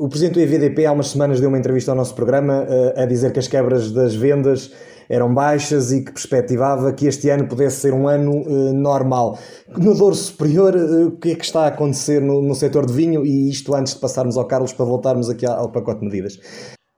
o 0.00 0.08
presidente 0.08 0.34
do 0.34 0.40
EVDP 0.40 0.84
há 0.86 0.90
umas 0.90 1.10
semanas 1.10 1.38
deu 1.38 1.48
uma 1.48 1.56
entrevista 1.56 1.92
ao 1.92 1.96
nosso 1.96 2.16
programa 2.16 2.66
a 2.96 3.06
dizer 3.06 3.32
que 3.32 3.38
as 3.38 3.46
quebras 3.46 3.92
das 3.92 4.12
vendas 4.16 4.72
eram 5.08 5.32
baixas 5.32 5.92
e 5.92 6.04
que 6.04 6.10
perspectivava 6.10 6.92
que 6.92 7.06
este 7.06 7.30
ano 7.30 7.46
pudesse 7.46 7.76
ser 7.76 7.94
um 7.94 8.08
ano 8.08 8.42
normal. 8.72 9.38
No 9.68 9.94
Douro 9.94 10.16
Superior, 10.16 10.74
o 10.74 11.12
que 11.12 11.30
é 11.30 11.34
que 11.36 11.44
está 11.44 11.64
a 11.64 11.66
acontecer 11.68 12.20
no, 12.20 12.42
no 12.42 12.56
setor 12.56 12.86
de 12.86 12.92
vinho? 12.92 13.24
E 13.24 13.48
isto 13.48 13.72
antes 13.72 13.94
de 13.94 14.00
passarmos 14.00 14.36
ao 14.36 14.46
Carlos 14.46 14.72
para 14.72 14.84
voltarmos 14.84 15.30
aqui 15.30 15.46
ao, 15.46 15.70
pacote 15.70 16.00
de 16.00 16.06
medidas. 16.06 16.40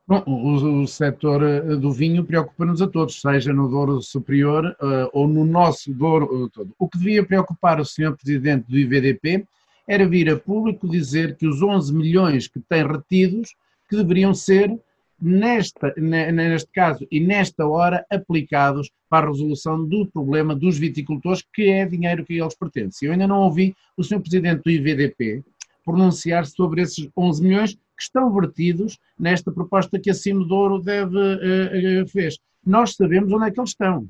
Bom, 0.06 0.22
o, 0.26 0.82
o 0.82 0.86
setor 0.86 1.42
eh, 1.42 1.76
do 1.76 1.90
vinho 1.90 2.24
preocupa-nos 2.26 2.82
a 2.82 2.86
todos, 2.86 3.22
seja 3.22 3.54
no 3.54 3.68
Douro 3.68 4.02
Superior 4.02 4.76
uh, 4.78 5.08
ou 5.14 5.26
no 5.26 5.46
nosso 5.46 5.94
Douro 5.94 6.50
todo. 6.50 6.74
O 6.78 6.86
que 6.86 6.98
devia 6.98 7.24
preocupar 7.24 7.80
o 7.80 7.86
senhor 7.86 8.14
Presidente 8.14 8.66
do 8.68 8.76
IVDP 8.76 9.46
era 9.88 10.06
vir 10.06 10.30
a 10.30 10.36
público 10.36 10.86
dizer 10.86 11.36
que 11.36 11.46
os 11.46 11.62
11 11.62 11.94
milhões 11.94 12.46
que 12.46 12.60
tem 12.60 12.86
retidos 12.86 13.54
que 13.88 13.96
deveriam 13.96 14.34
ser 14.34 14.78
nesta, 15.18 15.94
neste 15.96 16.70
caso 16.70 17.06
e 17.10 17.18
nesta 17.18 17.66
hora, 17.66 18.04
aplicados 18.10 18.90
para 19.08 19.26
a 19.26 19.30
resolução 19.30 19.86
do 19.86 20.06
problema 20.06 20.54
dos 20.54 20.76
viticultores, 20.78 21.42
que 21.54 21.70
é 21.70 21.86
dinheiro 21.86 22.26
que 22.26 22.38
eles 22.38 22.54
pertencem. 22.54 23.06
Eu 23.06 23.12
ainda 23.12 23.26
não 23.26 23.40
ouvi 23.40 23.74
o 23.96 24.04
Sr. 24.04 24.20
Presidente 24.20 24.62
do 24.62 24.70
IVDP 24.70 25.42
pronunciar-se 25.82 26.54
sobre 26.54 26.82
esses 26.82 27.08
11 27.16 27.42
milhões 27.42 27.78
que 27.96 28.02
estão 28.02 28.32
vertidos 28.32 28.98
nesta 29.18 29.50
proposta 29.52 29.98
que 29.98 30.10
a 30.10 30.14
Cimo 30.14 30.44
Douro 30.44 30.80
deve, 30.80 31.16
uh, 31.16 32.02
uh, 32.02 32.08
fez. 32.08 32.38
Nós 32.64 32.94
sabemos 32.94 33.32
onde 33.32 33.46
é 33.46 33.50
que 33.50 33.60
eles 33.60 33.70
estão, 33.70 34.08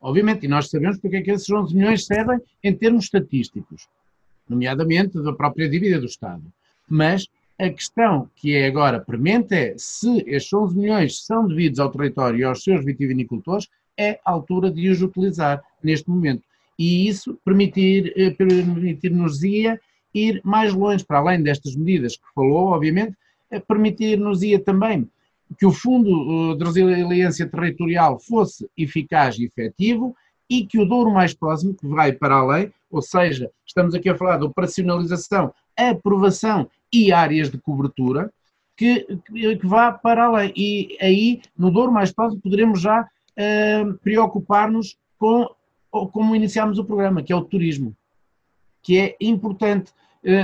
obviamente, 0.00 0.44
e 0.44 0.48
nós 0.48 0.68
sabemos 0.68 0.98
porque 0.98 1.16
é 1.16 1.22
que 1.22 1.30
esses 1.30 1.48
11 1.48 1.74
milhões 1.74 2.06
servem 2.06 2.40
em 2.62 2.74
termos 2.74 3.04
estatísticos, 3.04 3.88
nomeadamente 4.48 5.22
da 5.22 5.32
própria 5.32 5.68
dívida 5.68 6.00
do 6.00 6.06
Estado. 6.06 6.42
Mas 6.88 7.26
a 7.58 7.70
questão 7.70 8.28
que 8.34 8.56
é 8.56 8.66
agora 8.66 9.00
premente 9.00 9.54
é 9.54 9.74
se 9.76 10.24
estes 10.26 10.52
11 10.52 10.76
milhões 10.76 11.24
são 11.24 11.46
devidos 11.46 11.78
ao 11.78 11.90
território 11.90 12.40
e 12.40 12.44
aos 12.44 12.64
seus 12.64 12.84
vitivinicultores, 12.84 13.68
é 13.96 14.18
a 14.24 14.32
altura 14.32 14.70
de 14.70 14.88
os 14.88 15.02
utilizar 15.02 15.62
neste 15.82 16.08
momento. 16.08 16.42
E 16.78 17.06
isso 17.06 17.38
eh, 17.46 18.30
permitir-nos-ia 18.30 19.80
ir 20.14 20.40
mais 20.44 20.72
longe, 20.74 21.04
para 21.04 21.18
além 21.18 21.42
destas 21.42 21.74
medidas 21.74 22.16
que 22.16 22.24
falou, 22.34 22.68
obviamente, 22.68 23.16
eh, 23.50 23.60
permitir-nos-ia 23.60 24.58
também 24.58 25.08
que 25.58 25.66
o 25.66 25.72
Fundo 25.72 26.52
eh, 26.52 26.56
de 26.56 26.64
Resiliência 26.64 27.46
Territorial 27.46 28.18
fosse 28.18 28.68
eficaz 28.76 29.38
e 29.38 29.44
efetivo 29.44 30.14
e 30.48 30.66
que 30.66 30.78
o 30.78 30.84
Douro 30.84 31.10
mais 31.10 31.32
próximo, 31.32 31.74
que 31.74 31.86
vai 31.86 32.12
para 32.12 32.36
além, 32.36 32.72
ou 32.90 33.00
seja, 33.00 33.50
estamos 33.66 33.94
aqui 33.94 34.08
a 34.08 34.16
falar 34.16 34.36
de 34.36 34.44
operacionalização, 34.44 35.52
aprovação 35.76 36.68
e 36.92 37.10
áreas 37.10 37.50
de 37.50 37.58
cobertura 37.58 38.30
que, 38.76 39.06
que, 39.26 39.66
vá 39.66 39.92
para 39.92 40.24
além. 40.24 40.52
E 40.54 40.98
aí, 41.00 41.40
no 41.56 41.70
Douro 41.70 41.90
mais 41.90 42.12
próximo, 42.12 42.42
poderemos 42.42 42.82
já 42.82 43.02
uh, 43.02 43.94
preocupar-nos 43.98 44.96
com 45.18 45.48
como 45.90 46.34
iniciámos 46.34 46.78
o 46.78 46.84
programa, 46.84 47.22
que 47.22 47.32
é 47.32 47.36
o 47.36 47.44
turismo, 47.44 47.94
que 48.82 48.98
é 48.98 49.16
importante 49.20 49.92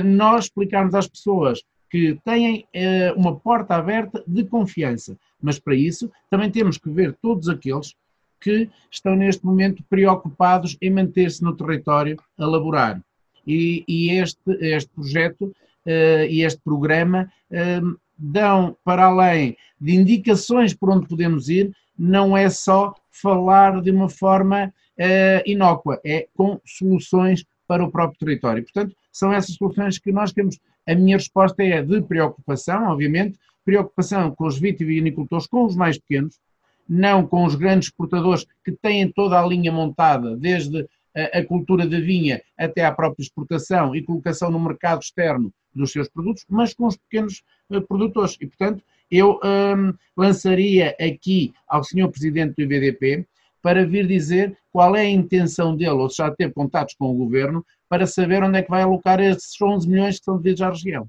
nós 0.03 0.45
explicarmos 0.45 0.93
às 0.93 1.07
pessoas 1.07 1.61
que 1.89 2.19
têm 2.23 2.65
uh, 2.75 3.19
uma 3.19 3.35
porta 3.35 3.75
aberta 3.75 4.23
de 4.27 4.43
confiança, 4.45 5.17
mas 5.41 5.59
para 5.59 5.75
isso 5.75 6.11
também 6.29 6.51
temos 6.51 6.77
que 6.77 6.89
ver 6.89 7.17
todos 7.21 7.49
aqueles 7.49 7.95
que 8.39 8.69
estão 8.91 9.15
neste 9.15 9.45
momento 9.45 9.83
preocupados 9.89 10.77
em 10.81 10.91
manter-se 10.91 11.43
no 11.43 11.55
território 11.55 12.17
a 12.37 12.45
laborar. 12.45 13.01
E, 13.45 13.83
e 13.87 14.11
este, 14.11 14.39
este 14.61 14.89
projeto 14.91 15.45
uh, 15.45 16.25
e 16.29 16.43
este 16.43 16.61
programa 16.61 17.29
uh, 17.51 17.99
dão, 18.17 18.77
para 18.83 19.05
além 19.05 19.57
de 19.81 19.95
indicações 19.95 20.73
por 20.73 20.89
onde 20.91 21.07
podemos 21.07 21.49
ir, 21.49 21.71
não 21.97 22.37
é 22.37 22.49
só 22.49 22.93
falar 23.09 23.81
de 23.81 23.91
uma 23.91 24.07
forma 24.07 24.67
uh, 24.67 25.41
inócua, 25.45 25.99
é 26.05 26.27
com 26.35 26.61
soluções 26.65 27.43
para 27.67 27.83
o 27.83 27.91
próprio 27.91 28.19
território. 28.19 28.63
Portanto, 28.63 28.95
são 29.11 29.31
essas 29.33 29.55
soluções 29.55 29.97
que 29.97 30.11
nós 30.11 30.31
temos. 30.31 30.59
A 30.87 30.95
minha 30.95 31.17
resposta 31.17 31.63
é 31.63 31.81
de 31.81 32.01
preocupação, 32.01 32.91
obviamente, 32.91 33.37
preocupação 33.65 34.31
com 34.31 34.47
os 34.47 34.57
vitivinicultores, 34.57 35.47
com 35.47 35.65
os 35.65 35.75
mais 35.75 35.97
pequenos, 35.97 36.39
não 36.87 37.25
com 37.27 37.45
os 37.45 37.55
grandes 37.55 37.89
exportadores 37.89 38.45
que 38.65 38.71
têm 38.71 39.11
toda 39.11 39.39
a 39.39 39.45
linha 39.45 39.71
montada, 39.71 40.35
desde 40.35 40.87
a, 41.15 41.39
a 41.39 41.45
cultura 41.45 41.87
da 41.87 41.99
vinha 41.99 42.41
até 42.57 42.83
à 42.83 42.91
própria 42.91 43.23
exportação 43.23 43.95
e 43.95 44.01
colocação 44.01 44.49
no 44.49 44.59
mercado 44.59 45.01
externo 45.01 45.53
dos 45.73 45.91
seus 45.91 46.09
produtos, 46.09 46.43
mas 46.49 46.73
com 46.73 46.87
os 46.87 46.97
pequenos 46.97 47.43
uh, 47.69 47.81
produtores. 47.81 48.35
E, 48.41 48.47
portanto, 48.47 48.83
eu 49.11 49.39
um, 49.43 49.93
lançaria 50.15 50.95
aqui 50.99 51.53
ao 51.67 51.83
senhor 51.83 52.09
Presidente 52.09 52.55
do 52.55 52.63
IBDP 52.63 53.25
para 53.61 53.85
vir 53.85 54.07
dizer 54.07 54.57
qual 54.71 54.95
é 54.95 55.01
a 55.01 55.09
intenção 55.09 55.75
dele, 55.75 55.91
ou 55.91 56.09
se 56.09 56.17
já 56.17 56.31
teve 56.31 56.53
contatos 56.53 56.95
com 56.95 57.11
o 57.11 57.15
Governo, 57.15 57.65
para 57.89 58.05
saber 58.05 58.43
onde 58.43 58.59
é 58.59 58.61
que 58.61 58.69
vai 58.69 58.83
alocar 58.83 59.19
esses 59.19 59.59
11 59.61 59.89
milhões 59.89 60.19
que 60.19 60.25
são 60.25 60.37
devidos 60.37 60.61
à 60.61 60.69
região. 60.69 61.07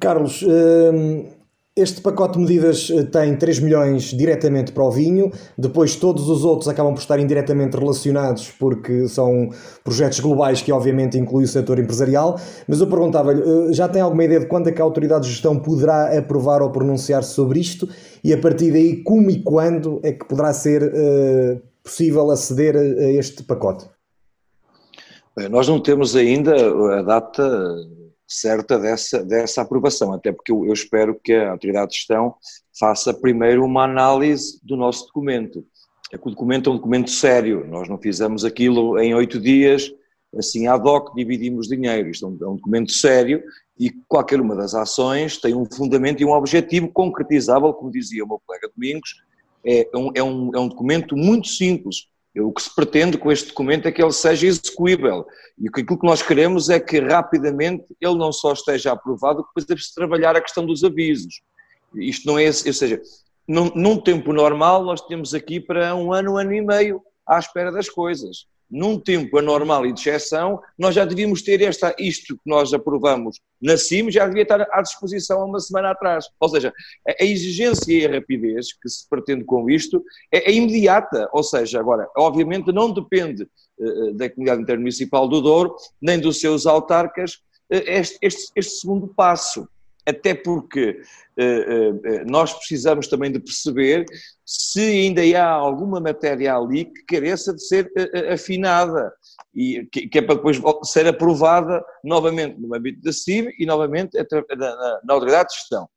Carlos, 0.00 0.42
hum, 0.42 1.26
este 1.74 2.02
pacote 2.02 2.34
de 2.34 2.40
medidas 2.40 2.90
eh, 2.90 3.04
tem 3.04 3.34
3 3.34 3.60
milhões 3.60 4.02
diretamente 4.10 4.72
para 4.72 4.84
o 4.84 4.90
vinho, 4.90 5.32
depois 5.56 5.96
todos 5.96 6.28
os 6.28 6.44
outros 6.44 6.68
acabam 6.68 6.92
por 6.92 7.00
estar 7.00 7.18
indiretamente 7.18 7.78
relacionados 7.78 8.50
porque 8.50 9.08
são 9.08 9.48
projetos 9.82 10.20
globais 10.20 10.60
que 10.60 10.70
obviamente 10.70 11.16
incluem 11.16 11.46
o 11.46 11.48
setor 11.48 11.78
empresarial, 11.78 12.38
mas 12.68 12.80
eu 12.80 12.86
perguntava-lhe, 12.86 13.40
eh, 13.40 13.72
já 13.72 13.88
tem 13.88 14.02
alguma 14.02 14.22
ideia 14.22 14.40
de 14.40 14.46
quando 14.46 14.68
é 14.68 14.72
que 14.72 14.82
a 14.82 14.84
autoridade 14.84 15.24
de 15.24 15.30
gestão 15.30 15.58
poderá 15.58 16.18
aprovar 16.18 16.60
ou 16.60 16.70
pronunciar-se 16.70 17.32
sobre 17.32 17.60
isto 17.60 17.88
e 18.22 18.34
a 18.34 18.38
partir 18.38 18.70
daí 18.70 19.02
como 19.02 19.30
e 19.30 19.42
quando 19.42 19.98
é 20.02 20.12
que 20.12 20.26
poderá 20.26 20.52
ser 20.52 20.82
uh, 20.82 21.60
possível 21.82 22.30
aceder 22.30 22.76
a 22.76 23.10
este 23.12 23.42
pacote? 23.42 23.86
Bem, 25.34 25.48
nós 25.48 25.66
não 25.66 25.80
temos 25.80 26.14
ainda 26.14 26.52
a 26.98 27.02
data 27.02 27.74
certa 28.28 28.78
dessa, 28.78 29.24
dessa 29.24 29.62
aprovação, 29.62 30.12
até 30.12 30.30
porque 30.30 30.52
eu, 30.52 30.66
eu 30.66 30.72
espero 30.74 31.18
que 31.18 31.32
a 31.32 31.52
autoridade 31.52 31.92
de 31.92 31.96
gestão 31.96 32.34
faça 32.78 33.14
primeiro 33.14 33.64
uma 33.64 33.84
análise 33.84 34.60
do 34.62 34.76
nosso 34.76 35.06
documento. 35.06 35.64
É 36.12 36.18
que 36.18 36.26
o 36.26 36.30
documento 36.30 36.68
é 36.68 36.72
um 36.72 36.76
documento 36.76 37.10
sério, 37.10 37.66
nós 37.66 37.88
não 37.88 37.96
fizemos 37.96 38.44
aquilo 38.44 38.98
em 38.98 39.14
oito 39.14 39.40
dias, 39.40 39.90
assim 40.36 40.66
ad 40.66 40.86
hoc 40.86 41.14
dividimos 41.14 41.66
dinheiro, 41.66 42.10
isto 42.10 42.26
é 42.26 42.28
um, 42.28 42.38
é 42.42 42.48
um 42.50 42.56
documento 42.56 42.92
sério 42.92 43.42
e 43.78 43.90
qualquer 44.06 44.38
uma 44.38 44.54
das 44.54 44.74
ações 44.74 45.38
tem 45.38 45.54
um 45.54 45.64
fundamento 45.64 46.20
e 46.20 46.26
um 46.26 46.32
objetivo 46.32 46.90
concretizável, 46.90 47.72
como 47.72 47.90
dizia 47.90 48.22
o 48.22 48.28
meu 48.28 48.40
colega 48.46 48.70
Domingos, 48.74 49.14
é 49.64 49.88
um, 49.94 50.10
é 50.14 50.22
um, 50.22 50.50
é 50.54 50.58
um 50.58 50.68
documento 50.68 51.16
muito 51.16 51.48
simples, 51.48 52.08
o 52.40 52.52
que 52.52 52.62
se 52.62 52.74
pretende 52.74 53.18
com 53.18 53.30
este 53.30 53.48
documento 53.48 53.86
é 53.86 53.92
que 53.92 54.02
ele 54.02 54.12
seja 54.12 54.46
execuível. 54.46 55.26
E 55.58 55.68
aquilo 55.68 55.98
que 55.98 56.06
nós 56.06 56.22
queremos 56.22 56.70
é 56.70 56.80
que 56.80 56.98
rapidamente 56.98 57.84
ele 58.00 58.16
não 58.16 58.32
só 58.32 58.52
esteja 58.52 58.92
aprovado, 58.92 59.42
depois 59.42 59.66
deve-se 59.66 59.94
trabalhar 59.94 60.34
a 60.34 60.40
questão 60.40 60.64
dos 60.64 60.82
avisos. 60.82 61.42
Isto 61.94 62.26
não 62.26 62.38
é, 62.38 62.46
ou 62.46 62.52
seja, 62.52 63.00
num, 63.46 63.70
num 63.74 64.00
tempo 64.00 64.32
normal 64.32 64.82
nós 64.82 65.02
temos 65.02 65.34
aqui 65.34 65.60
para 65.60 65.94
um 65.94 66.12
ano, 66.12 66.32
um 66.32 66.36
ano 66.38 66.54
e 66.54 66.62
meio 66.62 67.02
à 67.26 67.38
espera 67.38 67.70
das 67.70 67.88
coisas 67.88 68.46
num 68.72 68.98
tempo 68.98 69.36
anormal 69.36 69.84
e 69.84 69.92
de 69.92 70.00
exceção, 70.00 70.58
nós 70.78 70.94
já 70.94 71.04
devíamos 71.04 71.42
ter 71.42 71.60
esta, 71.60 71.94
isto 71.98 72.34
que 72.36 72.42
nós 72.46 72.72
aprovamos 72.72 73.38
na 73.60 73.76
CIM, 73.76 74.10
já 74.10 74.26
devia 74.26 74.44
estar 74.44 74.66
à 74.72 74.80
disposição 74.80 75.42
há 75.42 75.44
uma 75.44 75.60
semana 75.60 75.90
atrás. 75.90 76.24
Ou 76.40 76.48
seja, 76.48 76.72
a, 77.06 77.22
exigência 77.22 77.92
e 77.92 78.06
a 78.06 78.10
rapidez 78.10 78.72
que 78.72 78.88
se 78.88 79.06
pretende 79.06 79.44
com 79.44 79.68
isto 79.68 80.02
é, 80.32 80.50
é 80.50 80.54
imediata. 80.54 81.28
Ou 81.34 81.42
seja, 81.42 81.78
agora, 81.78 82.08
obviamente 82.16 82.72
não 82.72 82.90
depende 82.90 83.46
uh, 83.78 84.14
da 84.14 84.30
comunidade 84.30 84.62
intermunicipal 84.62 85.28
do 85.28 85.42
Douro, 85.42 85.76
nem 86.00 86.18
dos 86.18 86.40
seus 86.40 86.64
autarcas, 86.64 87.34
uh, 87.70 87.84
este, 87.86 88.18
este, 88.22 88.52
este 88.56 88.80
segundo 88.80 89.06
passo 89.06 89.68
até 90.06 90.34
porque 90.34 91.00
uh, 91.38 92.22
uh, 92.22 92.30
nós 92.30 92.52
precisamos 92.52 93.06
também 93.06 93.30
de 93.30 93.38
perceber 93.38 94.04
se 94.44 94.80
ainda 94.80 95.22
há 95.40 95.48
alguma 95.48 96.00
matéria 96.00 96.56
ali 96.56 96.86
que 96.86 97.04
careça 97.04 97.54
de 97.54 97.64
ser 97.64 97.86
uh, 97.86 98.32
afinada. 98.32 99.12
e 99.54 99.86
que, 99.92 100.08
que, 100.08 100.18
é 100.18 100.22
para 100.22 100.34
depois 100.34 100.60
ser 100.84 101.06
aprovada 101.06 101.84
novamente 102.02 102.60
no 102.60 102.74
âmbito 102.74 103.00
da 103.02 103.12
CIM 103.12 103.48
e 103.58 103.66
novamente 103.66 104.16
na, 104.16 104.56
na, 104.56 105.00
na 105.04 105.14
autoridade 105.14 105.50
de 105.50 105.54
gestão. 105.56 105.88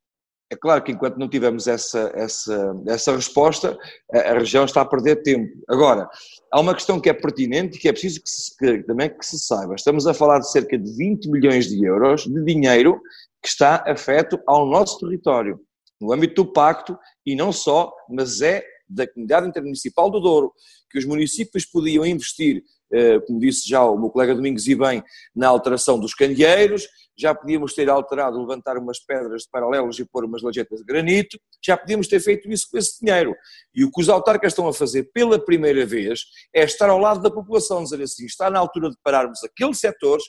É 0.48 0.54
claro 0.54 0.82
que 0.82 0.92
enquanto 0.92 1.16
não 1.16 1.28
tivermos 1.28 1.66
essa, 1.66 2.12
essa, 2.14 2.72
essa 2.86 3.16
resposta, 3.16 3.76
a, 4.12 4.18
a, 4.18 4.38
região 4.38 4.64
está 4.64 4.80
a 4.80 4.86
perder 4.86 5.22
tempo. 5.22 5.52
Agora, 5.68 6.08
há 6.52 6.60
uma 6.60 6.74
questão 6.74 7.00
que 7.00 7.08
é 7.08 7.12
pertinente 7.12 7.76
e 7.76 7.80
que 7.80 7.88
é 7.88 7.92
preciso 7.92 8.22
que, 8.22 8.30
se, 8.30 8.56
que, 8.56 8.82
também 8.84 9.10
que 9.10 9.26
se 9.26 9.40
saiba. 9.40 9.74
Estamos 9.74 10.06
a 10.06 10.14
falar 10.14 10.38
de 10.38 10.50
cerca 10.50 10.78
de 10.78 10.96
20 10.96 11.28
milhões 11.30 11.66
de 11.66 11.84
euros 11.84 12.24
de 12.24 12.44
dinheiro 12.44 13.00
que 13.42 13.48
está 13.48 13.82
afeto 13.86 14.40
ao 14.46 14.66
nosso 14.66 15.00
território, 15.00 15.60
no 16.00 16.12
âmbito 16.12 16.44
do 16.44 16.52
pacto, 16.52 16.96
e 17.24 17.34
não 17.34 17.50
só, 17.52 17.92
mas 18.08 18.40
é 18.40 18.64
da 18.88 19.06
Comunidade 19.06 19.48
Intermunicipal 19.48 20.08
do 20.08 20.20
Douro, 20.20 20.52
que 20.90 20.98
os 20.98 21.04
municípios 21.04 21.64
podiam 21.64 22.06
investir, 22.06 22.62
eh, 22.92 23.18
como 23.20 23.40
disse 23.40 23.68
já 23.68 23.84
o 23.84 23.98
meu 23.98 24.10
colega 24.10 24.34
Domingos 24.34 24.68
e 24.68 24.76
bem, 24.76 25.02
na 25.34 25.48
alteração 25.48 25.98
dos 25.98 26.14
candeeiros, 26.14 26.86
já 27.18 27.34
podíamos 27.34 27.74
ter 27.74 27.88
alterado, 27.88 28.38
levantar 28.38 28.76
umas 28.76 28.98
pedras 28.98 29.42
de 29.42 29.48
paralelos 29.50 29.98
e 29.98 30.04
pôr 30.04 30.24
umas 30.24 30.42
lajetas 30.42 30.80
de 30.80 30.84
granito, 30.84 31.38
já 31.64 31.76
podíamos 31.76 32.08
ter 32.08 32.20
feito 32.20 32.50
isso 32.50 32.68
com 32.70 32.76
esse 32.76 33.00
dinheiro. 33.00 33.34
E 33.74 33.84
o 33.84 33.90
que 33.90 34.00
os 34.00 34.08
autarcas 34.08 34.52
estão 34.52 34.68
a 34.68 34.72
fazer 34.72 35.10
pela 35.12 35.38
primeira 35.38 35.86
vez 35.86 36.20
é 36.54 36.64
estar 36.64 36.88
ao 36.88 36.98
lado 36.98 37.20
da 37.20 37.30
população, 37.30 37.82
dizer 37.82 38.02
assim, 38.02 38.26
está 38.26 38.50
na 38.50 38.58
altura 38.58 38.90
de 38.90 38.96
pararmos 39.02 39.42
aqueles 39.42 39.78
setores, 39.78 40.24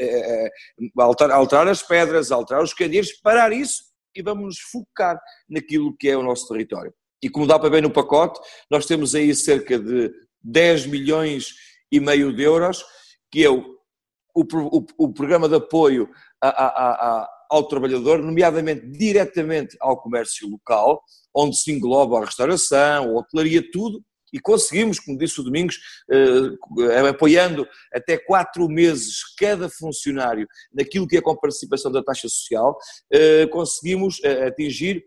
é, 0.00 0.46
é, 0.46 0.50
alterar, 0.98 1.36
alterar 1.36 1.68
as 1.68 1.82
pedras, 1.82 2.32
alterar 2.32 2.62
os 2.62 2.74
candeeiros, 2.74 3.12
parar 3.22 3.52
isso 3.52 3.82
e 4.14 4.22
vamos 4.22 4.44
nos 4.44 4.58
focar 4.58 5.20
naquilo 5.48 5.96
que 5.96 6.08
é 6.08 6.16
o 6.16 6.22
nosso 6.22 6.48
território. 6.48 6.92
E 7.22 7.28
como 7.28 7.46
dá 7.46 7.58
para 7.58 7.68
ver 7.68 7.82
no 7.82 7.90
pacote, 7.90 8.40
nós 8.70 8.86
temos 8.86 9.14
aí 9.14 9.34
cerca 9.34 9.78
de 9.78 10.10
10 10.42 10.86
milhões 10.86 11.54
e 11.90 12.00
meio 12.00 12.34
de 12.34 12.42
euros, 12.42 12.84
que 13.30 13.44
é 13.44 13.50
o, 13.50 13.77
o, 14.40 14.78
o, 14.78 14.86
o 14.98 15.12
programa 15.12 15.48
de 15.48 15.56
apoio 15.56 16.08
a, 16.42 16.48
a, 16.48 16.66
a, 16.66 17.28
ao 17.50 17.66
trabalhador, 17.66 18.22
nomeadamente 18.22 18.86
diretamente 18.86 19.76
ao 19.80 20.00
comércio 20.00 20.48
local, 20.48 21.02
onde 21.34 21.56
se 21.56 21.72
engloba 21.72 22.18
a 22.18 22.24
restauração, 22.24 23.04
a 23.04 23.20
hotelaria, 23.20 23.62
tudo, 23.72 24.02
e 24.32 24.38
conseguimos, 24.38 25.00
como 25.00 25.16
disse 25.16 25.40
o 25.40 25.42
Domingos, 25.44 25.78
eh, 26.10 27.08
apoiando 27.08 27.66
até 27.92 28.18
quatro 28.18 28.68
meses 28.68 29.20
cada 29.38 29.70
funcionário 29.70 30.46
naquilo 30.72 31.08
que 31.08 31.16
é 31.16 31.20
com 31.20 31.30
a 31.30 31.36
participação 31.36 31.90
da 31.90 32.02
taxa 32.02 32.28
social, 32.28 32.76
eh, 33.10 33.46
conseguimos 33.46 34.20
eh, 34.22 34.48
atingir 34.48 35.02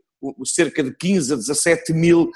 cerca 0.46 0.84
de 0.84 0.96
15 0.96 1.34
a 1.34 1.36
17 1.36 1.94
mil 1.94 2.30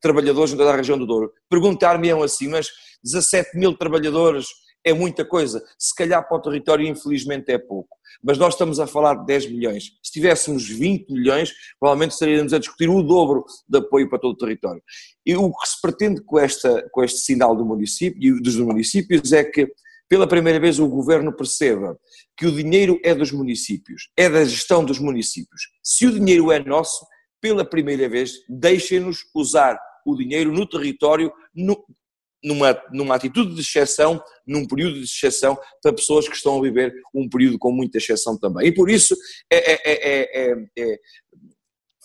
trabalhadores 0.00 0.54
da 0.54 0.74
região 0.74 0.96
do 0.96 1.06
Douro. 1.06 1.30
Perguntar-me-ão 1.50 2.22
assim, 2.22 2.48
mas 2.48 2.66
17 3.04 3.58
mil 3.58 3.76
trabalhadores 3.76 4.46
é 4.84 4.92
muita 4.92 5.24
coisa. 5.24 5.62
Se 5.78 5.94
calhar 5.94 6.26
para 6.26 6.36
o 6.36 6.40
território, 6.40 6.86
infelizmente, 6.86 7.50
é 7.50 7.58
pouco. 7.58 7.96
Mas 8.22 8.38
nós 8.38 8.54
estamos 8.54 8.80
a 8.80 8.86
falar 8.86 9.14
de 9.14 9.26
10 9.26 9.50
milhões. 9.50 9.92
Se 10.02 10.12
tivéssemos 10.12 10.68
20 10.68 11.10
milhões, 11.10 11.52
provavelmente 11.78 12.12
estaríamos 12.12 12.52
a 12.52 12.58
discutir 12.58 12.88
o 12.88 13.02
dobro 13.02 13.44
de 13.68 13.78
apoio 13.78 14.08
para 14.08 14.18
todo 14.18 14.32
o 14.32 14.36
território. 14.36 14.82
E 15.24 15.36
o 15.36 15.52
que 15.52 15.68
se 15.68 15.80
pretende 15.80 16.22
com, 16.22 16.38
esta, 16.38 16.88
com 16.90 17.04
este 17.04 17.20
sinal 17.20 17.54
do 17.54 17.64
município, 17.64 18.40
dos 18.40 18.56
municípios 18.56 19.32
é 19.32 19.44
que, 19.44 19.70
pela 20.08 20.26
primeira 20.26 20.58
vez, 20.58 20.78
o 20.78 20.88
governo 20.88 21.34
perceba 21.34 21.98
que 22.36 22.46
o 22.46 22.52
dinheiro 22.52 22.98
é 23.04 23.14
dos 23.14 23.30
municípios, 23.30 24.10
é 24.16 24.28
da 24.28 24.44
gestão 24.44 24.84
dos 24.84 24.98
municípios. 24.98 25.62
Se 25.82 26.06
o 26.06 26.12
dinheiro 26.12 26.50
é 26.50 26.58
nosso, 26.58 27.06
pela 27.40 27.64
primeira 27.64 28.08
vez, 28.08 28.32
deixem-nos 28.48 29.18
usar 29.34 29.78
o 30.04 30.16
dinheiro 30.16 30.52
no 30.52 30.66
território, 30.66 31.32
no, 31.54 31.84
numa, 32.42 32.80
numa 32.92 33.14
atitude 33.14 33.54
de 33.54 33.60
exceção, 33.60 34.22
num 34.46 34.66
período 34.66 34.94
de 34.94 35.04
exceção, 35.04 35.58
para 35.82 35.92
pessoas 35.92 36.28
que 36.28 36.34
estão 36.34 36.58
a 36.58 36.62
viver 36.62 36.92
um 37.14 37.28
período 37.28 37.58
com 37.58 37.70
muita 37.70 37.98
exceção 37.98 38.38
também. 38.38 38.68
E 38.68 38.72
por 38.72 38.90
isso 38.90 39.14
é, 39.52 39.72
é, 39.90 40.52
é, 40.76 40.98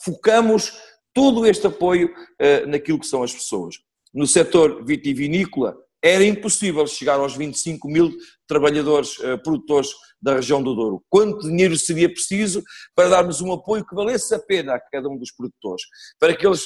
focamos 0.03 0.73
todo 1.13 1.47
este 1.47 1.65
apoio 1.65 2.09
uh, 2.09 2.67
naquilo 2.67 2.99
que 2.99 3.07
são 3.07 3.23
as 3.23 3.33
pessoas. 3.33 3.77
No 4.13 4.27
setor 4.27 4.85
vitivinícola, 4.85 5.75
era 6.03 6.23
impossível 6.23 6.85
chegar 6.85 7.15
aos 7.15 7.35
25 7.35 7.87
mil 7.87 8.13
trabalhadores 8.47 9.17
uh, 9.19 9.41
produtores 9.41 9.89
da 10.21 10.35
região 10.35 10.61
do 10.61 10.75
Douro. 10.75 11.03
Quanto 11.09 11.47
dinheiro 11.47 11.77
seria 11.77 12.09
preciso 12.09 12.61
para 12.93 13.09
darmos 13.09 13.41
um 13.41 13.51
apoio 13.51 13.85
que 13.85 13.95
valesse 13.95 14.35
a 14.35 14.39
pena 14.39 14.75
a 14.75 14.79
cada 14.79 15.09
um 15.09 15.17
dos 15.17 15.31
produtores, 15.31 15.83
para 16.19 16.35
que 16.35 16.45
eles 16.45 16.65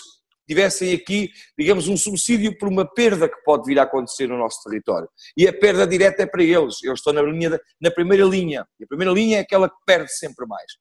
tivessem 0.50 0.96
aqui, 0.96 1.30
digamos, 1.56 1.88
um 1.88 1.96
subsídio 1.96 2.58
por 2.58 2.68
uma 2.68 2.84
perda 2.84 3.30
que 3.30 3.40
pode 3.44 3.66
vir 3.66 3.78
a 3.78 3.84
acontecer 3.84 4.28
no 4.28 4.36
nosso 4.36 4.64
território. 4.64 5.08
E 5.38 5.48
a 5.48 5.54
perda 5.54 5.86
direta 5.86 6.24
é 6.24 6.26
para 6.26 6.44
eles, 6.44 6.82
eles 6.84 7.00
estão 7.00 7.14
na, 7.14 7.22
linha, 7.22 7.60
na 7.80 7.92
primeira 7.92 8.26
linha, 8.26 8.66
e 8.80 8.84
a 8.84 8.88
primeira 8.88 9.14
linha 9.14 9.38
é 9.38 9.42
aquela 9.42 9.70
que 9.70 9.76
perde 9.86 10.12
sempre 10.12 10.48
mais. 10.48 10.72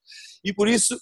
E 0.43 0.55
por 0.55 0.69
isso 0.69 0.99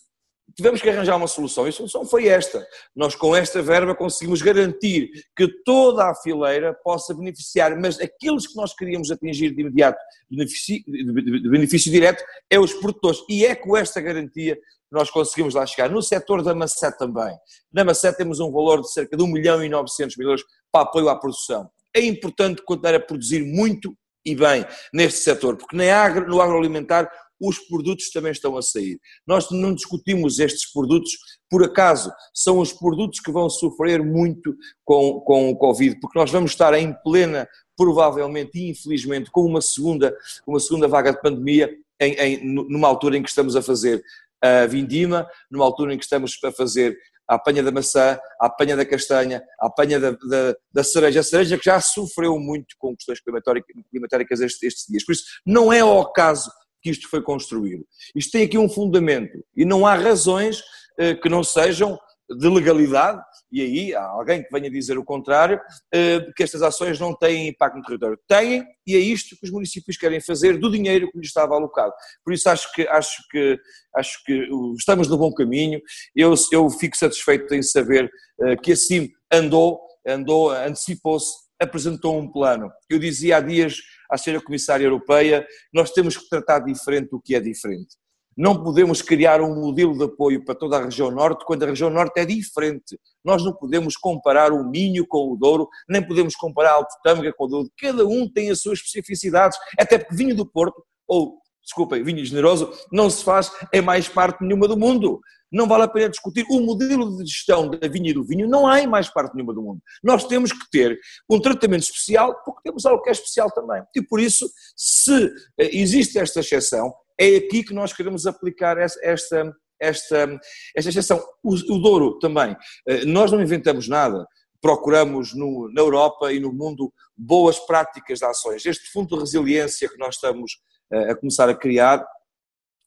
tivemos 0.55 0.81
que 0.81 0.89
arranjar 0.89 1.17
uma 1.17 1.27
solução, 1.27 1.67
e 1.67 1.71
a 1.71 1.73
solução 1.73 2.05
foi 2.05 2.29
esta. 2.29 2.67
Nós, 2.95 3.15
com 3.15 3.35
esta 3.35 3.63
verba, 3.63 3.95
conseguimos 3.95 4.41
garantir 4.43 5.11
que 5.37 5.49
toda 5.65 6.11
a 6.11 6.15
fileira 6.15 6.75
possa 6.85 7.15
beneficiar, 7.15 7.79
mas 7.79 8.01
aqueles 8.01 8.47
que 8.47 8.57
nós 8.57 8.75
queríamos 8.75 9.11
atingir 9.11 9.55
de 9.55 9.61
imediato 9.61 9.99
benefício, 10.31 10.83
de 10.87 11.49
benefício 11.49 11.91
direto 11.91 12.25
é 12.51 12.59
os 12.59 12.73
produtores. 12.75 13.21
E 13.29 13.45
é 13.45 13.55
com 13.55 13.77
esta 13.77 14.01
garantia 14.01 14.59
nós 14.91 15.11
conseguimos 15.11 15.55
lá 15.55 15.67
chegar. 15.67 15.91
No 15.91 16.03
setor 16.03 16.43
da 16.43 16.55
maçã 16.55 16.91
também. 16.91 17.37
Na 17.73 17.85
maçã 17.85 18.13
temos 18.13 18.41
um 18.41 18.51
valor 18.51 18.81
de 18.81 18.93
cerca 18.93 19.17
de 19.17 19.23
1 19.23 19.27
milhão 19.27 19.65
e 19.65 19.69
900 19.69 20.17
mil 20.17 20.29
euros 20.29 20.45
para 20.71 20.83
apoio 20.83 21.09
à 21.09 21.19
produção. 21.19 21.69
É 21.95 22.01
importante 22.01 22.63
continuar 22.63 22.95
a 22.95 23.01
produzir 23.01 23.43
muito 23.43 23.97
e 24.25 24.35
bem 24.35 24.67
neste 24.93 25.21
setor, 25.21 25.57
porque 25.57 25.77
no 25.77 26.41
agroalimentar 26.41 27.09
os 27.41 27.59
produtos 27.59 28.11
também 28.11 28.33
estão 28.33 28.57
a 28.57 28.63
sair. 28.63 28.99
Nós 29.27 29.51
não 29.51 29.75
discutimos 29.75 30.39
estes 30.39 30.71
produtos 30.73 31.13
por 31.51 31.65
acaso, 31.65 32.13
são 32.35 32.59
os 32.59 32.73
produtos 32.73 33.21
que 33.21 33.31
vão 33.31 33.49
sofrer 33.49 34.03
muito 34.03 34.55
com, 34.85 35.21
com 35.21 35.51
o 35.51 35.57
Covid, 35.57 35.99
porque 36.01 36.19
nós 36.19 36.31
vamos 36.31 36.51
estar 36.51 36.75
em 36.75 36.95
plena, 37.03 37.49
provavelmente 37.77 38.59
infelizmente, 38.59 39.31
com 39.31 39.43
uma 39.43 39.61
segunda, 39.61 40.15
uma 40.47 40.59
segunda 40.59 40.89
vaga 40.89 41.13
de 41.13 41.21
pandemia, 41.21 41.71
em, 42.01 42.13
em, 42.15 42.45
numa 42.45 42.89
altura 42.89 43.17
em 43.17 43.23
que 43.23 43.29
estamos 43.29 43.57
a 43.57 43.63
fazer 43.63 44.03
a 44.43 44.67
vindima, 44.67 45.27
numa 45.51 45.65
altura 45.65 45.95
em 45.95 45.99
que 45.99 46.05
estamos 46.05 46.39
a 46.45 46.53
fazer 46.53 46.97
a 47.29 47.35
apanha 47.35 47.63
da 47.63 47.73
maçã, 47.73 48.19
a 48.41 48.47
apanha 48.47 48.77
da 48.77 48.85
castanha, 48.85 49.43
a 49.61 49.67
apanha 49.67 49.99
da, 49.99 50.11
da, 50.13 50.57
da 50.73 50.85
cereja, 50.85 51.21
a 51.21 51.25
cereja 51.25 51.59
que 51.59 51.65
já 51.65 51.81
sofreu 51.81 52.39
muito 52.39 52.77
com 52.79 52.95
questões 52.97 53.21
climatéricas 53.21 54.41
estes, 54.41 54.63
estes 54.63 54.87
dias. 54.89 55.05
Por 55.05 55.13
isso, 55.13 55.25
não 55.45 55.73
é 55.73 55.81
ao 55.81 56.13
caso 56.13 56.51
que 56.87 56.91
isto 56.91 57.09
foi 57.09 57.21
construído. 57.21 57.85
Isto 58.15 58.33
tem 58.33 58.45
aqui 58.45 58.57
um 58.57 58.69
fundamento 58.69 59.45
e 59.57 59.65
não 59.65 59.85
há 59.85 59.95
razões 59.97 60.63
eh, 61.01 61.15
que 61.15 61.29
não 61.29 61.43
sejam 61.43 61.99
de 62.29 62.49
legalidade, 62.49 63.21
e 63.53 63.61
aí 63.61 63.95
há 63.95 64.05
alguém 64.05 64.43
que 64.43 64.49
venha 64.53 64.71
dizer 64.71 64.97
o 64.99 65.05
contrário, 65.05 65.61
eh, 65.93 66.21
que 66.37 66.45
estas 66.45 66.63
ações 66.63 67.01
não 67.01 67.13
têm 67.13 67.49
impacto 67.49 67.77
no 67.77 67.83
território. 67.83 68.19
Têm, 68.29 68.65
e 68.87 68.95
é 68.95 68.99
isto 68.99 69.37
que 69.37 69.45
os 69.45 69.51
municípios 69.51 69.97
querem 69.97 70.21
fazer 70.21 70.59
do 70.59 70.71
dinheiro 70.71 71.11
que 71.11 71.19
lhes 71.19 71.27
estava 71.27 71.57
alocado. 71.57 71.93
Por 72.25 72.33
isso 72.33 72.49
acho 72.49 72.73
que, 72.73 72.87
acho 72.87 73.17
que, 73.31 73.59
acho 73.97 74.23
que 74.25 74.49
estamos 74.79 75.09
no 75.09 75.19
bom 75.19 75.33
caminho, 75.33 75.81
eu, 76.15 76.35
eu 76.53 76.71
fico 76.71 76.97
satisfeito 76.97 77.53
em 77.53 77.63
saber 77.63 78.09
eh, 78.43 78.57
que 78.57 78.73
assim 78.73 79.09
andou, 79.33 79.81
andou, 80.07 80.51
antecipou-se 80.51 81.47
apresentou 81.61 82.19
um 82.19 82.31
plano. 82.31 82.71
Eu 82.89 82.99
dizia 82.99 83.39
há 83.39 83.41
dias 83.41 83.77
à 84.11 84.19
senhora 84.19 84.43
Comissária 84.43 84.85
Europeia, 84.85 85.47
nós 85.73 85.91
temos 85.91 86.17
que 86.17 86.29
tratar 86.29 86.61
diferente 86.61 87.15
o 87.15 87.21
que 87.21 87.35
é 87.35 87.41
diferente. 87.41 87.97
Não 88.37 88.63
podemos 88.63 89.01
criar 89.01 89.41
um 89.41 89.59
modelo 89.59 89.97
de 89.97 90.05
apoio 90.05 90.45
para 90.45 90.55
toda 90.55 90.77
a 90.77 90.85
região 90.85 91.11
norte 91.11 91.45
quando 91.47 91.63
a 91.63 91.67
região 91.67 91.89
norte 91.89 92.21
é 92.21 92.27
diferente. 92.27 92.99
Nós 93.25 93.43
não 93.43 93.55
podemos 93.55 93.97
comparar 93.97 94.53
o 94.53 94.63
Minho 94.63 95.07
com 95.07 95.33
o 95.33 95.37
Douro, 95.37 95.67
nem 95.89 96.07
podemos 96.07 96.37
comparar 96.37 96.73
a 96.73 96.75
Alto 96.75 96.95
Tâmega 97.03 97.33
com 97.33 97.45
o 97.45 97.49
Douro. 97.49 97.71
Cada 97.79 98.07
um 98.07 98.31
tem 98.31 98.51
as 98.51 98.61
suas 98.61 98.81
especificidades, 98.81 99.57
até 99.79 99.97
porque 99.97 100.15
vinho 100.15 100.37
do 100.37 100.45
Porto, 100.45 100.85
ou, 101.09 101.39
desculpem, 101.63 102.03
vinho 102.05 102.23
generoso, 102.27 102.71
não 102.93 103.09
se 103.09 103.25
faz 103.25 103.51
em 103.73 103.81
mais 103.81 104.07
parte 104.07 104.43
nenhuma 104.43 104.69
do 104.69 104.77
mundo 104.77 105.19
não 105.51 105.67
vale 105.67 105.85
a 105.85 105.89
pena 105.89 106.09
discutir. 106.09 106.45
O 106.51 106.61
modelo 106.61 107.17
de 107.17 107.31
gestão 107.31 107.71
da 107.71 107.89
vinha 107.89 108.11
e 108.11 108.15
do 108.15 108.25
vinho 108.25 108.49
não 108.49 108.67
há 108.67 108.81
em 108.81 108.87
mais 108.87 109.09
parte 109.09 109.35
nenhuma 109.35 109.55
do 109.55 109.63
mundo. 109.63 109.81
Nós 110.03 110.25
temos 110.25 110.53
que 110.53 110.71
ter 110.71 110.99
um 111.31 111.41
tratamento 111.41 111.83
especial 111.83 112.35
porque 112.45 112.63
temos 112.65 112.85
algo 112.85 113.03
que 113.03 113.09
é 113.09 113.13
especial 113.13 113.51
também. 113.51 113.83
E 113.95 114.03
por 114.03 114.21
isso, 114.21 114.51
se 114.77 115.27
eh, 115.59 115.71
existe 115.77 116.19
esta 116.19 116.41
exceção, 116.41 116.93
é 117.19 117.37
aqui 117.37 117.63
que 117.63 117.75
nós 117.75 117.93
queremos 117.93 118.27
aplicar 118.27 118.77
esta, 118.79 119.53
esta, 119.81 120.41
esta 120.77 120.91
exceção. 120.91 121.23
O, 121.43 121.55
o 121.55 121.79
Douro 121.79 122.19
também. 122.19 122.57
Eh, 122.89 123.05
nós 123.05 123.33
não 123.33 123.41
inventamos 123.41 123.89
nada 123.89 124.27
procuramos 124.61 125.33
no, 125.33 125.71
na 125.73 125.81
Europa 125.81 126.33
e 126.33 126.41
no 126.41 126.53
mundo 126.53 126.93
boas 127.17 127.59
práticas 127.59 128.19
de 128.19 128.25
ações. 128.25 128.67
Este 128.67 128.91
fundo 128.91 129.15
de 129.15 129.21
resiliência 129.21 129.89
que 129.89 129.99
nós 129.99 130.17
estamos 130.17 130.55
uh, 130.93 131.13
a 131.13 131.15
começar 131.15 131.49
a 131.49 131.55
criar 131.55 132.05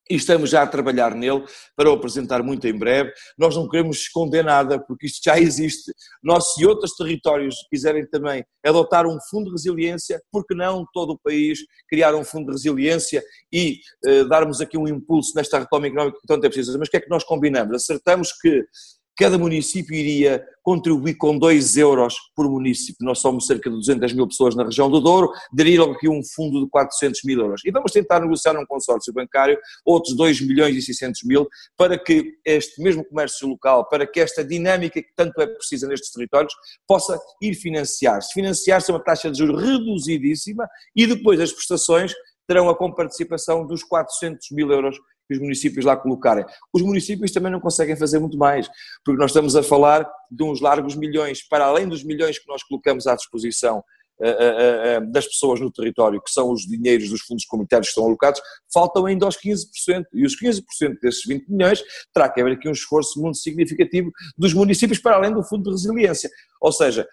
e 0.10 0.16
estamos 0.16 0.50
já 0.50 0.64
a 0.64 0.68
trabalhar 0.68 1.14
nele 1.14 1.44
para 1.76 1.90
o 1.90 1.94
apresentar 1.94 2.42
muito 2.42 2.68
em 2.68 2.78
breve. 2.78 3.12
Nós 3.38 3.56
não 3.56 3.68
queremos 3.68 3.98
esconder 3.98 4.44
nada, 4.44 4.80
porque 4.80 5.06
isto 5.06 5.24
já 5.24 5.40
existe. 5.40 5.94
Nós, 6.24 6.54
se 6.54 6.66
outros 6.66 6.96
territórios 6.96 7.56
quiserem 7.70 8.08
também 8.08 8.44
adotar 8.66 9.06
um 9.06 9.18
fundo 9.30 9.46
de 9.46 9.52
resiliência, 9.52 10.22
porque 10.32 10.56
não 10.56 10.86
todo 10.94 11.14
o 11.14 11.20
país 11.20 11.60
criar 11.88 12.16
um 12.16 12.24
fundo 12.24 12.48
de 12.48 12.54
resiliência 12.54 13.24
e 13.54 13.80
eh, 14.06 14.24
darmos 14.26 14.62
aqui 14.62 14.78
um 14.78 14.88
impulso 14.88 15.34
nesta 15.36 15.60
retoma 15.60 15.88
económica 15.88 16.18
que 16.20 16.28
tanto 16.28 16.46
é 16.46 16.50
preciso. 16.50 16.78
Mas 16.80 16.88
o 16.88 16.92
que 16.92 16.98
é 16.98 17.02
que 17.02 17.10
nós 17.10 17.24
combinamos? 17.24 17.76
Acertamos 17.76 18.32
que 18.34 18.66
cada 19.20 19.38
município 19.38 19.94
iria 19.94 20.42
contribuir 20.64 21.16
com 21.16 21.38
2 21.38 21.76
euros 21.76 22.16
por 22.34 22.50
município. 22.50 23.06
Nós 23.06 23.20
somos 23.20 23.48
cerca 23.48 23.70
de 23.70 23.76
200 23.76 24.14
mil 24.14 24.26
pessoas 24.26 24.56
na 24.56 24.64
região 24.64 24.90
do 24.90 25.02
Douro, 25.02 25.34
logo 25.78 25.92
aqui 25.92 26.08
um 26.08 26.22
fundo 26.24 26.64
de 26.64 26.70
400 26.70 27.24
mil 27.26 27.38
euros. 27.42 27.62
E 27.66 27.72
vamos 27.72 27.92
tentar 27.92 28.22
negociar 28.22 28.54
num 28.54 28.66
consórcio 28.66 29.12
bancário 29.12 29.60
outros 29.84 30.16
2 30.16 30.40
milhões 30.40 30.74
e 30.78 30.82
600 30.82 31.24
mil 31.26 31.50
para 31.76 32.02
que 32.02 32.36
este 32.46 32.82
mesmo 32.82 33.04
comércio 33.04 33.46
local, 33.50 33.90
para 33.90 34.08
que 34.08 34.22
esta 34.22 34.42
dinâmica 34.42 35.02
que 35.02 35.14
tanto 35.14 35.42
é 35.42 35.48
precisa 35.48 35.86
nestes 35.86 36.14
territórios, 36.14 36.54
possa 36.88 37.20
ir 37.42 37.56
financiar-se. 37.56 38.32
Financiar-se 38.32 38.90
uma 38.90 39.04
taxa 39.04 39.30
de 39.30 39.38
juros 39.38 39.62
reduzidíssima 39.62 40.66
e 40.96 41.06
depois 41.06 41.42
as 41.42 41.52
prestações 41.52 42.14
terão 42.48 42.70
a 42.70 42.78
comparticipação 42.78 43.68
dos 43.68 43.84
400 43.84 44.52
mil 44.52 44.72
euros 44.72 44.98
que 45.30 45.36
os 45.36 45.40
municípios 45.40 45.86
lá 45.86 45.96
colocarem. 45.96 46.44
Os 46.74 46.82
municípios 46.82 47.32
também 47.32 47.52
não 47.52 47.60
conseguem 47.60 47.96
fazer 47.96 48.18
muito 48.18 48.38
mais, 48.38 48.68
porque 49.06 49.22
nós 49.22 49.30
estamos 49.30 49.56
a 49.56 49.62
falar 49.62 50.10
de 50.32 50.44
uns 50.44 50.60
largos 50.60 50.96
milhões, 50.96 51.48
para 51.48 51.66
além 51.66 51.88
dos 51.88 52.04
milhões 52.04 52.40
que 52.40 52.48
nós 52.48 52.64
colocamos 52.64 53.06
à 53.06 53.16
disposição 53.16 53.78
uh, 53.78 54.24
uh, 54.24 55.04
uh, 55.04 55.12
das 55.12 55.28
pessoas 55.28 55.60
no 55.60 55.72
território, 55.72 56.20
que 56.20 56.32
são 56.32 56.52
os 56.52 56.62
dinheiros 56.64 57.10
dos 57.10 57.22
fundos 57.22 57.46
comunitários 57.46 57.90
que 57.90 57.92
estão 57.92 58.06
alocados, 58.06 58.42
faltam 58.74 59.06
ainda 59.06 59.28
os 59.28 59.38
15%. 59.38 60.06
E 60.12 60.26
os 60.26 60.36
15% 60.36 60.64
desses 61.00 61.24
20 61.24 61.48
milhões 61.48 61.84
terá 62.12 62.28
que 62.28 62.42
haver 62.42 62.54
aqui 62.54 62.68
um 62.68 62.72
esforço 62.72 63.22
muito 63.22 63.38
significativo 63.38 64.12
dos 64.36 64.52
municípios 64.56 64.98
para 64.98 65.16
além 65.16 65.32
do 65.32 65.44
Fundo 65.44 65.66
de 65.66 65.70
Resiliência. 65.70 66.30
Ou 66.60 66.74
seja, 66.74 67.08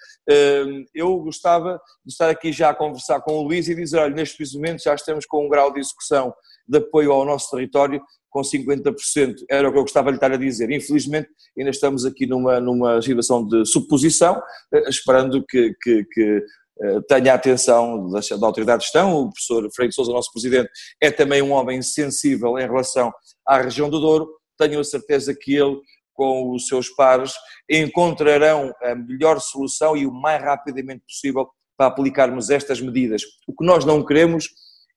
eu 0.93 1.19
gostava 1.19 1.81
de 2.05 2.13
estar 2.13 2.29
aqui 2.29 2.51
já 2.51 2.71
a 2.71 2.75
conversar 2.75 3.21
com 3.21 3.35
o 3.35 3.43
Luís 3.43 3.69
e 3.69 3.77
dizer, 3.77 3.99
olha, 3.99 4.13
neste 4.13 4.43
momento 4.57 4.83
já 4.83 4.93
estamos 4.93 5.25
com 5.25 5.47
um 5.47 5.49
grau 5.49 5.73
de 5.73 5.79
execução 5.79 6.35
de 6.69 6.79
apoio 6.79 7.13
ao 7.13 7.25
nosso 7.25 7.51
território 7.51 8.01
com 8.31 8.43
50%, 8.43 9.35
era 9.49 9.69
o 9.69 9.73
que 9.73 9.79
eu 9.79 9.83
gostava 9.83 10.11
de 10.11 10.19
estar 10.19 10.31
a 10.31 10.37
dizer. 10.37 10.71
Infelizmente, 10.71 11.29
ainda 11.57 11.71
estamos 11.71 12.05
aqui 12.05 12.27
numa, 12.27 12.61
numa 12.61 13.01
situação 13.01 13.47
de 13.47 13.65
suposição, 13.65 14.41
eh, 14.75 14.91
esperando 14.91 15.43
que, 15.49 15.73
que, 15.83 16.05
que 16.05 16.43
eh, 16.83 17.01
tenha 17.09 17.33
a 17.33 17.37
atenção 17.37 18.11
da, 18.11 18.21
da 18.21 18.47
autoridade 18.47 18.81
de 18.81 18.85
gestão. 18.85 19.15
O 19.15 19.31
professor 19.31 19.67
Freire 19.75 19.93
Souza, 19.93 20.13
nosso 20.13 20.31
presidente, 20.33 20.69
é 21.01 21.11
também 21.11 21.41
um 21.41 21.53
homem 21.53 21.81
sensível 21.81 22.59
em 22.59 22.67
relação 22.67 23.11
à 23.47 23.59
região 23.59 23.89
do 23.89 23.99
Douro. 23.99 24.29
Tenho 24.59 24.81
a 24.81 24.85
certeza 24.85 25.35
que 25.35 25.55
ele, 25.55 25.81
com 26.13 26.55
os 26.55 26.67
seus 26.67 26.91
pares, 26.91 27.33
encontrarão 27.71 28.71
a 28.83 28.95
melhor 28.95 29.41
solução 29.41 29.97
e 29.97 30.07
o 30.07 30.13
mais 30.13 30.43
rapidamente 30.43 31.05
possível 31.09 31.49
para 31.77 31.87
aplicarmos 31.87 32.51
estas 32.51 32.81
medidas. 32.81 33.23
O 33.47 33.55
que 33.55 33.65
nós 33.65 33.85
não 33.85 34.05
queremos 34.05 34.49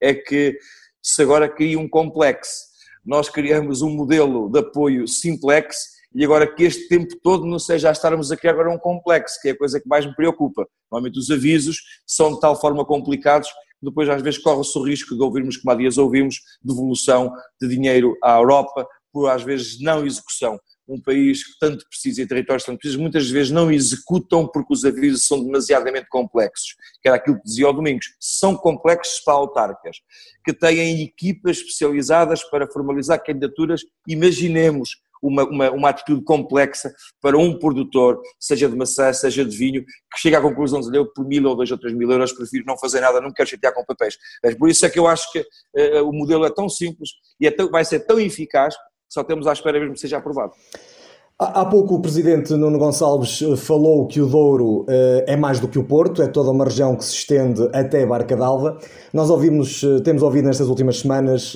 é 0.01 0.13
que 0.13 0.57
se 1.01 1.21
agora 1.21 1.47
cria 1.47 1.79
um 1.79 1.87
complexo. 1.87 2.69
Nós 3.05 3.29
criamos 3.29 3.81
um 3.81 3.89
modelo 3.89 4.49
de 4.49 4.59
apoio 4.59 5.07
simplex 5.07 5.75
e 6.13 6.23
agora 6.23 6.47
que 6.47 6.63
este 6.63 6.87
tempo 6.87 7.15
todo 7.21 7.45
não 7.45 7.59
seja 7.59 7.89
a 7.89 7.91
estarmos 7.91 8.31
a 8.31 8.37
criar 8.37 8.53
agora 8.53 8.71
um 8.71 8.77
complexo, 8.77 9.39
que 9.41 9.49
é 9.49 9.51
a 9.51 9.57
coisa 9.57 9.79
que 9.79 9.87
mais 9.87 10.05
me 10.05 10.15
preocupa. 10.15 10.67
Normalmente 10.91 11.19
os 11.19 11.29
avisos 11.29 11.77
são 12.05 12.33
de 12.33 12.39
tal 12.39 12.59
forma 12.59 12.85
complicados 12.85 13.49
que 13.79 13.85
depois 13.85 14.09
às 14.09 14.21
vezes 14.21 14.41
corre-se 14.41 14.77
o 14.77 14.83
risco 14.83 15.15
de 15.15 15.21
ouvirmos, 15.21 15.57
como 15.57 15.71
há 15.71 15.75
dias 15.75 15.97
ouvimos, 15.97 16.35
devolução 16.61 17.31
de 17.61 17.67
dinheiro 17.67 18.17
à 18.23 18.37
Europa 18.37 18.85
por 19.11 19.29
às 19.29 19.41
vezes 19.41 19.81
não 19.81 20.05
execução 20.05 20.59
um 20.89 20.99
país 20.99 21.45
que 21.45 21.59
tanto 21.59 21.87
precisa 21.87 22.21
e 22.21 22.27
territórios 22.27 22.63
que 22.63 22.71
tanto 22.71 22.79
precisam, 22.79 23.01
muitas 23.01 23.29
vezes 23.29 23.51
não 23.51 23.71
executam 23.71 24.47
porque 24.47 24.73
os 24.73 24.83
avisos 24.83 25.25
são 25.25 25.43
demasiadamente 25.43 26.07
complexos, 26.09 26.75
que 27.01 27.07
era 27.07 27.17
aquilo 27.17 27.37
que 27.37 27.43
dizia 27.43 27.69
o 27.69 27.73
Domingos, 27.73 28.07
são 28.19 28.55
complexos 28.55 29.19
para 29.19 29.35
autarcas, 29.35 29.97
que 30.43 30.51
têm 30.51 31.03
equipas 31.03 31.57
especializadas 31.57 32.43
para 32.49 32.67
formalizar 32.67 33.23
candidaturas, 33.23 33.81
imaginemos 34.07 34.97
uma, 35.21 35.43
uma, 35.43 35.71
uma, 35.71 35.89
atitude 35.89 36.23
complexa 36.23 36.93
para 37.21 37.37
um 37.37 37.57
produtor, 37.57 38.21
seja 38.39 38.69
de 38.69 38.75
maçã, 38.75 39.11
seja 39.11 39.43
de 39.45 39.55
vinho, 39.55 39.83
que 39.83 40.19
chega 40.19 40.37
à 40.37 40.41
conclusão 40.41 40.79
de 40.79 40.85
dizer, 40.85 40.97
eu 40.97 41.11
por 41.11 41.25
mil 41.25 41.45
ou 41.45 41.55
dois 41.55 41.69
ou 41.71 41.77
três 41.77 41.93
mil 41.93 42.09
euros 42.09 42.31
prefiro 42.31 42.63
não 42.65 42.77
fazer 42.77 43.01
nada, 43.01 43.19
não 43.19 43.31
quero 43.31 43.49
chatear 43.49 43.73
com 43.73 43.83
papéis. 43.83 44.17
Mas 44.43 44.55
por 44.55 44.69
isso 44.69 44.85
é 44.85 44.89
que 44.89 44.97
eu 44.97 45.07
acho 45.07 45.31
que 45.31 45.39
uh, 45.39 46.09
o 46.09 46.13
modelo 46.13 46.45
é 46.45 46.49
tão 46.49 46.69
simples 46.69 47.09
e 47.39 47.47
é 47.47 47.51
tão, 47.51 47.69
vai 47.69 47.83
ser 47.83 47.99
tão 48.01 48.19
eficaz 48.19 48.75
só 49.09 49.23
temos 49.23 49.47
à 49.47 49.53
espera 49.53 49.79
mesmo 49.79 49.95
que 49.95 49.99
seja 49.99 50.17
aprovado. 50.17 50.53
Há 51.41 51.63
pouco 51.63 51.95
o 51.95 52.01
presidente 52.01 52.53
Nuno 52.53 52.77
Gonçalves 52.77 53.41
eh, 53.41 53.55
falou 53.55 54.05
que 54.07 54.19
o 54.19 54.27
Douro 54.27 54.85
eh, 54.89 55.23
é 55.25 55.37
mais 55.37 55.57
do 55.57 55.69
que 55.69 55.79
o 55.79 55.85
Porto, 55.85 56.21
é 56.21 56.27
toda 56.27 56.51
uma 56.51 56.65
região 56.65 56.97
que 56.97 57.05
se 57.05 57.13
estende 57.13 57.61
até 57.71 58.05
Barca 58.05 58.35
d'Alva. 58.35 58.77
Nós 59.13 59.29
ouvimos, 59.29 59.81
eh, 59.81 60.01
temos 60.03 60.21
ouvido 60.21 60.47
nestas 60.47 60.67
últimas 60.67 60.99
semanas, 60.99 61.55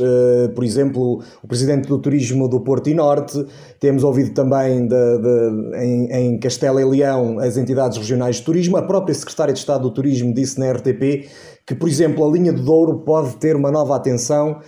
por 0.55 0.63
exemplo, 0.63 1.21
o 1.43 1.47
presidente 1.49 1.89
do 1.89 1.99
Turismo 1.99 2.47
do 2.47 2.61
Porto 2.61 2.89
e 2.89 2.93
Norte, 2.93 3.45
temos 3.77 4.05
ouvido 4.05 4.33
também 4.33 4.87
de, 4.87 5.17
de, 5.17 5.77
em, 5.77 6.11
em 6.13 6.39
Castela 6.39 6.81
e 6.81 6.85
Leão 6.85 7.39
as 7.39 7.57
entidades 7.57 7.97
regionais 7.97 8.37
de 8.37 8.43
turismo, 8.43 8.77
a 8.77 8.83
própria 8.83 9.13
secretária 9.13 9.53
de 9.53 9.59
Estado 9.59 9.81
do 9.81 9.91
Turismo 9.91 10.33
disse 10.33 10.57
na 10.61 10.71
RTP 10.71 11.27
que, 11.65 11.75
por 11.75 11.89
exemplo, 11.89 12.25
a 12.25 12.31
linha 12.31 12.53
do 12.53 12.61
Douro 12.61 12.99
pode 12.99 13.35
ter 13.35 13.53
uma 13.53 13.69
nova 13.69 13.97
atenção 13.97 14.61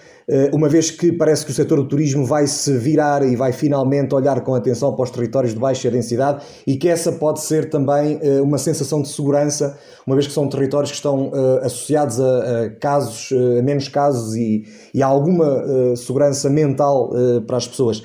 uma 0.51 0.67
vez 0.67 0.89
que 0.89 1.11
parece 1.11 1.45
que 1.45 1.51
o 1.51 1.53
setor 1.53 1.77
do 1.77 1.87
turismo 1.87 2.25
vai 2.25 2.47
se 2.47 2.75
virar 2.77 3.23
e 3.23 3.35
vai 3.35 3.51
finalmente 3.51 4.15
olhar 4.15 4.41
com 4.41 4.55
atenção 4.55 4.95
para 4.95 5.03
os 5.03 5.11
territórios 5.11 5.53
de 5.53 5.59
baixa 5.59 5.91
densidade 5.91 6.43
e 6.65 6.77
que 6.77 6.89
essa 6.89 7.11
pode 7.11 7.41
ser 7.41 7.69
também 7.69 8.19
eh, 8.21 8.41
uma 8.41 8.57
sensação 8.57 9.03
de 9.03 9.09
segurança, 9.09 9.77
uma 10.05 10.15
vez 10.15 10.25
que 10.25 10.33
são 10.33 10.49
territórios 10.49 10.89
que 10.89 10.97
estão 10.97 11.31
eh, 11.31 11.65
associados 11.65 12.19
a, 12.19 12.69
casos, 12.79 13.31
a 13.59 13.61
menos 13.61 13.87
casos 13.87 14.35
e, 14.35 14.63
e 14.93 15.03
a 15.03 15.05
alguma 15.05 15.95
segurança 15.95 16.49
mental 16.49 17.11
para 17.45 17.57
as 17.57 17.67
pessoas. 17.67 18.03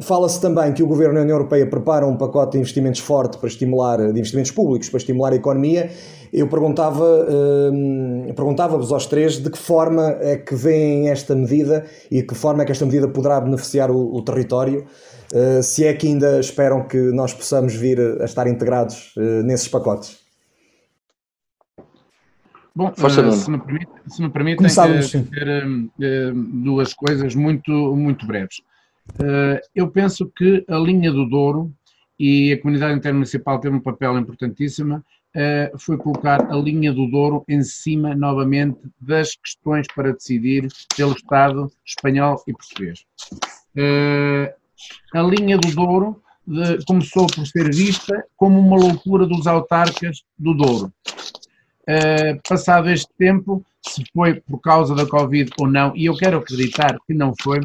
Fala-se 0.00 0.40
também 0.40 0.72
que 0.72 0.82
o 0.82 0.86
Governo 0.86 1.14
da 1.14 1.20
União 1.20 1.36
Europeia 1.36 1.66
prepara 1.68 2.06
um 2.06 2.16
pacote 2.16 2.52
de 2.52 2.58
investimentos 2.58 3.00
forte 3.00 3.38
para 3.38 3.48
estimular, 3.48 3.98
de 3.98 4.18
investimentos 4.18 4.50
públicos 4.50 4.88
para 4.88 4.98
estimular 4.98 5.32
a 5.32 5.36
economia 5.36 5.90
eu 6.32 6.48
perguntava, 6.48 7.04
hum, 7.72 8.32
perguntava-vos 8.34 8.92
aos 8.92 9.06
três 9.06 9.38
de 9.38 9.50
que 9.50 9.58
forma 9.58 10.16
é 10.20 10.36
que 10.36 10.54
veem 10.54 11.08
esta 11.08 11.34
medida 11.34 11.86
e 12.10 12.20
de 12.20 12.26
que 12.26 12.34
forma 12.34 12.62
é 12.62 12.66
que 12.66 12.72
esta 12.72 12.84
medida 12.84 13.08
poderá 13.08 13.40
beneficiar 13.40 13.90
o, 13.90 14.14
o 14.14 14.22
território, 14.22 14.86
uh, 15.32 15.62
se 15.62 15.84
é 15.84 15.94
que 15.94 16.06
ainda 16.06 16.40
esperam 16.40 16.86
que 16.86 16.96
nós 16.96 17.32
possamos 17.32 17.74
vir 17.74 17.98
a 18.20 18.24
estar 18.24 18.46
integrados 18.46 19.14
uh, 19.16 19.42
nesses 19.42 19.68
pacotes. 19.68 20.18
Bom, 22.74 22.88
uh, 22.90 23.32
se, 23.32 23.50
me 23.50 23.58
permite, 23.58 23.90
se 24.06 24.22
me 24.22 24.30
permitem 24.30 24.66
dizer 24.66 26.34
duas 26.34 26.92
coisas 26.92 27.34
muito, 27.34 27.72
muito 27.96 28.26
breves. 28.26 28.60
eu 29.74 29.88
penso 29.88 30.30
que 30.36 30.64
a 30.68 30.76
linha 30.76 31.10
do 31.10 31.26
Douro 31.26 31.72
e 32.18 32.52
a 32.52 32.60
comunidade 32.60 32.96
intermunicipal 32.96 33.58
teve 33.60 33.76
um 33.76 33.80
papel 33.80 34.18
importantíssimo 34.18 35.02
uh, 35.36 35.78
foi 35.78 35.96
colocar 35.98 36.50
a 36.50 36.56
linha 36.56 36.92
do 36.92 37.06
Douro 37.06 37.44
em 37.48 37.62
cima 37.62 38.14
novamente 38.14 38.78
das 39.00 39.34
questões 39.36 39.86
para 39.94 40.12
decidir 40.12 40.68
pelo 40.96 41.12
Estado 41.12 41.70
espanhol 41.84 42.42
e 42.46 42.52
português. 42.52 43.04
Uh, 43.76 44.52
a 45.14 45.22
linha 45.22 45.58
do 45.58 45.70
Douro 45.74 46.22
começou 46.86 47.26
por 47.26 47.44
ser 47.44 47.74
vista 47.74 48.24
como 48.36 48.58
uma 48.58 48.76
loucura 48.76 49.26
dos 49.26 49.46
autarcas 49.46 50.22
do 50.38 50.54
Douro. 50.54 50.92
Uh, 51.88 52.40
passado 52.48 52.88
este 52.88 53.12
tempo, 53.18 53.64
se 53.86 54.04
foi 54.12 54.40
por 54.40 54.58
causa 54.60 54.94
da 54.94 55.06
Covid 55.06 55.50
ou 55.60 55.68
não, 55.68 55.94
e 55.94 56.06
eu 56.06 56.16
quero 56.16 56.38
acreditar 56.38 56.96
que 57.06 57.14
não 57.14 57.32
foi, 57.40 57.60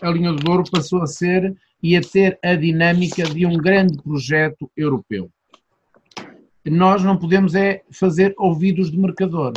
a 0.00 0.10
linha 0.10 0.32
do 0.32 0.36
Douro 0.36 0.62
passou 0.70 1.02
a 1.02 1.06
ser 1.08 1.56
e 1.82 1.96
a 1.96 2.00
ter 2.00 2.38
a 2.42 2.54
dinâmica 2.54 3.24
de 3.24 3.44
um 3.44 3.56
grande 3.58 4.00
projeto 4.00 4.70
europeu 4.76 5.28
nós 6.70 7.02
não 7.02 7.16
podemos 7.16 7.54
é 7.54 7.82
fazer 7.90 8.34
ouvidos 8.38 8.90
de 8.90 8.98
mercador. 8.98 9.52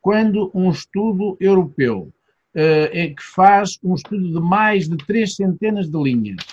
Quando 0.00 0.50
um 0.54 0.70
estudo 0.70 1.36
europeu 1.40 2.12
é 2.54 3.08
que 3.08 3.22
faz 3.22 3.78
um 3.82 3.94
estudo 3.94 4.32
de 4.32 4.40
mais 4.40 4.88
de 4.88 4.96
três 4.96 5.36
centenas 5.36 5.88
de 5.88 5.98
linhas, 5.98 6.44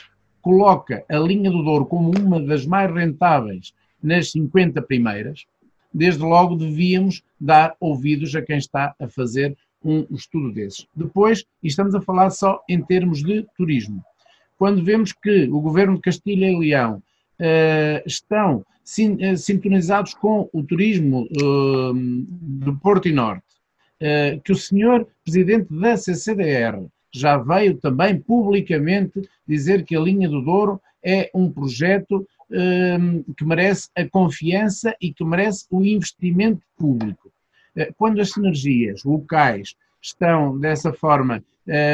coloca 0.42 1.04
a 1.10 1.18
linha 1.18 1.50
do 1.50 1.64
Douro 1.64 1.86
como 1.86 2.12
uma 2.18 2.40
das 2.40 2.66
mais 2.66 2.94
rentáveis 2.94 3.74
nas 4.02 4.32
50 4.32 4.82
primeiras, 4.82 5.46
desde 5.94 6.22
logo 6.22 6.56
devíamos 6.56 7.24
dar 7.40 7.76
ouvidos 7.80 8.36
a 8.36 8.42
quem 8.42 8.58
está 8.58 8.94
a 9.00 9.08
fazer 9.08 9.58
um 9.84 10.06
estudo 10.12 10.52
desses. 10.52 10.88
Depois, 10.96 11.46
e 11.64 11.68
estamos 11.68 11.96
a 11.96 12.02
falar 12.02 12.30
só 12.30 12.62
em 12.70 12.82
termos 12.82 13.24
de 13.24 13.46
turismo. 13.56 14.04
Quando 14.58 14.84
vemos 14.84 15.14
que 15.14 15.48
o 15.50 15.60
governo 15.62 15.96
de 15.96 16.02
Castilha 16.02 16.50
e 16.50 16.58
Leão 16.58 17.02
estão 18.06 18.66
eh, 19.20 19.36
sintonizados 19.36 20.14
com 20.14 20.50
o 20.54 20.64
turismo 20.64 21.28
uh, 21.42 21.94
do 21.94 22.76
Porto 22.78 23.10
e 23.10 23.12
Norte, 23.12 23.44
que 24.44 24.52
o 24.52 24.56
senhor 24.56 25.08
presidente 25.26 25.68
da 25.74 25.98
CCDR 25.98 26.86
já 27.12 27.38
veio 27.38 27.78
também 27.78 28.18
publicamente 28.20 29.28
dizer 29.46 29.84
que 29.84 29.96
a 29.96 30.00
linha 30.00 30.30
do 30.30 30.42
Douro 30.42 30.80
é 31.04 31.30
um 31.34 31.52
projeto 31.52 32.28
que 33.36 33.44
merece 33.44 33.90
a 33.96 34.08
confiança 34.08 34.96
e 35.02 35.12
que 35.12 35.24
merece 35.24 35.66
o 35.72 35.84
investimento 35.84 36.62
público. 36.78 37.32
Eh, 37.76 37.92
quando 37.98 38.22
as 38.22 38.32
sinergias 38.32 39.04
locais 39.04 39.76
estão 40.02 40.58
dessa 40.58 40.94
forma 40.94 41.44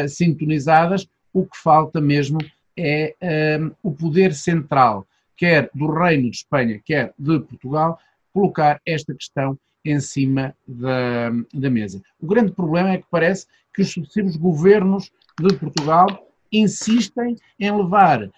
sintonizadas, 0.07 1.07
o 1.33 1.45
que 1.45 1.57
falta 1.57 1.99
mesmo 1.99 2.37
é 2.77 3.15
o 3.81 3.91
poder 3.91 4.33
central, 4.35 5.07
quer 5.43 5.69
do 5.75 5.91
Reino 5.91 6.31
de 6.31 6.37
Espanha, 6.37 6.79
quer 6.85 7.13
de 7.19 7.37
Portugal, 7.41 7.99
colocar 8.33 8.79
esta 8.85 9.13
questão 9.13 9.59
em 9.83 9.99
cima 9.99 10.55
da, 10.65 11.31
da 11.53 11.69
mesa. 11.69 12.01
O 12.17 12.25
grande 12.25 12.53
problema 12.53 12.91
é 12.91 12.99
que 12.99 13.05
parece 13.11 13.45
que 13.75 13.81
os 13.81 13.91
sucessivos 13.91 14.37
governos 14.37 15.11
de 15.37 15.53
Portugal 15.57 16.07
insistem 16.49 17.35
em 17.59 17.75
levar 17.75 18.23
uh, 18.23 18.31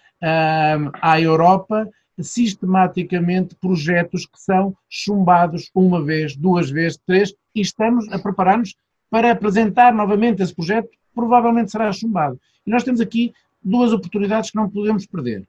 à 0.99 1.21
Europa 1.21 1.87
sistematicamente 2.19 3.53
projetos 3.53 4.25
que 4.25 4.41
são 4.41 4.75
chumbados 4.89 5.69
uma 5.75 6.03
vez, 6.03 6.35
duas 6.35 6.71
vezes, 6.71 6.97
três, 7.05 7.35
e 7.53 7.61
estamos 7.61 8.11
a 8.11 8.17
preparar-nos 8.17 8.73
para 9.11 9.31
apresentar 9.31 9.93
novamente 9.93 10.41
esse 10.41 10.55
projeto, 10.55 10.89
provavelmente 11.13 11.69
será 11.69 11.91
chumbado. 11.93 12.39
E 12.65 12.71
nós 12.71 12.83
temos 12.83 12.99
aqui 12.99 13.31
duas 13.63 13.93
oportunidades 13.93 14.49
que 14.49 14.55
não 14.57 14.67
podemos 14.67 15.05
perder. 15.05 15.47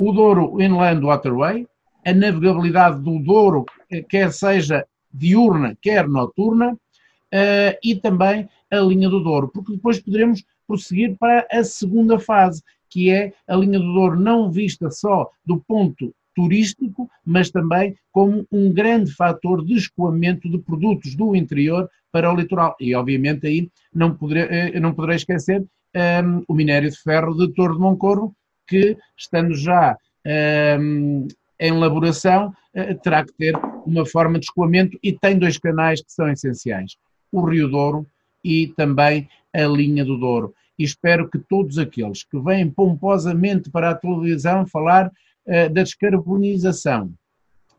O 0.00 0.12
Douro 0.12 0.60
Inland 0.60 1.04
Waterway, 1.04 1.66
a 2.06 2.12
navegabilidade 2.12 3.02
do 3.02 3.18
Douro, 3.18 3.66
quer 4.08 4.32
seja 4.32 4.86
diurna, 5.12 5.76
quer 5.82 6.06
noturna, 6.06 6.72
uh, 6.72 7.74
e 7.82 7.96
também 7.96 8.48
a 8.70 8.76
linha 8.76 9.08
do 9.08 9.18
Douro, 9.18 9.48
porque 9.48 9.72
depois 9.72 9.98
poderemos 9.98 10.44
prosseguir 10.68 11.16
para 11.18 11.44
a 11.50 11.64
segunda 11.64 12.16
fase, 12.20 12.62
que 12.88 13.10
é 13.10 13.32
a 13.48 13.56
linha 13.56 13.80
do 13.80 13.92
Douro 13.92 14.20
não 14.20 14.52
vista 14.52 14.88
só 14.88 15.28
do 15.44 15.58
ponto 15.66 16.14
turístico, 16.32 17.10
mas 17.26 17.50
também 17.50 17.96
como 18.12 18.46
um 18.52 18.72
grande 18.72 19.12
fator 19.12 19.64
de 19.64 19.74
escoamento 19.74 20.48
de 20.48 20.58
produtos 20.58 21.16
do 21.16 21.34
interior 21.34 21.90
para 22.12 22.32
o 22.32 22.36
litoral. 22.36 22.76
E, 22.78 22.94
obviamente, 22.94 23.48
aí 23.48 23.68
não 23.92 24.14
poderei, 24.14 24.70
eh, 24.70 24.78
não 24.78 24.94
poderei 24.94 25.16
esquecer 25.16 25.60
um, 25.60 25.66
ehm, 25.94 26.42
o 26.46 26.54
minério 26.54 26.88
de 26.88 26.96
ferro 26.96 27.34
de 27.34 27.52
Torre 27.52 27.74
de 27.74 27.80
Moncorvo, 27.80 28.32
que, 28.68 28.96
estando 29.16 29.54
já 29.54 29.96
um, 30.24 30.30
ehm, 30.30 31.28
em 31.58 31.74
elaboração, 31.74 32.52
uh, 32.74 32.94
terá 33.02 33.24
que 33.24 33.32
ter 33.32 33.56
uma 33.84 34.06
forma 34.06 34.38
de 34.38 34.44
escoamento 34.44 34.98
e 35.02 35.12
tem 35.12 35.38
dois 35.38 35.58
canais 35.58 36.00
que 36.00 36.12
são 36.12 36.30
essenciais: 36.30 36.96
o 37.32 37.44
Rio 37.44 37.68
Douro 37.68 38.06
e 38.44 38.68
também 38.76 39.28
a 39.52 39.62
linha 39.62 40.04
do 40.04 40.16
Douro. 40.16 40.54
E 40.78 40.84
espero 40.84 41.28
que 41.28 41.38
todos 41.38 41.78
aqueles 41.78 42.22
que 42.22 42.38
vêm 42.38 42.70
pomposamente 42.70 43.68
para 43.70 43.90
a 43.90 43.94
televisão 43.94 44.66
falar 44.66 45.08
uh, 45.08 45.72
da 45.72 45.82
descarbonização, 45.82 47.12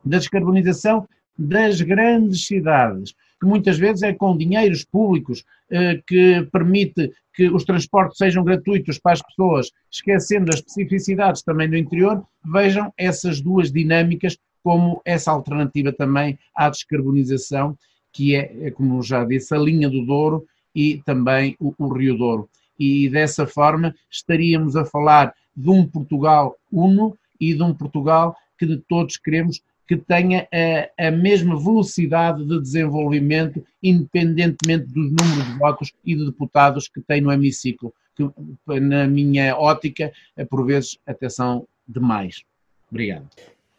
da 0.04 0.18
descarbonização 0.18 1.08
das 1.38 1.80
grandes 1.80 2.46
cidades, 2.46 3.16
que 3.40 3.46
muitas 3.46 3.78
vezes 3.78 4.04
é 4.04 4.14
com 4.14 4.38
dinheiros 4.38 4.84
públicos 4.84 5.46
uh, 5.72 6.02
que 6.06 6.48
permite 6.52 7.12
que 7.34 7.50
os 7.50 7.64
transportes 7.64 8.18
sejam 8.18 8.44
gratuitos 8.44 9.00
para 9.00 9.14
as 9.14 9.22
pessoas, 9.22 9.72
esquecendo 9.90 10.50
as 10.50 10.58
especificidades 10.58 11.42
também 11.42 11.70
do 11.70 11.78
interior, 11.78 12.22
vejam 12.44 12.94
essas 12.98 13.40
duas 13.40 13.72
dinâmicas 13.72 14.38
como 14.62 15.02
essa 15.06 15.32
alternativa 15.32 15.94
também 15.94 16.38
à 16.54 16.70
descarbonização, 16.70 17.78
que 18.12 18.36
é, 18.36 18.68
é 18.68 18.72
como 18.72 19.02
já 19.02 19.24
disse, 19.24 19.56
a 19.56 19.58
linha 19.58 19.90
do 19.90 20.06
Douro 20.06 20.46
e 20.76 21.02
também 21.06 21.56
o, 21.60 21.74
o 21.78 21.88
Rio 21.94 22.18
Douro. 22.18 22.50
E 22.78 23.10
dessa 23.10 23.48
forma 23.48 23.96
estaríamos 24.12 24.76
a 24.76 24.86
falar 24.86 25.34
de 25.56 25.70
um 25.70 25.88
Portugal 25.88 26.56
uno 26.72 27.18
e 27.40 27.54
de 27.54 27.64
um 27.64 27.74
Portugal 27.74 28.36
que 28.58 28.78
todos 28.88 29.18
queremos 29.18 29.62
que 29.90 29.98
tenha 29.98 30.48
a, 30.54 31.08
a, 31.08 31.10
mesma 31.10 31.58
velocidade 31.58 32.46
de 32.46 32.62
desenvolvimento, 32.62 33.66
independentemente 33.82 34.86
dos 34.86 35.12
números 35.12 35.46
de 35.48 35.58
votos 35.58 35.92
e 36.06 36.16
de 36.16 36.28
deputados 36.28 36.88
que 36.88 37.02
tem 37.02 37.22
no 37.22 37.32
hemiciclo, 37.32 37.92
que, 38.16 38.24
na 38.80 39.08
minha 39.08 39.58
ótica, 39.58 40.12
por 40.48 40.64
vezes, 40.64 41.00
até 41.08 41.28
são 41.28 41.66
demais. 41.88 42.44
Obrigado. 42.92 43.28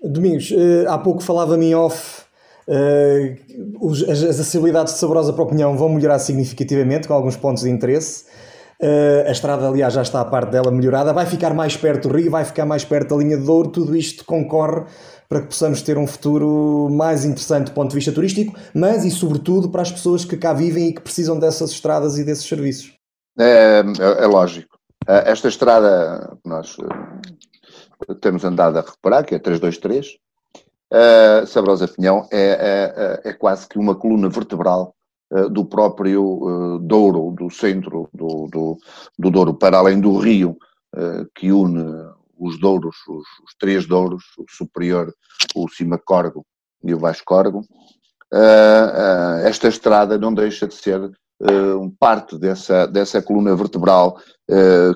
Domingos, 0.02 0.50
eh, 0.50 0.84
há 0.88 0.98
pouco 0.98 1.22
falava-me 1.22 1.66
em 1.66 1.74
off 1.76 2.28
Uh, 2.68 3.90
as, 3.90 4.22
as 4.22 4.22
acessibilidades 4.22 4.92
de 4.92 5.00
Saborosa 5.00 5.32
para 5.32 5.42
a 5.42 5.46
Opinião 5.46 5.76
vão 5.76 5.88
melhorar 5.88 6.20
significativamente, 6.20 7.08
com 7.08 7.14
alguns 7.14 7.36
pontos 7.36 7.64
de 7.64 7.68
interesse. 7.68 8.26
Uh, 8.82 9.28
a 9.28 9.30
estrada, 9.30 9.68
aliás, 9.68 9.92
já 9.92 10.02
está 10.02 10.20
a 10.20 10.24
parte 10.24 10.52
dela 10.52 10.70
melhorada. 10.70 11.12
Vai 11.12 11.26
ficar 11.26 11.52
mais 11.52 11.76
perto 11.76 12.08
do 12.08 12.16
Rio, 12.16 12.30
vai 12.30 12.44
ficar 12.44 12.64
mais 12.64 12.84
perto 12.84 13.14
da 13.14 13.22
linha 13.22 13.36
de 13.36 13.44
Douro. 13.44 13.70
Tudo 13.70 13.94
isto 13.94 14.24
concorre 14.24 14.84
para 15.28 15.42
que 15.42 15.46
possamos 15.48 15.82
ter 15.82 15.96
um 15.96 16.06
futuro 16.06 16.88
mais 16.90 17.24
interessante 17.24 17.66
do 17.66 17.72
ponto 17.72 17.90
de 17.90 17.94
vista 17.94 18.10
turístico, 18.10 18.58
mas 18.74 19.04
e 19.04 19.10
sobretudo 19.10 19.70
para 19.70 19.82
as 19.82 19.92
pessoas 19.92 20.24
que 20.24 20.36
cá 20.36 20.52
vivem 20.52 20.88
e 20.88 20.92
que 20.92 21.00
precisam 21.00 21.38
dessas 21.38 21.70
estradas 21.70 22.18
e 22.18 22.24
desses 22.24 22.46
serviços. 22.46 22.92
É, 23.38 23.80
é, 23.80 24.24
é 24.24 24.26
lógico. 24.26 24.78
Esta 25.06 25.48
estrada 25.48 26.36
que 26.42 26.48
nós 26.48 26.76
temos 28.20 28.44
andado 28.44 28.78
a 28.78 28.82
recuperar, 28.82 29.24
que 29.24 29.34
é 29.34 29.38
323, 29.38 30.16
uh, 30.92 31.46
Sabrosa 31.46 31.88
Pinhão 31.88 32.26
é, 32.30 32.40
é, 32.40 32.94
é, 33.24 33.30
é, 33.30 33.32
quase 33.32 33.68
que 33.68 33.78
uma 33.78 33.94
coluna 33.94 34.28
vertebral 34.28 34.94
do 35.50 35.64
próprio 35.64 36.22
uh, 36.22 36.78
Douro, 36.80 37.34
do 37.38 37.50
centro 37.50 38.08
do, 38.12 38.48
do, 38.50 38.78
do, 39.18 39.30
Douro, 39.30 39.54
para 39.54 39.78
além 39.78 40.00
do 40.00 40.18
rio 40.18 40.56
uh, 40.94 41.26
que 41.34 41.52
une 41.52 41.84
os 42.38 42.58
Douros, 42.58 42.96
os, 43.06 43.24
os, 43.44 43.54
três 43.58 43.86
Douros, 43.86 44.24
o 44.38 44.44
Superior, 44.48 45.14
o 45.54 45.68
Cima-Corgo 45.68 46.44
e 46.82 46.94
o 46.94 46.98
Baixo-Corgo. 46.98 47.62
esta 49.44 49.68
estrada 49.68 50.16
não 50.16 50.32
deixa 50.32 50.66
de 50.66 50.74
ser 50.74 51.12
parte 51.98 52.38
dessa, 52.38 52.86
dessa 52.86 53.20
coluna 53.20 53.54
vertebral 53.54 54.18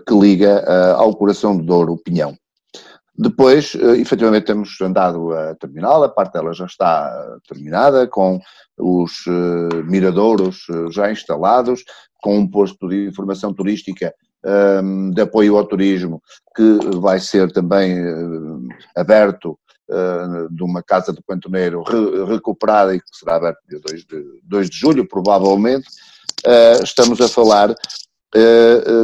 que 0.07 0.15
liga 0.15 0.65
ao 0.95 1.15
coração 1.15 1.55
do 1.55 1.63
Douro, 1.63 1.93
o 1.93 2.03
Pinhão. 2.03 2.35
Depois, 3.17 3.75
uh, 3.75 3.95
efetivamente, 3.95 4.47
temos 4.47 4.81
andado 4.81 5.33
a 5.33 5.55
terminá-la, 5.55 6.07
a 6.07 6.11
parte 6.11 6.33
dela 6.33 6.53
já 6.53 6.67
está 6.67 7.39
terminada, 7.49 8.09
com 8.09 8.41
os 8.77 9.25
uh, 9.27 9.85
miradouros 9.85 10.67
já 10.91 11.11
instalados, 11.13 11.85
com 12.21 12.39
um 12.39 12.51
posto 12.51 12.89
de 12.89 13.07
informação 13.07 13.53
turística 13.53 14.13
ehm, 14.43 15.11
de 15.11 15.21
apoio 15.21 15.59
ao 15.59 15.67
turismo, 15.67 16.23
que 16.57 16.79
vai 16.99 17.21
ser 17.21 17.53
também 17.53 17.99
aberto 18.97 19.59
de 20.51 20.63
uma 20.63 20.83
casa 20.83 21.13
do 21.13 21.23
Pantoneiro 21.23 21.83
re 21.83 22.25
recuperada 22.25 22.97
e 22.97 22.99
que 22.99 23.07
será 23.13 23.37
aberto 23.37 23.59
dia 23.69 23.79
2 23.79 24.07
de, 24.07 24.41
2 24.43 24.71
de 24.71 24.77
julho, 24.79 25.07
provavelmente. 25.07 25.87
estamos 26.83 27.21
a 27.21 27.29
falar 27.29 27.75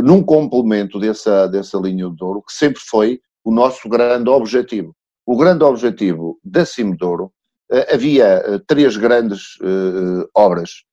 num 0.02 0.22
complemento 0.22 0.98
dessa, 0.98 1.46
dessa 1.46 1.76
linha 1.76 2.08
de 2.08 2.24
ouro, 2.24 2.42
que 2.42 2.54
sempre 2.54 2.80
foi 2.80 3.20
o 3.50 3.52
nosso 3.52 3.88
grande 3.88 4.30
objetivo. 4.30 4.94
O 5.26 5.36
grande 5.36 5.64
objetivo 5.64 6.38
da 6.44 6.64
Cimedouro, 6.64 7.32
eh, 7.72 7.94
havia 7.94 8.24
eh, 8.24 8.60
três 8.64 8.96
grandes 8.96 9.56
uh, 9.60 10.28
obras. 10.34 10.84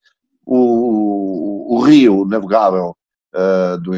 O, 0.43 1.75
o, 1.75 1.79
rio 1.81 2.25
navegável 2.25 2.95
do 3.81 3.91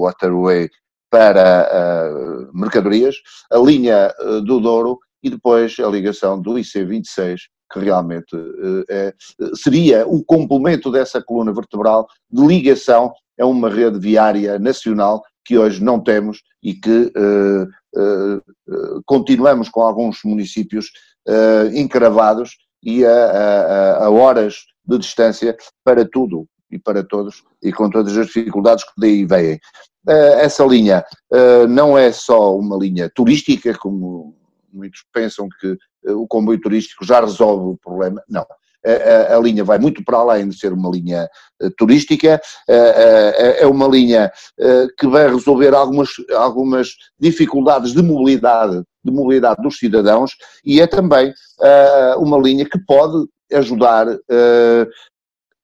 Waterway 0.00 0.68
para 1.10 2.10
mercadorias, 2.52 3.16
a 3.52 3.58
linha 3.58 4.12
do 4.44 4.58
Douro 4.58 4.98
e 5.22 5.28
depois 5.30 5.76
a 5.78 5.86
ligação 5.86 6.40
do 6.40 6.54
IC26, 6.54 7.40
que 7.70 7.78
realmente 7.78 8.34
é, 8.88 9.14
seria 9.54 10.08
o 10.08 10.24
complemento 10.24 10.90
dessa 10.90 11.22
coluna 11.22 11.52
vertebral 11.52 12.08
de 12.30 12.44
ligação 12.44 13.12
a 13.38 13.46
uma 13.46 13.68
rede 13.68 13.98
viária 13.98 14.58
nacional 14.58 15.22
que 15.44 15.58
hoje 15.58 15.82
não 15.82 16.00
temos 16.00 16.42
e 16.62 16.74
que 16.74 17.12
uh, 17.16 17.64
uh, 17.96 19.02
continuamos 19.04 19.68
com 19.68 19.82
alguns 19.82 20.20
municípios 20.24 20.90
encravados 21.72 22.58
e 22.82 23.02
a, 23.02 23.10
a, 23.10 24.04
a, 24.04 24.10
horas 24.10 24.56
de 24.86 24.98
distância 24.98 25.56
para 25.82 26.04
tudo 26.04 26.46
e 26.70 26.78
para 26.78 27.02
todos 27.02 27.42
e 27.62 27.72
com 27.72 27.88
todas 27.88 28.14
as 28.18 28.26
dificuldades 28.26 28.84
que 28.84 28.92
daí 28.98 29.24
vêm. 29.24 29.58
essa 30.06 30.62
linha 30.66 31.02
não 31.70 31.96
é 31.96 32.12
só 32.12 32.54
uma 32.54 32.76
linha 32.76 33.08
turística, 33.08 33.72
como 33.78 34.36
muitos 34.70 35.02
pensam 35.14 35.48
que 35.58 35.78
o 36.12 36.26
comboio 36.26 36.60
turístico 36.60 37.06
já 37.06 37.20
resolve 37.20 37.70
o 37.70 37.78
problema. 37.78 38.22
Não 38.28 38.44
a, 38.84 39.36
a, 39.36 39.40
linha 39.40 39.64
vai 39.64 39.78
muito 39.78 40.04
para 40.04 40.18
além 40.18 40.48
de 40.48 40.58
ser 40.58 40.72
uma 40.72 40.90
linha 40.90 41.28
uh, 41.62 41.70
turística, 41.76 42.40
uh, 42.68 42.72
é 43.58 43.66
uma 43.66 43.88
linha 43.88 44.30
que 44.98 45.06
vai 45.06 45.28
resolver 45.28 45.74
algumas, 45.74 46.10
algumas 46.36 46.88
dificuldades 47.18 47.92
de 47.92 48.02
mobilidade, 48.02 48.82
de 49.04 49.12
mobilidade 49.12 49.62
dos 49.62 49.78
cidadãos 49.78 50.32
e 50.64 50.80
é 50.80 50.86
também 50.86 51.32
uma 52.18 52.38
linha 52.38 52.64
que 52.64 52.78
pode 52.78 53.26
ajudar 53.52 54.06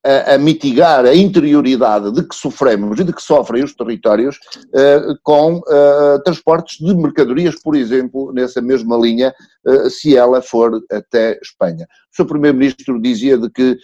a, 0.04 0.34
a, 0.34 0.38
mitigar 0.38 1.04
a 1.04 1.14
interioridade 1.14 2.10
de 2.12 2.22
que 2.22 2.34
sofremos 2.34 2.98
e 2.98 3.04
de 3.04 3.12
que 3.12 3.22
sofrem 3.22 3.62
os 3.62 3.74
territórios 3.74 4.36
uh, 4.68 5.18
com 5.22 5.56
uh, 5.58 6.22
transportes 6.24 6.78
de 6.78 6.94
mercadorias, 6.94 7.54
por 7.62 7.76
exemplo, 7.76 8.32
nessa 8.32 8.62
mesma 8.62 8.96
linha, 8.96 9.34
uh, 9.66 9.90
se 9.90 10.16
ela 10.16 10.40
for 10.40 10.82
até 10.90 11.38
Espanha. 11.42 11.86
O 12.12 12.16
Sr. 12.16 12.26
Primeiro-Ministro 12.26 13.00
dizia 13.00 13.38
de 13.38 13.48
que 13.50 13.78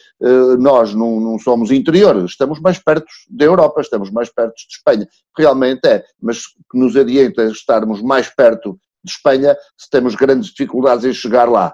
nós 0.58 0.92
não, 0.92 1.20
não, 1.20 1.38
somos 1.38 1.70
interior, 1.70 2.24
estamos 2.24 2.58
mais 2.60 2.76
perto 2.76 3.06
da 3.30 3.44
Europa, 3.44 3.80
estamos 3.80 4.10
mais 4.10 4.28
perto 4.32 4.54
de 4.56 4.74
Espanha. 4.74 5.08
Realmente 5.38 5.86
é, 5.86 6.04
mas 6.20 6.46
que 6.46 6.76
nos 6.76 6.96
adianta 6.96 7.44
estarmos 7.44 8.02
mais 8.02 8.28
perto 8.28 8.76
de 9.04 9.12
Espanha 9.12 9.56
se 9.78 9.88
temos 9.88 10.16
grandes 10.16 10.50
dificuldades 10.50 11.04
em 11.04 11.12
chegar 11.12 11.48
lá. 11.48 11.72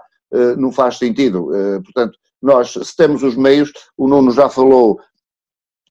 não 0.59 0.71
faz 0.71 0.99
sentido. 0.99 1.49
portanto, 1.83 2.19
nós, 2.43 2.73
se 2.73 2.97
temos 2.97 3.23
os 3.23 3.37
meios, 3.37 3.73
o 3.97 4.09
Nuno 4.09 4.33
já 4.33 4.49
falou 4.49 4.99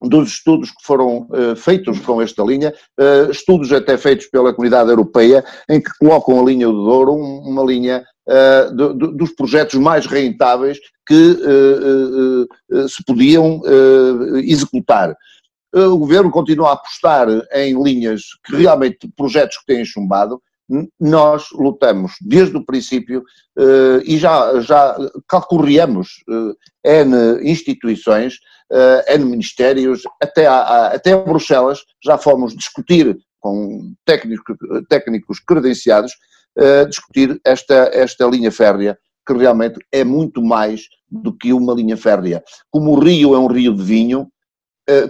dos 0.02 0.30
estudos 0.30 0.72
que 0.72 0.84
foram 0.84 1.28
uh, 1.30 1.56
feitos 1.56 1.99
com 1.99 2.22
esta 2.22 2.43
linha, 2.43 2.74
uh, 2.99 3.32
estudos 3.32 3.72
até 3.72 3.97
feitos 3.97 4.26
pela 4.28 4.54
comunidade 4.54 4.89
europeia, 4.89 5.45
em 5.70 5.80
que 5.80 5.91
colocam 5.99 6.39
a 6.39 6.43
linha 6.43 6.66
do 6.66 6.84
Douro 6.84 7.14
uma 7.14 7.64
linha 7.64 8.04
uh, 8.28 8.76
de, 8.76 8.93
de, 8.93 9.18
dos 9.18 9.32
projetos 9.34 9.76
mais 9.76 10.06
rentáveis 10.06 10.80
que 11.08 11.38
se 12.88 13.04
podiam 13.06 13.62
executar. 14.45 15.14
O 15.74 15.97
governo 15.97 16.32
continua 16.32 16.70
a 16.70 16.74
apostar 16.74 17.28
em 17.54 17.82
linhas 17.84 18.22
que 18.45 18.56
realmente, 18.56 19.12
projetos 19.18 19.58
que 19.58 19.66
têm 19.66 19.84
chumbado, 19.84 20.41
nós 20.99 21.47
lutamos 21.51 22.13
desde 22.22 22.55
o 22.55 22.65
princípio 22.65 23.24
uh, 23.57 24.01
e 24.05 24.17
já, 24.17 24.59
já 24.61 24.95
calcorreamos 25.28 26.24
uh, 26.30 26.55
N 26.84 27.41
instituições, 27.43 28.36
uh, 28.72 29.03
N 29.07 29.26
ministérios, 29.26 30.03
até 30.22 30.47
a, 30.47 30.55
a, 30.55 30.88
até 30.95 31.15
Bruxelas, 31.15 31.80
já 32.03 32.17
fomos 32.17 32.55
discutir 32.55 33.17
com 33.39 33.93
técnicos, 34.05 34.55
técnicos 34.88 35.39
credenciados, 35.39 36.13
uh, 36.57 36.88
discutir 36.88 37.39
esta, 37.45 37.89
esta 37.93 38.26
linha 38.26 38.51
férrea, 38.51 38.97
que 39.28 39.34
realmente 39.34 39.80
é 39.91 40.03
muito 40.03 40.41
mais 40.41 40.84
do 41.09 41.36
que 41.36 41.51
uma 41.51 41.74
linha 41.74 41.97
férrea. 41.97 42.41
Como 42.72 42.91
o 42.91 42.99
rio 42.99 43.36
é 43.36 43.39
um 43.39 43.47
rio 43.47 43.76
de 43.76 43.84
vinho, 43.84 44.28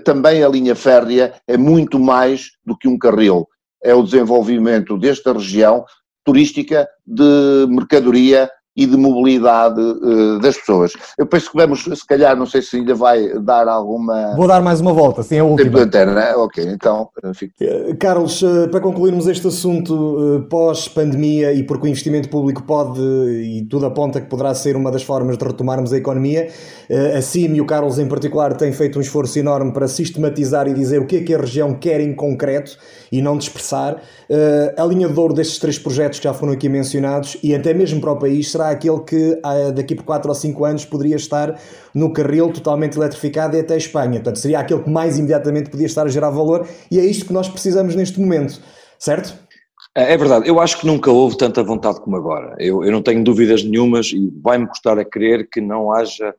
também 0.04 0.44
a 0.44 0.50
linha 0.50 0.76
férrea 0.76 1.34
é 1.48 1.58
muito 1.58 1.98
mais 1.98 2.50
do 2.64 2.78
que 2.78 2.88
um 2.88 3.00
carril 3.00 3.48
é 3.84 3.94
o 3.94 4.04
desenvolvimento 4.04 4.98
desta 4.98 5.34
região 5.34 5.86
turística 6.24 6.88
de 7.06 7.66
mercadoria 7.70 8.50
e 8.76 8.86
de 8.86 8.96
mobilidade 8.96 9.82
uh, 9.82 10.40
das 10.40 10.58
pessoas. 10.58 10.94
Eu 11.18 11.26
penso 11.26 11.52
que 11.52 11.58
vamos, 11.58 11.84
se 11.84 12.08
calhar, 12.08 12.38
não 12.38 12.46
sei 12.46 12.62
se 12.62 12.78
ainda 12.78 12.96
vai 12.96 13.28
dar 13.40 13.68
alguma. 13.68 14.34
Vou 14.36 14.48
dar 14.48 14.62
mais 14.62 14.80
uma 14.80 14.94
volta, 14.94 15.24
sim, 15.24 15.36
é 15.36 15.40
a 15.40 15.44
última. 15.44 15.66
Tempo 15.66 15.78
de 15.78 15.84
antena, 15.84 16.14
né? 16.14 16.36
Ok, 16.36 16.64
então 16.64 17.10
eh, 17.22 17.34
fico. 17.34 17.54
Eh, 17.60 17.94
Carlos, 18.00 18.42
para 18.72 18.80
concluirmos 18.80 19.28
este 19.28 19.48
assunto 19.48 20.48
pós-pandemia 20.50 21.52
e 21.54 21.64
porque 21.64 21.86
o 21.86 21.90
investimento 21.90 22.30
público 22.30 22.64
pode 22.64 23.02
e 23.02 23.66
tudo 23.70 23.86
aponta 23.86 24.22
que 24.22 24.28
poderá 24.28 24.54
ser 24.54 24.78
uma 24.78 24.90
das 24.90 25.04
formas 25.04 25.38
de 25.38 25.44
retomarmos 25.44 25.92
a 25.92 25.98
economia, 25.98 26.50
a 27.18 27.22
CIM 27.22 27.56
e 27.56 27.62
o 27.62 27.66
Carlos 27.66 28.00
em 28.00 28.08
particular 28.08 28.56
têm 28.56 28.72
feito 28.72 28.98
um 28.98 29.02
esforço 29.02 29.38
enorme 29.38 29.74
para 29.74 29.88
sistematizar 29.88 30.68
e 30.68 30.74
dizer 30.74 31.00
o 31.00 31.06
que 31.06 31.18
é 31.18 31.22
que 31.22 31.34
a 31.34 31.38
região 31.38 31.74
quer 31.74 32.00
em 32.00 32.14
concreto 32.14 32.78
e 33.12 33.22
não 33.22 33.38
dispersar. 33.38 34.02
A 34.78 34.86
linha 34.86 35.10
de 35.10 35.20
ouro 35.20 35.34
destes 35.34 35.60
três 35.60 35.78
projetos 35.78 36.20
que 36.20 36.24
já 36.26 36.34
foram 36.34 36.54
aqui 36.54 36.70
mencionados 36.70 37.38
e 37.44 37.54
até 37.54 37.74
mesmo 37.74 38.00
para 38.00 38.12
o 38.12 38.20
país 38.20 38.52
será 38.52 38.61
aquele 38.70 39.00
que 39.02 39.40
ah, 39.44 39.72
daqui 39.72 39.96
por 39.96 40.04
4 40.04 40.30
ou 40.30 40.36
5 40.36 40.66
anos 40.66 40.86
poderia 40.86 41.16
estar 41.16 41.60
no 41.94 42.14
carril 42.14 42.52
totalmente 42.52 42.98
eletrificado 42.98 43.58
e 43.58 43.60
até 43.60 43.76
Espanha. 43.76 44.20
Portanto, 44.20 44.40
seria 44.40 44.60
aquele 44.60 44.84
que 44.84 44.90
mais 44.90 45.18
imediatamente 45.18 45.70
podia 45.70 45.86
estar 45.86 46.06
a 46.06 46.10
gerar 46.10 46.30
valor 46.30 46.68
e 46.90 47.00
é 47.00 47.04
isto 47.04 47.26
que 47.26 47.34
nós 47.34 47.50
precisamos 47.50 47.96
neste 47.96 48.20
momento, 48.20 48.62
certo? 49.00 49.38
É, 49.96 50.14
é 50.14 50.18
verdade, 50.18 50.48
eu 50.48 50.60
acho 50.60 50.80
que 50.80 50.88
nunca 50.88 51.12
houve 51.12 51.38
tanta 51.38 51.64
vontade 51.64 52.00
como 52.00 52.16
agora. 52.16 52.56
Eu, 52.60 52.84
eu 52.84 52.92
não 52.92 53.02
tenho 53.02 53.24
dúvidas 53.24 53.64
nenhumas 53.64 54.08
e 54.08 54.32
vai-me 54.42 54.68
custar 54.68 54.98
a 54.98 55.06
crer 55.06 55.50
que 55.50 55.60
não 55.60 55.92
haja 55.92 56.34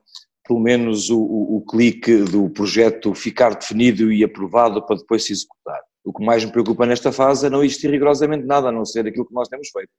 pelo 0.47 0.61
menos 0.61 1.09
o, 1.09 1.19
o, 1.19 1.57
o, 1.57 1.61
clique 1.65 2.17
do 2.25 2.51
projeto 2.51 3.15
ficar 3.15 3.55
definido 3.55 4.13
e 4.13 4.25
aprovado 4.25 4.85
para 4.85 4.97
depois 4.97 5.25
se 5.25 5.33
executar. 5.33 5.81
O 6.05 6.13
que 6.13 6.25
mais 6.25 6.45
me 6.45 6.51
preocupa 6.51 6.85
nesta 6.85 7.13
fase 7.13 7.47
é 7.47 7.51
não 7.51 7.63
existir 7.63 7.91
rigorosamente 7.91 8.45
nada, 8.45 8.69
a 8.69 8.73
não 8.73 8.85
ser 8.85 9.07
aquilo 9.07 9.27
que 9.27 9.35
nós 9.35 9.49
temos 9.49 9.69
feito. 9.71 9.91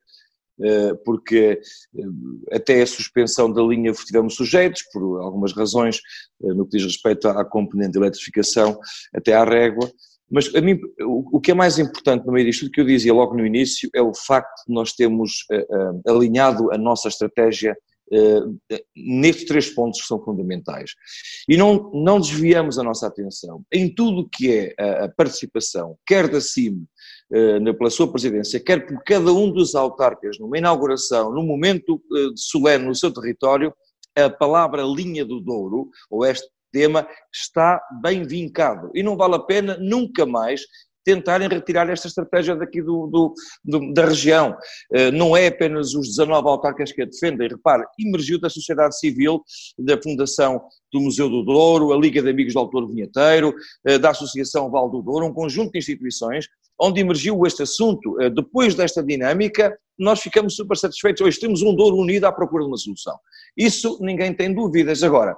Eh, 0.62 0.94
porque 1.04 1.60
eh, 1.98 2.56
até 2.56 2.82
a 2.82 2.88
suspensão 2.88 3.52
da 3.52 3.62
linha 3.62 3.92
estivemos 3.92 4.36
sujeitos, 4.36 4.84
por 4.94 5.20
algumas 5.20 5.52
razões, 5.52 6.00
eh, 6.44 6.54
no 6.54 6.66
que 6.66 6.78
diz 6.78 6.86
respeito 6.86 7.28
à 7.28 7.44
componente 7.44 7.94
de 7.94 7.98
eletrificação, 7.98 8.80
até 9.14 9.34
à 9.34 9.44
régua, 9.44 9.92
mas 10.30 10.54
a 10.56 10.62
mim, 10.62 10.80
o 11.00 11.40
que 11.40 11.52
é 11.52 11.54
mais 11.54 11.78
importante 11.78 12.26
no 12.26 12.34
meio 12.34 12.46
disto, 12.46 12.70
que 12.72 12.82
eu 12.82 12.86
dizia 12.86 13.14
logo 13.14 13.36
no 13.36 13.46
início, 13.46 13.90
é 13.94 14.02
o 14.02 14.14
facto 14.16 14.66
de 14.68 14.74
nós 14.74 14.94
termos 14.94 15.46
alinhado 16.08 16.72
a 16.72 16.78
nossa 16.78 17.08
estratégia 17.08 17.78
nestes 18.96 19.46
três 19.46 19.70
pontos 19.70 20.02
que 20.02 20.08
são 20.08 20.20
fundamentais. 20.24 20.92
E 21.48 21.56
não, 21.56 21.92
não 21.94 22.20
desviamos 22.20 22.80
a 22.80 22.84
nossa 22.84 23.06
atenção 23.06 23.64
em 23.72 23.94
tudo 23.94 24.22
o 24.22 24.30
que 24.30 24.74
é 24.78 25.04
a 25.04 25.10
participação, 25.10 25.98
quer 26.04 26.28
da 26.28 26.42
CIM, 26.42 26.84
pela 27.78 27.90
sua 27.90 28.12
presidência, 28.12 28.60
quer 28.60 28.86
por 28.86 29.04
cada 29.04 29.32
um 29.34 29.52
dos 29.52 29.74
autarcas, 29.74 30.38
numa 30.40 30.58
inauguração, 30.58 31.32
num 31.32 31.46
momento 31.46 32.02
eh, 32.16 32.30
solene 32.36 32.86
no 32.86 32.96
seu 32.96 33.12
território, 33.12 33.74
a 34.16 34.30
palavra 34.30 34.84
linha 34.84 35.26
do 35.26 35.40
Douro, 35.40 35.90
ou 36.12 36.24
este 36.26 36.48
tema, 36.72 37.08
está 37.34 37.82
bem 38.02 38.24
vincado. 38.24 38.92
E 38.94 39.02
não 39.02 39.18
vale 39.18 39.36
a 39.36 39.40
pena 39.40 39.78
nunca 39.80 40.26
mais 40.26 40.62
tentarem 41.04 41.48
retirar 41.48 41.90
esta 41.90 42.08
estratégia 42.08 42.56
daqui 42.56 42.82
do, 42.82 43.08
do, 43.08 43.34
do, 43.64 43.94
da 43.94 44.06
região. 44.06 44.58
Uh, 44.92 45.12
não 45.12 45.36
é 45.36 45.48
apenas 45.48 45.94
os 45.94 46.10
19 46.10 46.48
autarcas 46.48 46.92
que 46.92 47.02
a 47.02 47.06
defendem, 47.06 47.48
repare, 47.48 47.84
emergiu 48.00 48.40
da 48.40 48.50
sociedade 48.50 48.98
civil, 48.98 49.42
da 49.78 50.02
Fundação 50.02 50.62
do 50.92 51.02
Museu 51.02 51.30
do 51.30 51.44
Douro, 51.44 51.94
a 51.94 51.98
Liga 51.98 52.22
de 52.22 52.30
Amigos 52.30 52.54
do 52.54 52.60
Autor 52.60 52.88
Vinheteiro, 52.88 53.54
uh, 53.88 54.00
da 54.00 54.12
Associação 54.12 54.70
Val 54.70 54.90
do 54.90 55.02
Douro, 55.02 55.26
um 55.26 55.34
conjunto 55.34 55.72
de 55.72 55.80
instituições 55.80 56.48
onde 56.80 57.02
emergiu 57.02 57.46
este 57.46 57.64
assunto. 57.64 58.16
Uh, 58.16 58.30
depois 58.30 58.76
desta 58.76 59.04
dinâmica, 59.04 59.78
nós 59.98 60.22
ficamos 60.22 60.56
super 60.56 60.76
satisfeitos. 60.76 61.22
Hoje 61.22 61.40
temos 61.40 61.62
um 61.62 61.76
Douro 61.76 61.98
unido 61.98 62.26
à 62.26 62.32
procura 62.32 62.64
de 62.64 62.70
uma 62.70 62.78
solução. 62.78 63.18
Isso 63.56 63.98
ninguém 64.02 64.34
tem 64.34 64.54
dúvidas. 64.54 65.04
Agora, 65.04 65.36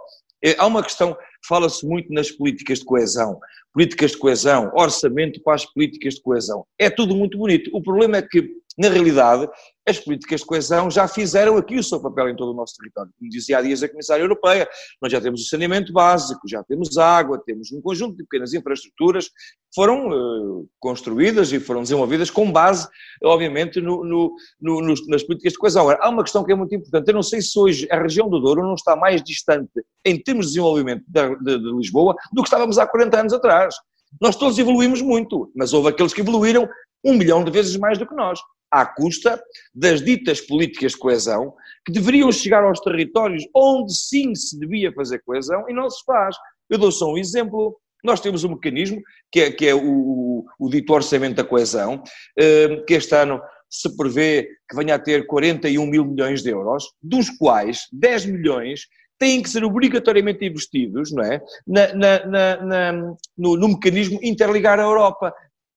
há 0.58 0.68
uma 0.68 0.84
questão, 0.84 1.18
fala-se 1.48 1.86
muito 1.86 2.12
nas 2.14 2.30
políticas 2.30 2.80
de 2.80 2.86
coesão 2.86 3.40
políticas 3.76 4.12
de 4.12 4.18
coesão, 4.18 4.72
orçamento 4.74 5.42
para 5.44 5.56
as 5.56 5.66
políticas 5.66 6.16
de 6.16 6.22
coesão. 6.22 6.66
É 6.80 6.90
tudo 6.90 7.14
muito 7.14 7.38
bonito. 7.38 7.70
O 7.74 7.84
problema 7.84 8.16
é 8.16 8.22
que, 8.22 8.50
na 8.78 8.88
realidade, 8.88 9.50
as 9.88 10.00
políticas 10.00 10.42
de 10.42 10.48
coesão 10.48 10.90
já 10.90 11.08
fizeram 11.08 11.58
aqui 11.58 11.78
o 11.78 11.84
seu 11.84 12.02
papel 12.02 12.30
em 12.30 12.36
todo 12.36 12.52
o 12.52 12.56
nosso 12.56 12.76
território. 12.78 13.12
Como 13.20 13.30
dizia 13.30 13.60
há 13.60 13.62
dias 13.62 13.84
a 13.84 13.90
Comissária 13.90 14.24
Europeia, 14.24 14.68
nós 15.00 15.12
já 15.12 15.22
temos 15.22 15.42
o 15.42 15.46
saneamento 15.46 15.94
básico, 15.94 16.42
já 16.48 16.64
temos 16.64 16.98
água, 16.98 17.42
temos 17.46 17.72
um 17.72 17.80
conjunto 17.80 18.18
de 18.18 18.24
pequenas 18.24 18.54
infraestruturas 18.54 19.28
que 19.28 19.76
foram 19.76 20.10
uh, 20.10 20.68
construídas 20.80 21.52
e 21.52 21.60
foram 21.60 21.84
desenvolvidas 21.84 22.32
com 22.32 22.52
base, 22.52 22.88
obviamente, 23.24 23.80
no, 23.80 24.04
no, 24.04 24.36
no, 24.60 24.94
nas 25.08 25.22
políticas 25.22 25.54
de 25.54 25.60
coesão. 25.60 25.84
Agora, 25.84 26.00
há 26.02 26.10
uma 26.10 26.24
questão 26.24 26.44
que 26.44 26.52
é 26.52 26.56
muito 26.56 26.74
importante. 26.74 27.08
Eu 27.08 27.14
não 27.14 27.24
sei 27.24 27.42
se 27.42 27.58
hoje 27.58 27.88
a 27.92 28.02
região 28.02 28.28
do 28.28 28.40
Douro 28.40 28.64
não 28.64 28.74
está 28.74 28.96
mais 28.96 29.22
distante 29.22 29.86
em 30.04 30.20
termos 30.20 30.48
de 30.48 30.54
desenvolvimento 30.54 31.04
de, 31.08 31.36
de, 31.44 31.60
de 31.60 31.78
Lisboa 31.78 32.16
do 32.34 32.42
que 32.42 32.48
estávamos 32.48 32.80
há 32.80 32.88
40 32.88 33.20
anos 33.20 33.34
atrás. 33.34 33.76
Nós 34.20 34.36
todos 34.36 34.58
evoluímos 34.58 35.02
muito, 35.02 35.52
mas 35.56 35.74
houve 35.74 35.90
aqueles 35.90 36.14
que 36.14 36.22
evoluíram 36.22 36.68
um 37.04 37.14
milhão 37.14 37.44
de 37.44 37.52
vezes 37.52 37.78
mais 37.78 38.00
do 38.00 38.08
que 38.08 38.16
nós 38.16 38.40
à 38.76 38.86
custa 38.86 39.42
das 39.74 40.02
ditas 40.02 40.42
políticas 40.42 40.92
de 40.92 40.98
coesão, 40.98 41.54
que 41.86 41.92
deveriam 41.92 42.32
chegar 42.32 42.64
aos 42.64 42.80
territórios 42.80 43.48
onde 43.56 43.96
sim 43.96 44.36
se 44.36 44.60
devia 44.60 44.92
fazer 44.92 45.20
coesão 45.20 45.70
e 45.70 45.74
não 45.74 45.90
se 45.90 46.04
faz. 46.06 46.36
Eu 46.70 46.78
dou 46.78 46.92
só 46.92 47.12
um 47.12 47.18
exemplo. 47.18 47.80
Nós 48.04 48.20
temos 48.20 48.44
um 48.44 48.50
mecanismo, 48.50 49.02
que 49.32 49.40
é, 49.40 49.52
que 49.52 49.68
é 49.68 49.74
o, 49.74 50.46
o, 50.60 50.70
dito 50.70 50.94
orçamento 50.94 51.36
da 51.36 51.44
coesão, 51.44 52.04
eh, 52.38 52.84
que 52.86 52.94
este 52.94 53.16
ano 53.16 53.42
se 53.70 53.96
prevê 53.98 54.48
que 54.70 54.76
venha 54.76 54.96
a 54.96 55.00
ter 55.00 55.26
41 55.26 55.86
mil 55.88 56.06
milhões 56.06 56.44
de 56.44 56.50
euros, 56.50 56.86
dos 57.02 57.30
quais 57.30 57.80
10 57.92 58.28
milhões 58.28 58.82
têm 59.18 59.42
que 59.42 59.50
ser 59.50 59.64
obrigatoriamente 59.64 60.46
investidos 60.46 61.12
não 61.12 61.24
é? 61.24 61.42
Na, 61.66 61.94
na, 61.94 62.26
na, 62.62 62.92
no, 63.38 63.58
no 63.58 63.70
mecanismo 63.70 64.20
interligar 64.22 64.80
a 64.80 64.84
Europa, 64.84 65.34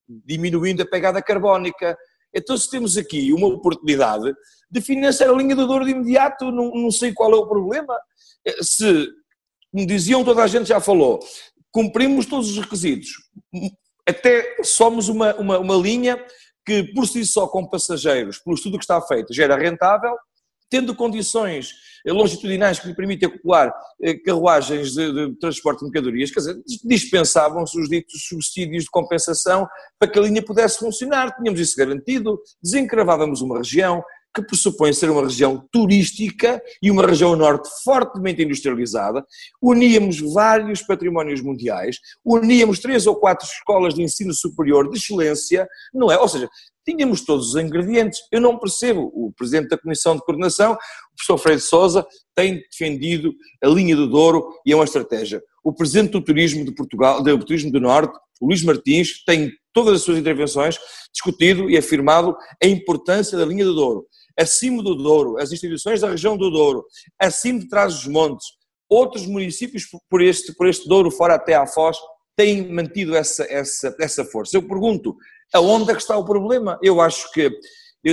diminuindo 0.08 0.82
a 0.82 0.86
pegada 0.86 1.22
carbónica, 1.22 1.96
então, 2.34 2.56
se 2.56 2.70
temos 2.70 2.96
aqui 2.96 3.32
uma 3.32 3.46
oportunidade 3.48 4.34
de 4.70 4.80
financiar 4.80 5.30
a 5.30 5.32
linha 5.32 5.56
do 5.56 5.66
Douro 5.66 5.84
de 5.84 5.92
imediato, 5.92 6.50
não, 6.50 6.70
não 6.70 6.90
sei 6.90 7.12
qual 7.12 7.32
é 7.32 7.36
o 7.36 7.48
problema. 7.48 7.98
Eh, 8.44 8.62
se, 8.62 9.08
como 9.72 9.86
diziam, 9.86 10.24
toda 10.24 10.42
a 10.42 10.46
gente 10.46 10.68
já 10.68 10.80
falou, 10.80 11.20
cumprimos 11.72 12.26
todos 12.26 12.50
os 12.50 12.58
requisitos, 12.58 13.10
até 14.06 14.56
somos 14.62 15.08
uma, 15.08 15.34
uma, 15.36 15.58
uma 15.58 15.74
linha 15.76 16.22
que, 16.64 16.82
por 16.94 17.06
si 17.06 17.24
só, 17.24 17.46
com 17.46 17.66
passageiros, 17.66 18.38
pelo 18.38 18.56
estudo 18.56 18.78
que 18.78 18.84
está 18.84 19.00
feito, 19.00 19.32
gera 19.32 19.56
rentável, 19.56 20.14
tendo 20.70 20.94
condições 20.94 21.74
longitudinais 22.06 22.78
que 22.78 22.88
lhe 22.88 22.94
permitem 22.94 23.28
acumular 23.28 23.74
eh, 24.02 24.14
carruagens 24.14 24.92
de, 24.92 25.12
de, 25.12 25.34
transporte 25.38 25.80
de 25.80 25.84
mercadorias, 25.86 26.30
quer 26.30 26.40
dizer, 26.40 26.62
dispensavam-se 26.84 27.78
os 27.78 27.88
ditos 27.88 28.26
subsídios 28.26 28.84
de 28.84 28.90
compensação 28.90 29.68
para 29.98 30.10
que 30.10 30.18
a 30.18 30.22
linha 30.22 30.42
pudesse 30.42 30.78
funcionar, 30.78 31.34
tínhamos 31.36 31.60
isso 31.60 31.76
garantido, 31.76 32.40
desencravávamos 32.62 33.40
uma 33.40 33.58
região, 33.58 34.02
que 34.34 34.42
pressupõe 34.42 34.92
ser 34.92 35.10
uma 35.10 35.22
região 35.22 35.66
turística 35.72 36.62
e 36.82 36.90
uma 36.90 37.06
região 37.06 37.34
norte 37.34 37.68
fortemente 37.82 38.42
industrializada, 38.42 39.24
uníamos 39.60 40.20
vários 40.20 40.82
patrimónios 40.82 41.40
mundiais, 41.40 41.98
uníamos 42.24 42.78
três 42.78 43.06
ou 43.06 43.16
quatro 43.16 43.46
escolas 43.46 43.94
de 43.94 44.02
ensino 44.02 44.32
superior 44.32 44.88
de 44.88 44.96
excelência, 44.96 45.66
não 45.92 46.10
é? 46.10 46.18
Ou 46.18 46.28
seja, 46.28 46.48
tínhamos 46.84 47.22
todos 47.22 47.50
os 47.50 47.56
ingredientes. 47.56 48.20
Eu 48.32 48.40
não 48.40 48.58
percebo, 48.58 49.10
o 49.14 49.32
Presidente 49.36 49.68
da 49.68 49.78
Comissão 49.78 50.14
de 50.16 50.22
Coordenação, 50.22 50.72
o 50.72 51.16
professor 51.16 51.38
Freire 51.38 51.60
Sousa, 51.60 52.06
tem 52.34 52.62
defendido 52.70 53.34
a 53.62 53.68
linha 53.68 53.96
do 53.96 54.08
Douro 54.08 54.48
e 54.64 54.72
é 54.72 54.74
uma 54.74 54.84
estratégia. 54.84 55.42
O 55.62 55.72
Presidente 55.72 56.12
do 56.12 56.22
Turismo 56.22 56.64
de 56.64 56.72
Portugal, 56.72 57.22
do 57.22 57.44
Turismo 57.44 57.70
do 57.70 57.80
Norte, 57.80 58.16
o 58.40 58.46
Luís 58.46 58.62
Martins, 58.62 59.24
tem 59.24 59.52
todas 59.72 59.94
as 59.94 60.02
suas 60.02 60.18
intervenções 60.18 60.78
discutido 61.12 61.68
e 61.68 61.76
afirmado 61.76 62.36
a 62.62 62.66
importância 62.66 63.36
da 63.36 63.44
linha 63.44 63.64
do 63.64 63.74
Douro 63.74 64.06
acima 64.38 64.82
do 64.82 64.94
Douro, 64.94 65.38
as 65.38 65.52
instituições 65.52 66.00
da 66.00 66.10
região 66.10 66.36
do 66.36 66.50
Douro, 66.50 66.84
acima 67.18 67.58
de 67.58 67.68
trás 67.68 67.94
dos 67.94 68.06
montes, 68.06 68.46
outros 68.88 69.26
municípios 69.26 69.84
por 70.08 70.22
este, 70.22 70.54
por 70.54 70.66
este 70.66 70.88
Douro, 70.88 71.10
fora 71.10 71.34
até 71.34 71.54
à 71.54 71.66
Foz, 71.66 71.98
têm 72.36 72.72
mantido 72.72 73.16
essa, 73.16 73.44
essa, 73.50 73.94
essa 74.00 74.24
força. 74.24 74.56
Eu 74.56 74.62
pergunto, 74.62 75.16
aonde 75.52 75.90
é 75.90 75.94
que 75.94 76.00
está 76.00 76.16
o 76.16 76.24
problema? 76.24 76.78
Eu 76.82 77.00
acho 77.00 77.30
que 77.32 77.50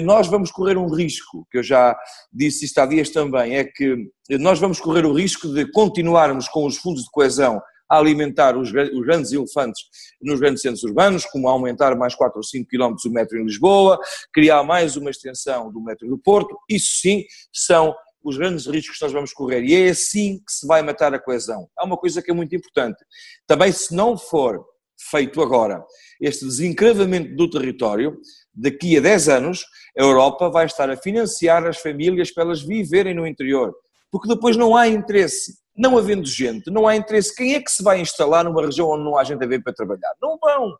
nós 0.01 0.27
vamos 0.27 0.51
correr 0.51 0.77
um 0.77 0.89
risco, 0.89 1.47
que 1.51 1.59
eu 1.59 1.63
já 1.63 1.95
disse 2.33 2.65
isto 2.65 2.79
há 2.79 2.85
dias 2.85 3.09
também, 3.11 3.55
é 3.55 3.63
que 3.63 3.95
nós 4.39 4.59
vamos 4.59 4.79
correr 4.79 5.05
o 5.05 5.13
risco 5.13 5.47
de 5.53 5.69
continuarmos 5.71 6.49
com 6.49 6.65
os 6.65 6.77
fundos 6.77 7.03
de 7.03 7.11
coesão 7.11 7.61
a 7.89 7.97
alimentar 7.97 8.57
os, 8.57 8.69
os, 8.69 9.05
grandes 9.05 9.31
elefantes 9.31 9.83
nos 10.21 10.39
grandes 10.39 10.61
centros 10.61 10.83
urbanos, 10.83 11.25
como 11.25 11.47
aumentar 11.47 11.95
mais 11.95 12.15
4 12.15 12.37
ou 12.37 12.43
5 12.43 12.67
km 12.69 12.95
o 13.05 13.09
metro 13.09 13.37
em 13.37 13.45
Lisboa, 13.45 13.99
criar 14.33 14.63
mais 14.63 14.95
uma 14.95 15.09
extensão 15.09 15.71
do 15.71 15.81
metro 15.81 16.07
do 16.07 16.17
Porto, 16.17 16.57
isso 16.69 16.99
sim 17.01 17.23
são 17.53 17.93
os 18.23 18.37
grandes 18.37 18.65
riscos 18.65 18.97
que 18.97 19.03
nós 19.03 19.13
vamos 19.13 19.31
correr 19.31 19.63
e 19.63 19.75
é 19.75 19.89
assim 19.89 20.39
que 20.39 20.51
se 20.51 20.65
vai 20.65 20.81
matar 20.81 21.13
a 21.13 21.19
coesão. 21.19 21.69
Há 21.77 21.85
uma 21.85 21.95
coisa 21.95 22.21
que 22.21 22.31
é 22.31 22.33
muito 22.33 22.55
importante, 22.55 22.97
também 23.45 23.71
se 23.71 23.93
não 23.93 24.17
for 24.17 24.65
feito 25.11 25.41
agora 25.41 25.83
este 26.19 26.45
desencravamento 26.45 27.35
do 27.35 27.49
território, 27.49 28.17
daqui 28.53 28.97
a 28.97 29.01
10 29.01 29.29
anos 29.29 29.65
a 29.97 30.01
Europa 30.01 30.49
vai 30.49 30.65
estar 30.65 30.89
a 30.89 30.97
financiar 30.97 31.65
as 31.65 31.77
famílias 31.77 32.31
para 32.31 32.43
elas 32.43 32.61
viverem 32.61 33.13
no 33.13 33.27
interior, 33.27 33.75
porque 34.15 34.33
depois 34.33 34.55
não 34.55 34.77
há 34.77 34.87
interesse 34.87 35.65
não 35.77 35.97
havendo 35.97 36.25
gente, 36.25 36.71
não 36.71 36.87
há 36.87 36.95
interesse. 36.95 37.35
Quem 37.35 37.53
é 37.53 37.61
que 37.61 37.69
se 37.69 37.83
vai 37.83 37.99
instalar 37.99 38.45
numa 38.45 38.65
região 38.65 38.89
onde 38.89 39.03
não 39.03 39.17
há 39.17 39.23
gente 39.23 39.43
a 39.43 39.47
ver 39.47 39.61
para 39.61 39.73
trabalhar? 39.73 40.13
Não 40.21 40.37
vão. 40.41 40.73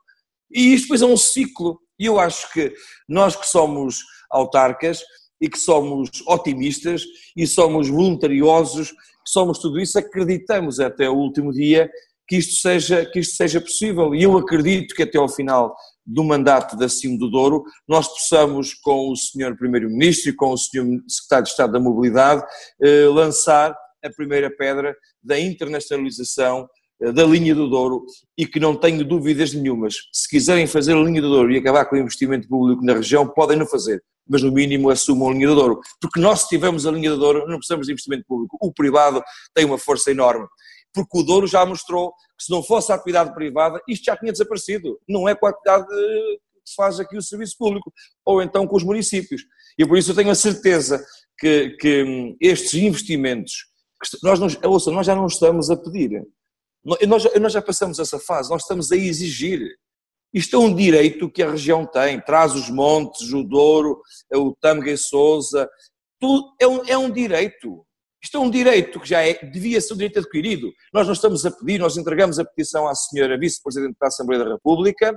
E 0.49 0.73
isto 0.73 0.83
depois 0.83 1.01
é 1.01 1.05
um 1.05 1.17
ciclo. 1.17 1.79
E 1.99 2.05
eu 2.05 2.17
acho 2.17 2.51
que 2.53 2.73
nós 3.07 3.35
que 3.35 3.45
somos 3.45 3.99
autarcas 4.31 5.03
e 5.41 5.49
que 5.49 5.59
somos 5.59 6.09
otimistas 6.25 7.03
e 7.35 7.45
somos 7.45 7.89
voluntariosos, 7.89 8.93
somos 9.27 9.59
tudo 9.59 9.79
isso, 9.81 9.99
acreditamos 9.99 10.79
até 10.79 11.09
o 11.09 11.15
último 11.15 11.51
dia 11.51 11.89
que 12.25 12.37
isto 12.37 12.61
seja, 12.61 13.05
que 13.05 13.19
isto 13.19 13.35
seja 13.35 13.59
possível. 13.59 14.15
E 14.15 14.23
eu 14.23 14.37
acredito 14.37 14.95
que 14.95 15.03
até 15.03 15.17
ao 15.17 15.27
final 15.27 15.75
do 16.05 16.23
mandato 16.23 16.77
da 16.77 16.87
CIM 16.87 17.17
do 17.17 17.29
Douro, 17.29 17.63
nós 17.87 18.07
possamos, 18.07 18.73
com 18.73 19.11
o 19.11 19.15
Sr. 19.15 19.57
Primeiro-Ministro 19.57 20.29
e 20.29 20.35
com 20.35 20.51
o 20.51 20.57
Sr. 20.57 20.85
Secretário 21.07 21.45
de 21.45 21.49
Estado 21.49 21.73
da 21.73 21.79
Mobilidade, 21.79 22.43
eh, 22.81 23.07
lançar 23.07 23.75
a 24.03 24.09
primeira 24.09 24.49
pedra 24.49 24.95
da 25.23 25.39
internacionalização 25.39 26.67
eh, 27.01 27.11
da 27.11 27.23
linha 27.23 27.55
do 27.55 27.67
Douro 27.67 28.05
e 28.37 28.45
que 28.45 28.59
não 28.59 28.75
tenho 28.75 29.03
dúvidas 29.03 29.53
nenhumas. 29.53 29.95
Se 30.13 30.29
quiserem 30.29 30.67
fazer 30.67 30.95
a 30.95 31.01
linha 31.01 31.21
do 31.21 31.29
Douro 31.29 31.51
e 31.51 31.57
acabar 31.57 31.85
com 31.85 31.95
o 31.95 31.99
investimento 31.99 32.47
público 32.47 32.85
na 32.85 32.93
região, 32.93 33.27
podem 33.27 33.57
não 33.57 33.65
fazer, 33.65 34.03
mas 34.27 34.43
no 34.43 34.51
mínimo 34.51 34.89
assumam 34.89 35.29
a 35.29 35.33
linha 35.33 35.47
do 35.47 35.55
Douro. 35.55 35.79
Porque 35.99 36.19
nós, 36.19 36.41
se 36.41 36.49
tivermos 36.49 36.85
a 36.85 36.91
linha 36.91 37.09
do 37.09 37.17
Douro, 37.17 37.47
não 37.47 37.57
precisamos 37.57 37.87
de 37.87 37.93
investimento 37.93 38.25
público. 38.27 38.57
O 38.61 38.71
privado 38.71 39.23
tem 39.53 39.65
uma 39.65 39.77
força 39.77 40.11
enorme. 40.11 40.45
Porque 40.95 41.19
o 41.19 41.23
Douro 41.23 41.45
já 41.45 41.65
mostrou 41.65 42.11
que 42.37 42.45
se 42.45 42.51
não 42.51 42.63
fosse 42.63 42.91
a 42.91 42.95
atividade 42.95 43.33
privada, 43.35 43.79
isto 43.87 44.05
já 44.05 44.17
tinha 44.17 44.31
desaparecido. 44.31 44.99
Não 45.07 45.29
é 45.29 45.35
com 45.35 45.45
a 45.45 45.49
atividade 45.49 45.85
que 45.85 46.39
se 46.65 46.75
faz 46.75 46.99
aqui 46.99 47.15
o 47.15 47.21
serviço 47.21 47.55
público, 47.59 47.93
ou 48.25 48.41
então 48.41 48.65
com 48.65 48.75
os 48.75 48.83
municípios. 48.83 49.43
E 49.77 49.85
por 49.85 49.97
isso 49.97 50.11
eu 50.11 50.15
tenho 50.15 50.31
a 50.31 50.35
certeza 50.35 51.05
que, 51.37 51.71
que 51.79 52.03
hum, 52.03 52.35
estes 52.39 52.73
investimentos 52.73 53.75
nós, 54.21 54.39
não, 54.39 54.47
ouça, 54.71 54.91
nós 54.91 55.05
já 55.05 55.15
não 55.15 55.25
estamos 55.25 55.69
a 55.69 55.77
pedir. 55.77 56.23
Nós, 56.83 57.23
nós 57.39 57.53
já 57.53 57.61
passamos 57.61 57.99
essa 57.99 58.19
fase, 58.19 58.49
nós 58.49 58.61
estamos 58.61 58.91
a 58.91 58.95
exigir. 58.95 59.61
Isto 60.33 60.57
é 60.57 60.59
um 60.59 60.75
direito 60.75 61.31
que 61.31 61.41
a 61.41 61.51
região 61.51 61.85
tem, 61.85 62.19
traz 62.19 62.53
os 62.53 62.69
montes, 62.69 63.31
o 63.31 63.43
Douro, 63.43 64.01
o 64.33 64.55
Tâmega 64.59 64.91
e 64.91 64.97
Souza, 64.97 65.69
tudo 66.19 66.53
é 66.59 66.67
um, 66.67 66.85
é 66.85 66.97
um 66.97 67.09
direito. 67.09 67.84
Isto 68.25 68.37
é 68.37 68.39
um 68.39 68.49
direito 68.49 68.99
que 68.99 69.07
já 69.07 69.21
é, 69.21 69.35
devia 69.45 69.79
ser 69.79 69.93
um 69.93 69.97
direito 69.97 70.17
adquirido. 70.17 70.73
Nós 70.91 71.05
não 71.05 71.13
estamos 71.13 71.45
a 71.45 71.51
pedir, 71.51 71.77
nós 71.77 71.95
entregamos 71.95 72.39
a 72.39 72.43
petição 72.43 72.87
à 72.87 72.95
senhora 72.95 73.37
Vice-Presidente 73.37 73.95
da 74.01 74.07
Assembleia 74.07 74.43
da 74.43 74.51
República, 74.53 75.15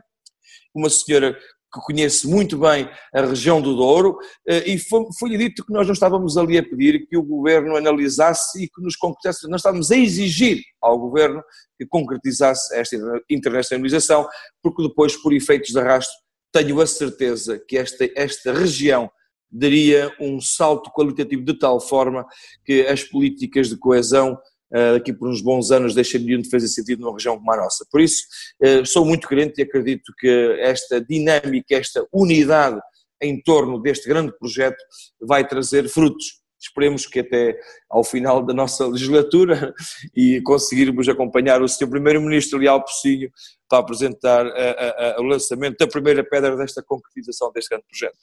uma 0.74 0.90
senhora 0.90 1.32
que 1.32 1.80
conhece 1.80 2.28
muito 2.28 2.59
bem 2.59 2.86
a 3.14 3.22
região 3.22 3.62
do 3.62 3.74
Douro, 3.74 4.18
eh, 4.46 4.72
e 4.72 4.78
foi-lhe 5.18 5.38
dito 5.38 5.64
que 5.64 5.72
nós 5.72 5.86
não 5.86 5.94
estávamos 5.94 6.36
ali 6.36 6.59
a 6.59 6.62
pedir 6.62 7.06
que 7.06 7.16
o 7.16 7.22
governo 7.22 7.76
analisasse 7.76 8.64
e 8.64 8.68
que 8.68 8.82
nos 8.82 8.94
concretizasse, 8.94 9.48
nós 9.48 9.61
estávamos 9.61 9.90
a 9.90 9.96
exigir 9.96 10.62
ao 10.78 10.98
governo 10.98 11.42
que 11.78 11.86
concretizasse 11.86 12.74
esta 12.76 12.94
internacionalização, 13.30 14.28
porque 14.62 14.82
depois, 14.82 15.16
por 15.16 15.32
efeitos 15.32 15.70
de 15.70 15.80
arrasto, 15.80 16.12
tenho 16.52 16.78
a 16.78 16.86
certeza 16.86 17.59
que 17.66 17.78
esta, 17.78 18.06
esta 18.14 18.52
região 18.52 19.11
daria 19.51 20.12
um 20.20 20.40
salto 20.40 20.90
qualitativo 20.90 21.42
de 21.42 21.59
tal 21.59 21.80
forma 21.80 22.26
que 22.64 22.82
as 22.82 23.03
políticas 23.03 23.68
de 23.68 23.76
coesão 23.76 24.38
eh, 24.72 24.92
daqui 24.94 25.12
por 25.12 25.28
uns 25.28 25.40
bons 25.40 25.70
anos 25.70 25.94
deixariam 25.94 26.40
de 26.40 26.51
fazer 26.51 26.68
sentido 26.68 27.01
numa 27.01 27.14
região 27.14 27.38
como 27.38 27.53
a 27.53 27.57
nossa. 27.57 27.86
Por 27.90 28.01
isso, 28.01 28.22
eh, 28.62 28.84
sou 28.84 29.05
muito 29.05 29.26
crente 29.26 29.61
e 29.61 29.64
acredito 29.64 30.12
que 30.18 30.28
esta 30.61 31.01
dinâmica, 31.01 31.74
esta 31.74 32.07
unidade 32.12 32.78
em 33.20 33.40
torno 33.42 33.80
deste 33.80 34.09
grande 34.09 34.36
projeto 34.38 34.78
vai 35.20 35.46
trazer 35.46 35.88
frutos. 35.88 36.39
Esperemos 36.60 37.06
que 37.06 37.20
até 37.20 37.56
ao 37.89 38.05
final 38.05 38.44
da 38.44 38.52
nossa 38.52 38.86
legislatura 38.89 39.73
e 40.14 40.40
conseguirmos 40.43 41.09
acompanhar 41.09 41.62
o 41.62 41.68
Sr. 41.68 41.89
Primeiro-Ministro 41.89 42.59
Leal 42.59 42.82
Pocinho 42.82 43.31
para 43.69 43.78
apresentar 43.78 44.47
a, 44.47 45.16
a, 45.16 45.20
o 45.20 45.24
lançamento 45.24 45.77
da 45.78 45.86
primeira 45.86 46.24
pedra 46.24 46.57
desta 46.57 46.82
concretização 46.82 47.53
deste 47.53 47.70
grande 47.70 47.85
projeto. 47.89 48.19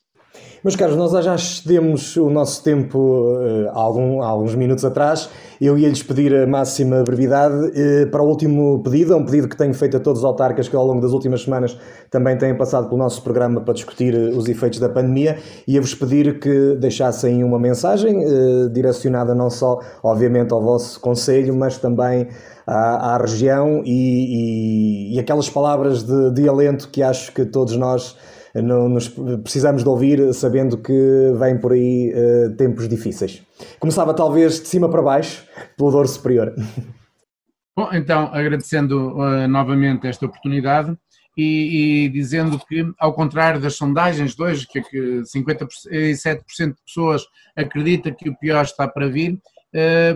Meus 0.64 0.76
caros, 0.76 0.96
nós 0.96 1.12
já 1.24 1.36
excedemos 1.36 2.18
o 2.18 2.30
nosso 2.30 2.64
tempo 2.64 2.98
uh, 2.98 3.70
há, 3.70 3.80
algum, 3.80 4.22
alguns 4.22 4.56
minutos 4.56 4.84
atrás. 4.84 5.30
Eu 5.62 5.78
ia-lhes 5.78 6.02
pedir 6.02 6.36
a 6.36 6.48
máxima 6.48 7.04
brevidade 7.04 7.56
uh, 7.56 8.10
para 8.10 8.22
o 8.22 8.28
último 8.28 8.82
pedido, 8.84 9.14
é 9.14 9.16
um 9.16 9.24
pedido 9.24 9.48
que 9.48 9.56
tenho 9.56 9.74
feito 9.74 9.98
a 9.98 10.00
todos 10.00 10.20
os 10.20 10.26
autarcas 10.26 10.68
que 10.68 10.76
ao 10.76 10.86
longo 10.86 11.02
das 11.02 11.12
últimas 11.12 11.44
semanas 11.44 11.78
também 12.10 12.38
têm 12.38 12.58
passado 12.58 12.88
pelo 12.88 12.98
nosso 12.98 13.22
programa 13.22 13.62
para 13.62 13.76
discutir 13.76 14.16
uh, 14.16 14.36
os 14.36 14.48
efeitos 14.48 14.80
da 14.80 14.90
pandemia. 14.90 15.38
Ia-vos 15.68 15.94
pedir 15.94 16.40
que 16.40 16.76
deixassem 16.76 17.44
uma 17.44 17.60
mensagem 17.60 18.26
direcionada 18.72 19.36
não 19.36 19.50
só, 19.50 19.80
obviamente, 20.04 20.52
ao 20.52 20.62
vosso 20.62 21.00
Conselho, 21.00 21.56
mas 21.56 21.78
também 21.78 22.28
à, 22.66 23.16
à 23.16 23.18
região 23.18 23.84
e, 23.86 25.12
e, 25.12 25.16
e, 25.16 25.20
aquelas 25.20 25.50
palavras 25.50 26.04
de, 26.04 26.32
de 26.32 26.50
alento 26.50 26.90
que 26.90 27.04
acho 27.04 27.32
que 27.32 27.46
todos 27.46 27.76
nós 27.76 28.18
não 28.54 28.88
nos 28.88 29.10
precisamos 29.44 29.84
de 29.84 29.90
ouvir 29.90 30.34
sabendo 30.34 30.78
que 30.78 31.34
vêm 31.38 31.58
por 31.58 31.74
aí 31.74 32.14
uh, 32.14 32.56
tempos 32.56 32.88
difíceis. 32.88 33.44
Começava 33.80 34.14
talvez 34.14 34.62
de 34.62 34.68
cima 34.68 34.90
para 34.90 35.02
baixo, 35.02 35.46
pelo 35.78 35.92
Douro 35.92 36.08
Superior. 36.08 36.56
Bom, 37.78 37.90
então, 37.92 38.30
agradecendo 38.32 39.18
uh, 39.18 39.48
novamente 39.50 40.08
esta 40.08 40.26
oportunidade 40.26 40.98
e, 41.38 42.06
e, 42.06 42.10
dizendo 42.10 42.58
que, 42.58 42.86
ao 42.98 43.14
contrário 43.14 43.60
das 43.60 43.76
sondagens 43.76 44.34
de 44.34 44.42
hoje, 44.42 44.66
que, 44.66 44.82
que 44.82 45.22
57% 45.24 46.68
de 46.70 46.82
pessoas 46.86 47.26
acredita 47.56 48.12
que 48.12 48.30
o 48.30 48.38
pior 48.38 48.64
está 48.64 48.88
para 48.88 49.10
vir, 49.10 49.34
eh, 49.34 49.40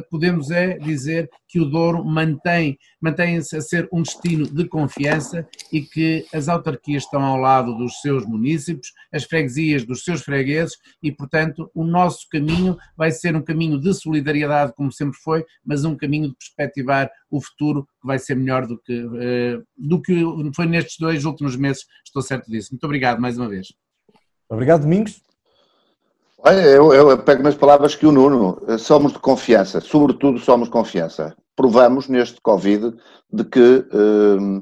podemos 0.09 0.51
é 0.51 0.77
dizer 0.77 1.29
que 1.47 1.59
o 1.59 1.65
Douro 1.65 2.03
mantém, 2.05 2.77
mantém-se 3.01 3.57
a 3.57 3.61
ser 3.61 3.89
um 3.91 4.01
destino 4.01 4.45
de 4.45 4.65
confiança 4.67 5.47
e 5.71 5.81
que 5.81 6.25
as 6.33 6.47
autarquias 6.47 7.03
estão 7.03 7.21
ao 7.23 7.37
lado 7.37 7.75
dos 7.75 7.99
seus 8.01 8.25
municípios, 8.25 8.93
as 9.11 9.23
freguesias 9.23 9.83
dos 9.83 10.03
seus 10.03 10.21
fregueses 10.21 10.77
e, 11.01 11.11
portanto, 11.11 11.69
o 11.73 11.83
nosso 11.83 12.27
caminho 12.31 12.77
vai 12.95 13.11
ser 13.11 13.35
um 13.35 13.41
caminho 13.41 13.79
de 13.79 13.93
solidariedade, 13.93 14.73
como 14.75 14.91
sempre 14.91 15.17
foi, 15.17 15.43
mas 15.65 15.83
um 15.83 15.95
caminho 15.95 16.29
de 16.29 16.35
perspectivar 16.35 17.09
o 17.29 17.41
futuro 17.41 17.83
que 18.01 18.07
vai 18.07 18.19
ser 18.19 18.35
melhor 18.35 18.65
do 18.65 18.77
que, 18.77 19.03
uh, 19.03 19.63
do 19.77 20.01
que 20.01 20.23
foi 20.55 20.65
nestes 20.65 20.97
dois 20.99 21.25
últimos 21.25 21.55
meses, 21.55 21.85
estou 22.05 22.21
certo 22.21 22.49
disso. 22.49 22.69
Muito 22.71 22.83
obrigado 22.83 23.19
mais 23.19 23.37
uma 23.37 23.49
vez. 23.49 23.67
Obrigado, 24.49 24.81
Domingos. 24.81 25.21
Olha, 26.41 26.61
eu, 26.61 26.93
eu 26.93 27.17
pego 27.17 27.43
nas 27.43 27.55
palavras 27.55 27.95
que 27.95 28.05
o 28.05 28.13
Nuno, 28.13 28.61
somos 28.77 29.11
de 29.11 29.19
confiança, 29.19 29.81
sobretudo 29.81 30.39
somos 30.39 30.69
confiança. 30.69 31.35
Provamos 31.53 32.07
neste 32.07 32.39
Covid 32.41 32.93
de 33.31 33.43
que 33.43 33.85
uh, 33.91 34.57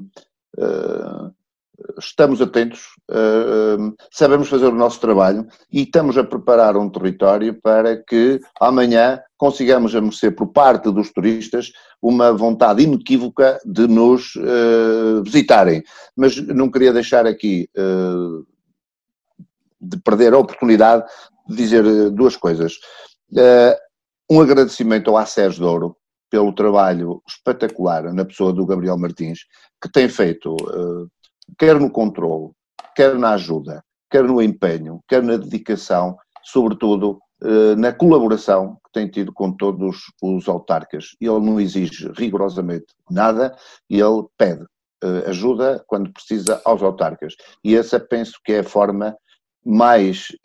uh, 0.58 1.34
estamos 1.96 2.42
atentos, 2.42 2.80
uh, 3.08 3.94
sabemos 4.10 4.48
fazer 4.48 4.66
o 4.66 4.74
nosso 4.74 5.00
trabalho 5.00 5.46
e 5.72 5.82
estamos 5.82 6.18
a 6.18 6.24
preparar 6.24 6.76
um 6.76 6.90
território 6.90 7.54
para 7.62 7.96
que 7.96 8.40
amanhã 8.60 9.20
consigamos 9.36 9.94
amolecer 9.94 10.34
por 10.34 10.48
parte 10.48 10.90
dos 10.90 11.12
turistas 11.12 11.70
uma 12.02 12.32
vontade 12.32 12.82
inequívoca 12.82 13.60
de 13.64 13.86
nos 13.86 14.32
visitarem. 15.24 15.84
Mas 16.16 16.36
não 16.36 16.68
queria 16.68 16.92
deixar 16.92 17.24
aqui 17.24 17.68
de 19.80 19.96
perder 19.98 20.34
a 20.34 20.38
oportunidade 20.38 21.04
dizer 21.48 21.84
eh, 21.84 22.10
duas 22.10 22.36
coisas. 22.36 22.74
Eh, 23.36 23.78
um 24.30 24.40
agradecimento 24.40 25.10
ao 25.10 25.16
Aceres 25.16 25.58
Douro 25.58 25.96
pelo 26.30 26.52
trabalho 26.52 27.22
espetacular 27.26 28.12
na 28.12 28.24
pessoa 28.24 28.52
do 28.52 28.66
Gabriel 28.66 28.98
Martins, 28.98 29.40
que 29.80 29.90
tem 29.90 30.08
feito, 30.08 30.54
eh, 30.56 31.06
quer 31.58 31.80
no 31.80 31.90
controle, 31.90 32.50
quer 32.94 33.14
na 33.14 33.30
ajuda, 33.30 33.82
quer 34.10 34.24
no 34.24 34.42
empenho, 34.42 35.00
quer 35.08 35.22
na 35.22 35.36
dedicação, 35.36 36.16
sobretudo 36.44 37.18
na 37.76 37.92
colaboração 37.92 38.80
que 38.84 38.90
tem 38.92 39.08
tido 39.08 39.32
com 39.32 39.52
todos 39.52 40.06
os 40.20 40.48
autarcas. 40.48 41.10
Ele 41.20 41.38
não 41.38 41.60
exige 41.60 42.10
rigorosamente 42.16 42.86
nada, 43.08 43.56
ele 43.88 44.24
pede 44.36 44.66
ajuda 45.24 45.84
quando 45.86 46.12
precisa 46.12 46.60
aos 46.64 46.82
autarcas. 46.82 47.36
E 47.62 47.76
essa 47.76 48.00
penso 48.00 48.40
que 48.44 48.54
é 48.54 48.58
a 48.58 48.64
forma 48.64 49.16
mais 49.64 50.36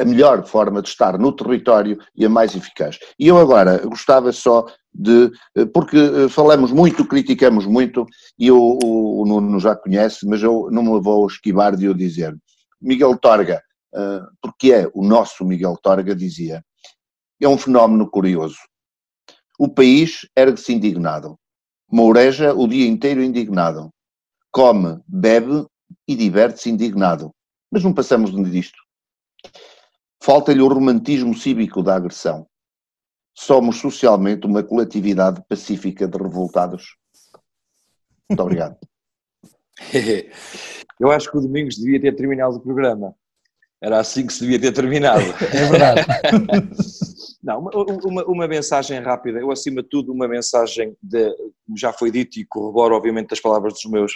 a 0.00 0.04
melhor 0.04 0.44
forma 0.46 0.80
de 0.80 0.88
estar 0.88 1.18
no 1.18 1.32
território 1.32 1.98
e 2.14 2.24
a 2.24 2.28
mais 2.28 2.54
eficaz. 2.54 2.98
E 3.18 3.26
eu 3.26 3.38
agora 3.38 3.78
gostava 3.86 4.30
só 4.32 4.66
de, 4.94 5.30
porque 5.72 5.96
eh, 5.96 6.28
falamos 6.28 6.72
muito, 6.72 7.04
criticamos 7.04 7.66
muito, 7.66 8.06
e 8.38 8.50
o, 8.50 8.78
o, 8.82 9.26
Nuno 9.26 9.60
já 9.60 9.76
conhece, 9.76 10.26
mas 10.26 10.42
eu 10.42 10.68
não 10.70 10.82
me 10.82 11.00
vou 11.00 11.26
esquivar 11.26 11.76
de 11.76 11.88
o 11.88 11.94
dizer. 11.94 12.34
Miguel 12.80 13.16
Torga, 13.18 13.62
eh, 13.94 14.20
porque 14.40 14.72
é 14.72 14.90
o 14.94 15.04
nosso 15.04 15.44
Miguel 15.44 15.76
Torga, 15.82 16.14
dizia, 16.14 16.64
é 17.40 17.48
um 17.48 17.58
fenómeno 17.58 18.08
curioso. 18.08 18.58
O 19.58 19.68
país 19.68 20.26
ergue-se 20.36 20.72
indignado. 20.72 21.38
Moureja 21.90 22.54
o 22.54 22.66
dia 22.66 22.86
inteiro 22.86 23.22
indignado. 23.22 23.90
Come, 24.50 25.00
bebe 25.06 25.66
e 26.08 26.14
diverte-se 26.14 26.70
indignado. 26.70 27.30
Mas 27.70 27.82
não 27.84 27.92
passamos 27.92 28.30
disto. 28.50 28.85
Falta-lhe 30.22 30.60
o 30.60 30.68
romantismo 30.68 31.36
cívico 31.36 31.82
da 31.82 31.96
agressão. 31.96 32.46
Somos 33.34 33.76
socialmente 33.76 34.46
uma 34.46 34.62
coletividade 34.62 35.42
pacífica 35.48 36.08
de 36.08 36.18
revoltados. 36.18 36.96
Muito 38.28 38.42
obrigado. 38.42 38.76
Eu 40.98 41.10
acho 41.10 41.30
que 41.30 41.36
o 41.36 41.40
Domingos 41.40 41.76
devia 41.76 42.00
ter 42.00 42.16
terminado 42.16 42.56
o 42.56 42.60
programa. 42.60 43.14
Era 43.80 44.00
assim 44.00 44.26
que 44.26 44.32
se 44.32 44.40
devia 44.40 44.58
ter 44.58 44.72
terminado. 44.72 45.22
É 45.22 45.68
verdade. 45.68 46.06
Não, 47.42 47.60
uma, 47.60 47.70
uma, 48.04 48.24
uma, 48.24 48.48
mensagem 48.48 48.98
rápida. 49.00 49.38
Eu, 49.38 49.52
acima 49.52 49.82
de 49.82 49.88
tudo, 49.88 50.12
uma 50.12 50.26
mensagem, 50.26 50.96
de, 51.00 51.30
como 51.64 51.78
já 51.78 51.92
foi 51.92 52.10
dito 52.10 52.40
e 52.40 52.46
corroboro, 52.46 52.96
obviamente, 52.96 53.32
as 53.32 53.40
palavras 53.40 53.74
dos 53.74 53.84
meus, 53.84 54.12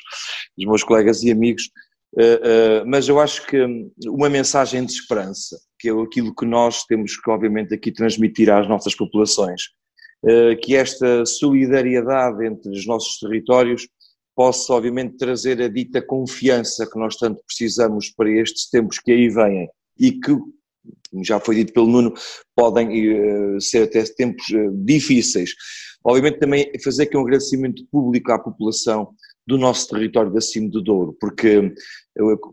dos 0.56 0.66
meus 0.66 0.82
colegas 0.82 1.22
e 1.22 1.30
amigos, 1.30 1.70
eh, 2.18 2.40
eh, 2.42 2.84
mas 2.84 3.08
eu 3.08 3.20
acho 3.20 3.46
que 3.46 3.58
uma 4.06 4.28
mensagem 4.28 4.84
de 4.84 4.92
esperança, 4.92 5.58
que 5.78 5.88
é 5.88 5.92
aquilo 5.92 6.34
que 6.34 6.44
nós 6.44 6.84
temos 6.84 7.16
que, 7.16 7.30
obviamente, 7.30 7.72
aqui 7.74 7.92
transmitir 7.92 8.50
às 8.50 8.68
nossas 8.68 8.94
populações, 8.94 9.62
eh, 10.26 10.56
que 10.56 10.74
esta 10.74 11.24
solidariedade 11.24 12.44
entre 12.44 12.70
os 12.70 12.86
nossos 12.86 13.18
territórios 13.18 13.88
possa, 14.34 14.72
obviamente, 14.72 15.16
trazer 15.16 15.60
a 15.62 15.68
dita 15.68 16.02
confiança 16.02 16.88
que 16.90 16.98
nós 16.98 17.16
tanto 17.16 17.42
precisamos 17.46 18.10
para 18.10 18.30
estes 18.30 18.68
tempos 18.68 18.98
que 18.98 19.12
aí 19.12 19.28
vêm 19.28 19.68
e 19.98 20.12
que, 20.12 20.34
como 21.10 21.24
já 21.24 21.38
foi 21.38 21.56
dito 21.56 21.72
pelo 21.72 21.86
Nuno, 21.86 22.14
podem 22.56 23.60
ser 23.60 23.82
até 23.84 24.02
tempos 24.04 24.46
difíceis. 24.84 25.50
Obviamente, 26.02 26.38
também 26.38 26.72
fazer 26.82 27.02
aqui 27.02 27.16
um 27.16 27.20
agradecimento 27.20 27.84
público 27.90 28.32
à 28.32 28.38
população 28.38 29.12
do 29.50 29.58
nosso 29.58 29.88
território 29.88 30.32
da 30.32 30.40
Cime 30.40 30.70
do 30.70 30.80
Douro, 30.80 31.16
porque 31.20 31.74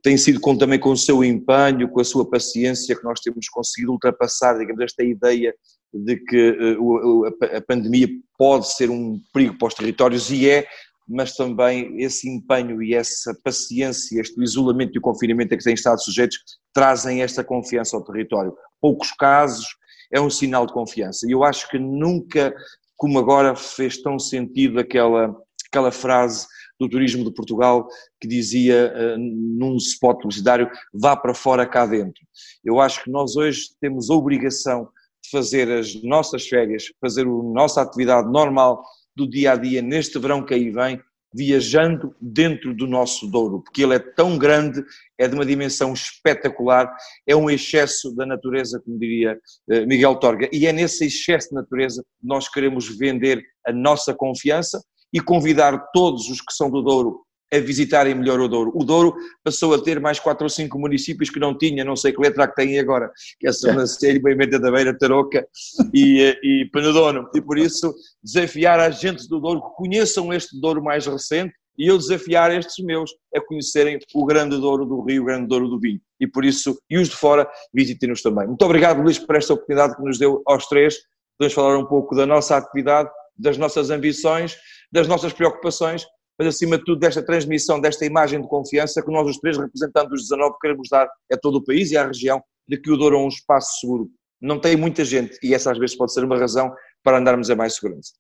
tem 0.02 0.18
sido 0.18 0.40
com, 0.40 0.58
também 0.58 0.80
com 0.80 0.90
o 0.90 0.98
seu 0.98 1.24
empenho, 1.24 1.88
com 1.90 2.02
a 2.02 2.04
sua 2.04 2.28
paciência 2.28 2.96
que 2.96 3.04
nós 3.04 3.20
temos 3.20 3.48
conseguido 3.50 3.92
ultrapassar, 3.92 4.58
digamos, 4.58 4.82
esta 4.82 5.04
ideia 5.04 5.54
de 5.94 6.18
que 6.18 6.78
uh, 6.80 7.26
a 7.56 7.62
pandemia 7.62 8.08
pode 8.36 8.74
ser 8.74 8.90
um 8.90 9.20
perigo 9.32 9.56
para 9.60 9.68
os 9.68 9.76
territórios 9.76 10.32
e 10.32 10.50
é, 10.50 10.68
mas 11.08 11.36
também 11.36 12.02
esse 12.02 12.28
empenho 12.28 12.82
e 12.82 12.96
essa 12.96 13.38
paciência, 13.44 14.20
este 14.20 14.42
isolamento 14.42 14.94
e 14.96 14.98
o 14.98 15.02
confinamento 15.02 15.54
a 15.54 15.58
que 15.58 15.64
têm 15.64 15.76
estado 15.76 16.04
sujeitos, 16.04 16.38
trazem 16.74 17.22
esta 17.22 17.44
confiança 17.44 17.96
ao 17.96 18.04
território. 18.04 18.56
Poucos 18.82 19.12
casos 19.12 19.68
é 20.12 20.20
um 20.20 20.32
sinal 20.32 20.66
de 20.66 20.74
confiança. 20.74 21.28
E 21.28 21.32
eu 21.32 21.44
acho 21.44 21.70
que 21.70 21.78
nunca, 21.78 22.54
como 22.96 23.20
agora, 23.20 23.56
fez 23.56 24.02
tão 24.02 24.18
sentido 24.18 24.80
aquela, 24.80 25.34
aquela 25.72 25.92
frase 25.92 26.48
do 26.80 26.90
turismo 26.90 27.24
de 27.24 27.34
Portugal 27.34 27.88
que 28.20 28.28
dizia 28.28 28.94
uh, 28.94 29.18
num 29.18 29.78
spot 29.78 30.22
publicitário 30.22 30.70
vá 30.94 31.16
para 31.16 31.34
fora 31.34 31.66
cá 31.66 31.86
dentro. 31.86 32.22
Eu 32.64 32.80
acho 32.80 33.04
que 33.04 33.12
nós 33.12 33.36
hoje 33.36 33.70
temos 33.82 34.10
a 34.10 34.14
obrigação 34.14 34.90
de 35.24 35.30
fazer 35.30 35.72
as 35.72 36.02
nossas 36.04 36.48
férias, 36.48 36.86
fazer 37.02 37.24
a 37.24 37.44
nossa 37.54 37.82
atividade 37.82 38.32
normal 38.32 38.82
do 39.16 39.28
dia 39.28 39.54
a 39.54 39.56
dia 39.56 39.82
neste 39.82 40.20
verão 40.20 40.46
que 40.46 40.54
aí 40.54 40.70
vem, 40.70 41.02
viajando 41.34 42.16
dentro 42.22 42.74
do 42.74 42.88
nosso 42.88 43.28
Douro, 43.28 43.62
porque 43.62 43.84
ele 43.84 43.96
é 43.96 44.00
tão 44.00 44.38
grande, 44.38 44.84
é 45.18 45.28
de 45.28 45.36
uma 45.36 45.46
dimensão 45.46 45.94
espetacular, 45.94 46.92
é 47.28 47.36
um 47.36 47.50
excesso 47.50 48.16
da 48.16 48.26
natureza, 48.26 48.82
como 48.84 48.98
diria 48.98 49.38
eh, 49.70 49.86
Miguel 49.86 50.16
Torga, 50.16 50.50
e 50.54 50.66
é 50.66 50.72
nesse 50.72 51.06
excesso 51.06 51.50
de 51.50 51.56
natureza 51.56 52.02
que 52.02 52.28
nós 52.28 52.48
queremos 52.50 52.88
vender 52.98 53.44
a 53.66 53.74
nossa 53.74 54.14
confiança 54.14 54.82
e 55.14 55.20
convidar 55.20 55.92
todos 55.94 56.30
os 56.30 56.42
que 56.42 56.54
são 56.54 56.70
do 56.70 56.82
Douro 56.82 57.28
a 57.54 57.60
visitarem 57.60 58.14
melhor 58.14 58.40
o 58.40 58.48
Douro. 58.48 58.72
O 58.76 58.84
Douro 58.84 59.16
passou 59.44 59.74
a 59.74 59.82
ter 59.82 60.00
mais 60.00 60.20
quatro 60.20 60.46
ou 60.46 60.50
cinco 60.50 60.78
municípios 60.78 61.30
que 61.30 61.40
não 61.40 61.58
tinha, 61.58 61.84
não 61.84 61.96
sei 61.96 62.12
que 62.12 62.22
letra 62.22 62.48
que 62.48 62.56
tem 62.56 62.78
agora, 62.80 63.10
que 63.40 63.48
é 63.48 63.52
Sobrancelha, 63.52 64.20
Boimenta 64.22 64.60
da 64.60 64.72
Beira, 64.72 64.98
Tarouca 64.98 65.48
e, 65.94 66.22
eh, 66.22 66.40
e 66.44 66.70
Penedono. 66.72 67.30
E 67.34 67.42
por 67.42 67.58
isso 67.58 67.94
desafiar 68.22 68.80
a 68.80 68.90
gente 68.90 69.28
do 69.30 69.40
Douro 69.40 69.62
que 69.62 69.76
conheçam 69.78 70.34
este 70.34 70.60
Douro 70.60 70.84
mais 70.84 71.06
recente 71.06 71.54
e 71.78 71.88
eu 71.88 71.98
desafiar 71.98 72.52
estes 72.52 72.84
meus 72.84 73.12
a 73.34 73.40
conhecerem 73.40 74.00
o 74.14 74.26
grande 74.26 74.58
Douro 74.58 74.86
do 74.86 75.02
Rio, 75.02 75.22
o 75.22 75.26
grande 75.26 75.48
Douro 75.48 75.70
do 75.70 75.80
Vinho. 75.80 76.02
E 76.20 76.28
por 76.28 76.44
isso, 76.44 76.78
e 76.90 76.98
os 76.98 77.08
de 77.08 77.16
fora, 77.16 77.48
visitem-nos 77.74 78.22
também. 78.22 78.48
Muito 78.48 78.66
obrigado, 78.66 79.02
Luís, 79.02 79.20
por 79.20 79.36
esta 79.36 79.54
oportunidade 79.54 79.96
que 79.96 80.04
nos 80.04 80.18
deu 80.18 80.42
aos 80.46 80.68
três. 80.68 80.98
Podemos 81.38 81.54
falar 81.54 81.78
um 81.78 81.86
pouco 81.86 82.16
da 82.16 82.26
nossa 82.26 82.58
atividade, 82.58 83.10
das 83.38 83.58
nossas 83.60 83.92
ambições 83.92 84.58
das 84.92 85.08
nossas 85.08 85.34
preocupações, 85.34 86.06
mas 86.38 86.48
acima 86.48 86.78
de 86.78 86.84
tudo 86.84 87.00
desta 87.00 87.26
transmissão, 87.26 87.80
desta 87.80 88.06
imagem 88.06 88.42
de 88.42 88.48
confiança 88.48 89.02
que 89.02 89.12
nós 89.12 89.28
os 89.28 89.38
três, 89.38 89.58
representando 89.58 90.12
os 90.14 90.24
19, 90.24 90.56
queremos 90.62 90.88
dar 90.90 91.08
a 91.32 91.38
todo 91.38 91.58
o 91.58 91.64
país 91.64 91.92
e 91.92 91.98
à 91.98 92.06
região 92.06 92.42
de 92.68 92.80
que 92.80 92.92
o 92.92 92.98
Douro 92.98 93.16
é 93.16 93.20
um 93.20 93.28
espaço 93.28 93.80
seguro. 93.80 94.10
Não 94.40 94.60
tem 94.60 94.76
muita 94.76 95.04
gente 95.04 95.38
e 95.42 95.54
essa 95.54 95.72
às 95.72 95.80
vezes 95.80 95.96
pode 95.96 96.14
ser 96.14 96.24
uma 96.24 96.38
razão 96.38 96.72
para 97.04 97.18
andarmos 97.18 97.50
a 97.50 97.56
mais 97.56 97.76
segurança. 97.76 98.12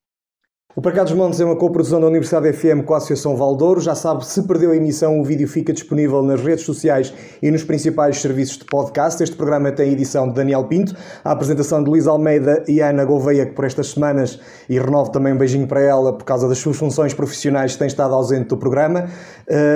O 0.78 0.82
Para 0.82 1.04
dos 1.04 1.14
Montes 1.14 1.40
é 1.40 1.44
uma 1.44 1.56
coprodução 1.56 2.00
da 2.00 2.06
Universidade 2.06 2.54
FM 2.54 2.86
com 2.86 2.94
a 2.94 2.98
Associação 2.98 3.36
Valdouro. 3.36 3.82
Já 3.82 3.96
sabe, 3.96 4.24
se 4.28 4.44
perdeu 4.44 4.70
a 4.70 4.76
emissão, 4.76 5.20
o 5.20 5.24
vídeo 5.24 5.48
fica 5.48 5.74
disponível 5.74 6.22
nas 6.22 6.40
redes 6.40 6.66
sociais 6.66 7.12
e 7.42 7.50
nos 7.50 7.64
principais 7.64 8.22
serviços 8.22 8.60
de 8.60 8.66
podcast. 8.66 9.24
Este 9.24 9.36
programa 9.36 9.72
tem 9.72 9.92
edição 9.92 10.28
de 10.28 10.36
Daniel 10.36 10.66
Pinto, 10.66 10.96
a 11.26 11.32
apresentação 11.32 11.84
de 11.84 11.90
Luís 11.90 12.06
Almeida 12.06 12.64
e 12.68 12.80
Ana 12.80 13.06
Gouveia, 13.06 13.48
que 13.48 13.54
por 13.54 13.66
estas 13.66 13.88
semanas, 13.88 14.40
e 14.70 14.78
renovo 14.78 15.10
também 15.10 15.34
um 15.34 15.38
beijinho 15.40 15.66
para 15.66 15.82
ela, 15.82 16.14
por 16.16 16.26
causa 16.26 16.48
das 16.48 16.60
suas 16.60 16.78
funções 16.78 17.12
profissionais, 17.12 17.76
tem 17.76 17.88
estado 17.88 18.14
ausente 18.14 18.50
do 18.50 18.58
programa. 18.58 19.10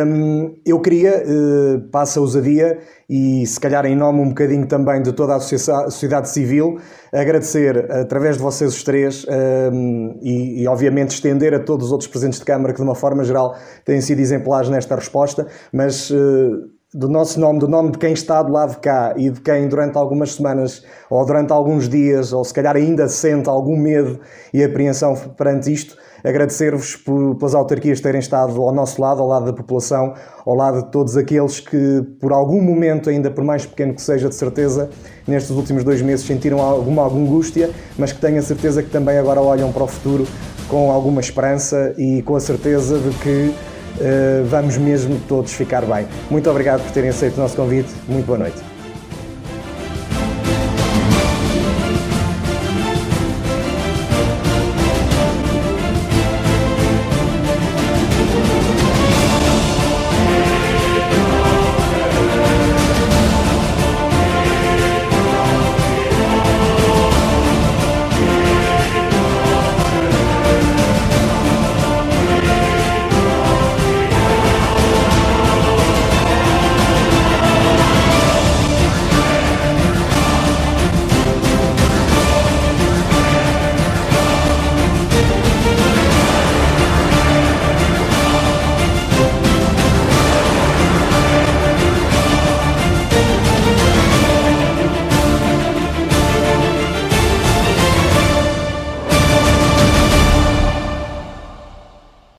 Hum, 0.05 0.53
eu 0.63 0.79
queria, 0.81 1.15
eh, 1.15 1.81
passa 1.91 2.19
a 2.19 2.21
ousadia, 2.21 2.77
e 3.11 3.45
se 3.45 3.59
calhar 3.59 3.85
em 3.85 3.93
nome 3.93 4.21
um 4.21 4.29
bocadinho 4.29 4.65
também 4.65 5.01
de 5.01 5.11
toda 5.11 5.35
a 5.35 5.39
sociedade 5.41 6.29
civil, 6.29 6.77
agradecer 7.11 7.91
através 7.91 8.37
de 8.37 8.41
vocês 8.41 8.73
os 8.73 8.83
três 8.83 9.25
um, 9.73 10.17
e, 10.21 10.63
e, 10.63 10.67
obviamente 10.69 11.09
estender 11.09 11.53
a 11.53 11.59
todos 11.59 11.87
os 11.87 11.91
outros 11.91 12.09
presentes 12.09 12.39
de 12.39 12.45
Câmara 12.45 12.71
que 12.71 12.79
de 12.79 12.85
uma 12.85 12.95
forma 12.95 13.25
geral 13.25 13.57
têm 13.83 13.99
sido 13.99 14.21
exemplares 14.21 14.69
nesta 14.69 14.95
resposta, 14.95 15.45
mas 15.73 16.09
uh, 16.09 16.15
do 16.93 17.09
nosso 17.09 17.37
nome, 17.37 17.59
do 17.59 17.67
nome 17.67 17.91
de 17.91 17.97
quem 17.97 18.13
está 18.13 18.41
do 18.41 18.53
lado 18.53 18.75
de 18.75 18.77
cá 18.77 19.13
e 19.17 19.29
de 19.29 19.41
quem 19.41 19.67
durante 19.67 19.97
algumas 19.97 20.35
semanas 20.35 20.81
ou 21.09 21.25
durante 21.25 21.51
alguns 21.51 21.89
dias, 21.89 22.31
ou 22.31 22.45
se 22.45 22.53
calhar 22.53 22.77
ainda 22.77 23.09
sente 23.09 23.49
algum 23.49 23.77
medo 23.77 24.21
e 24.53 24.63
apreensão 24.63 25.15
perante 25.37 25.69
isto, 25.71 25.97
agradecer-vos 26.23 26.95
pelas 26.95 27.55
autarquias 27.55 27.99
terem 27.99 28.19
estado 28.19 28.61
ao 28.61 28.73
nosso 28.73 29.01
lado, 29.01 29.21
ao 29.21 29.27
lado 29.27 29.45
da 29.45 29.53
população, 29.53 30.13
ao 30.45 30.55
lado 30.55 30.83
de 30.83 30.91
todos 30.91 31.17
aqueles 31.17 31.59
que, 31.59 32.01
por 32.19 32.31
algum 32.31 32.61
momento, 32.61 33.09
ainda 33.09 33.29
por 33.29 33.43
mais 33.43 33.65
pequeno 33.65 33.93
que 33.93 34.01
seja, 34.01 34.29
de 34.29 34.35
certeza, 34.35 34.89
nestes 35.27 35.51
últimos 35.51 35.83
dois 35.83 36.01
meses 36.01 36.25
sentiram 36.25 36.59
alguma 36.59 37.05
angústia, 37.05 37.69
mas 37.97 38.11
que 38.11 38.19
tenho 38.19 38.39
a 38.39 38.41
certeza 38.41 38.81
que 38.81 38.89
também 38.89 39.17
agora 39.17 39.41
olham 39.41 39.71
para 39.71 39.83
o 39.83 39.87
futuro 39.87 40.25
com 40.67 40.91
alguma 40.91 41.19
esperança 41.19 41.93
e 41.97 42.21
com 42.21 42.35
a 42.35 42.39
certeza 42.39 42.97
de 42.97 43.09
que 43.17 43.53
uh, 43.99 44.45
vamos 44.45 44.77
mesmo 44.77 45.19
todos 45.27 45.51
ficar 45.51 45.85
bem. 45.85 46.07
Muito 46.29 46.49
obrigado 46.49 46.81
por 46.81 46.91
terem 46.91 47.09
aceito 47.09 47.37
o 47.37 47.41
nosso 47.41 47.55
convite. 47.55 47.89
Muito 48.07 48.25
boa 48.25 48.39
noite. 48.39 48.70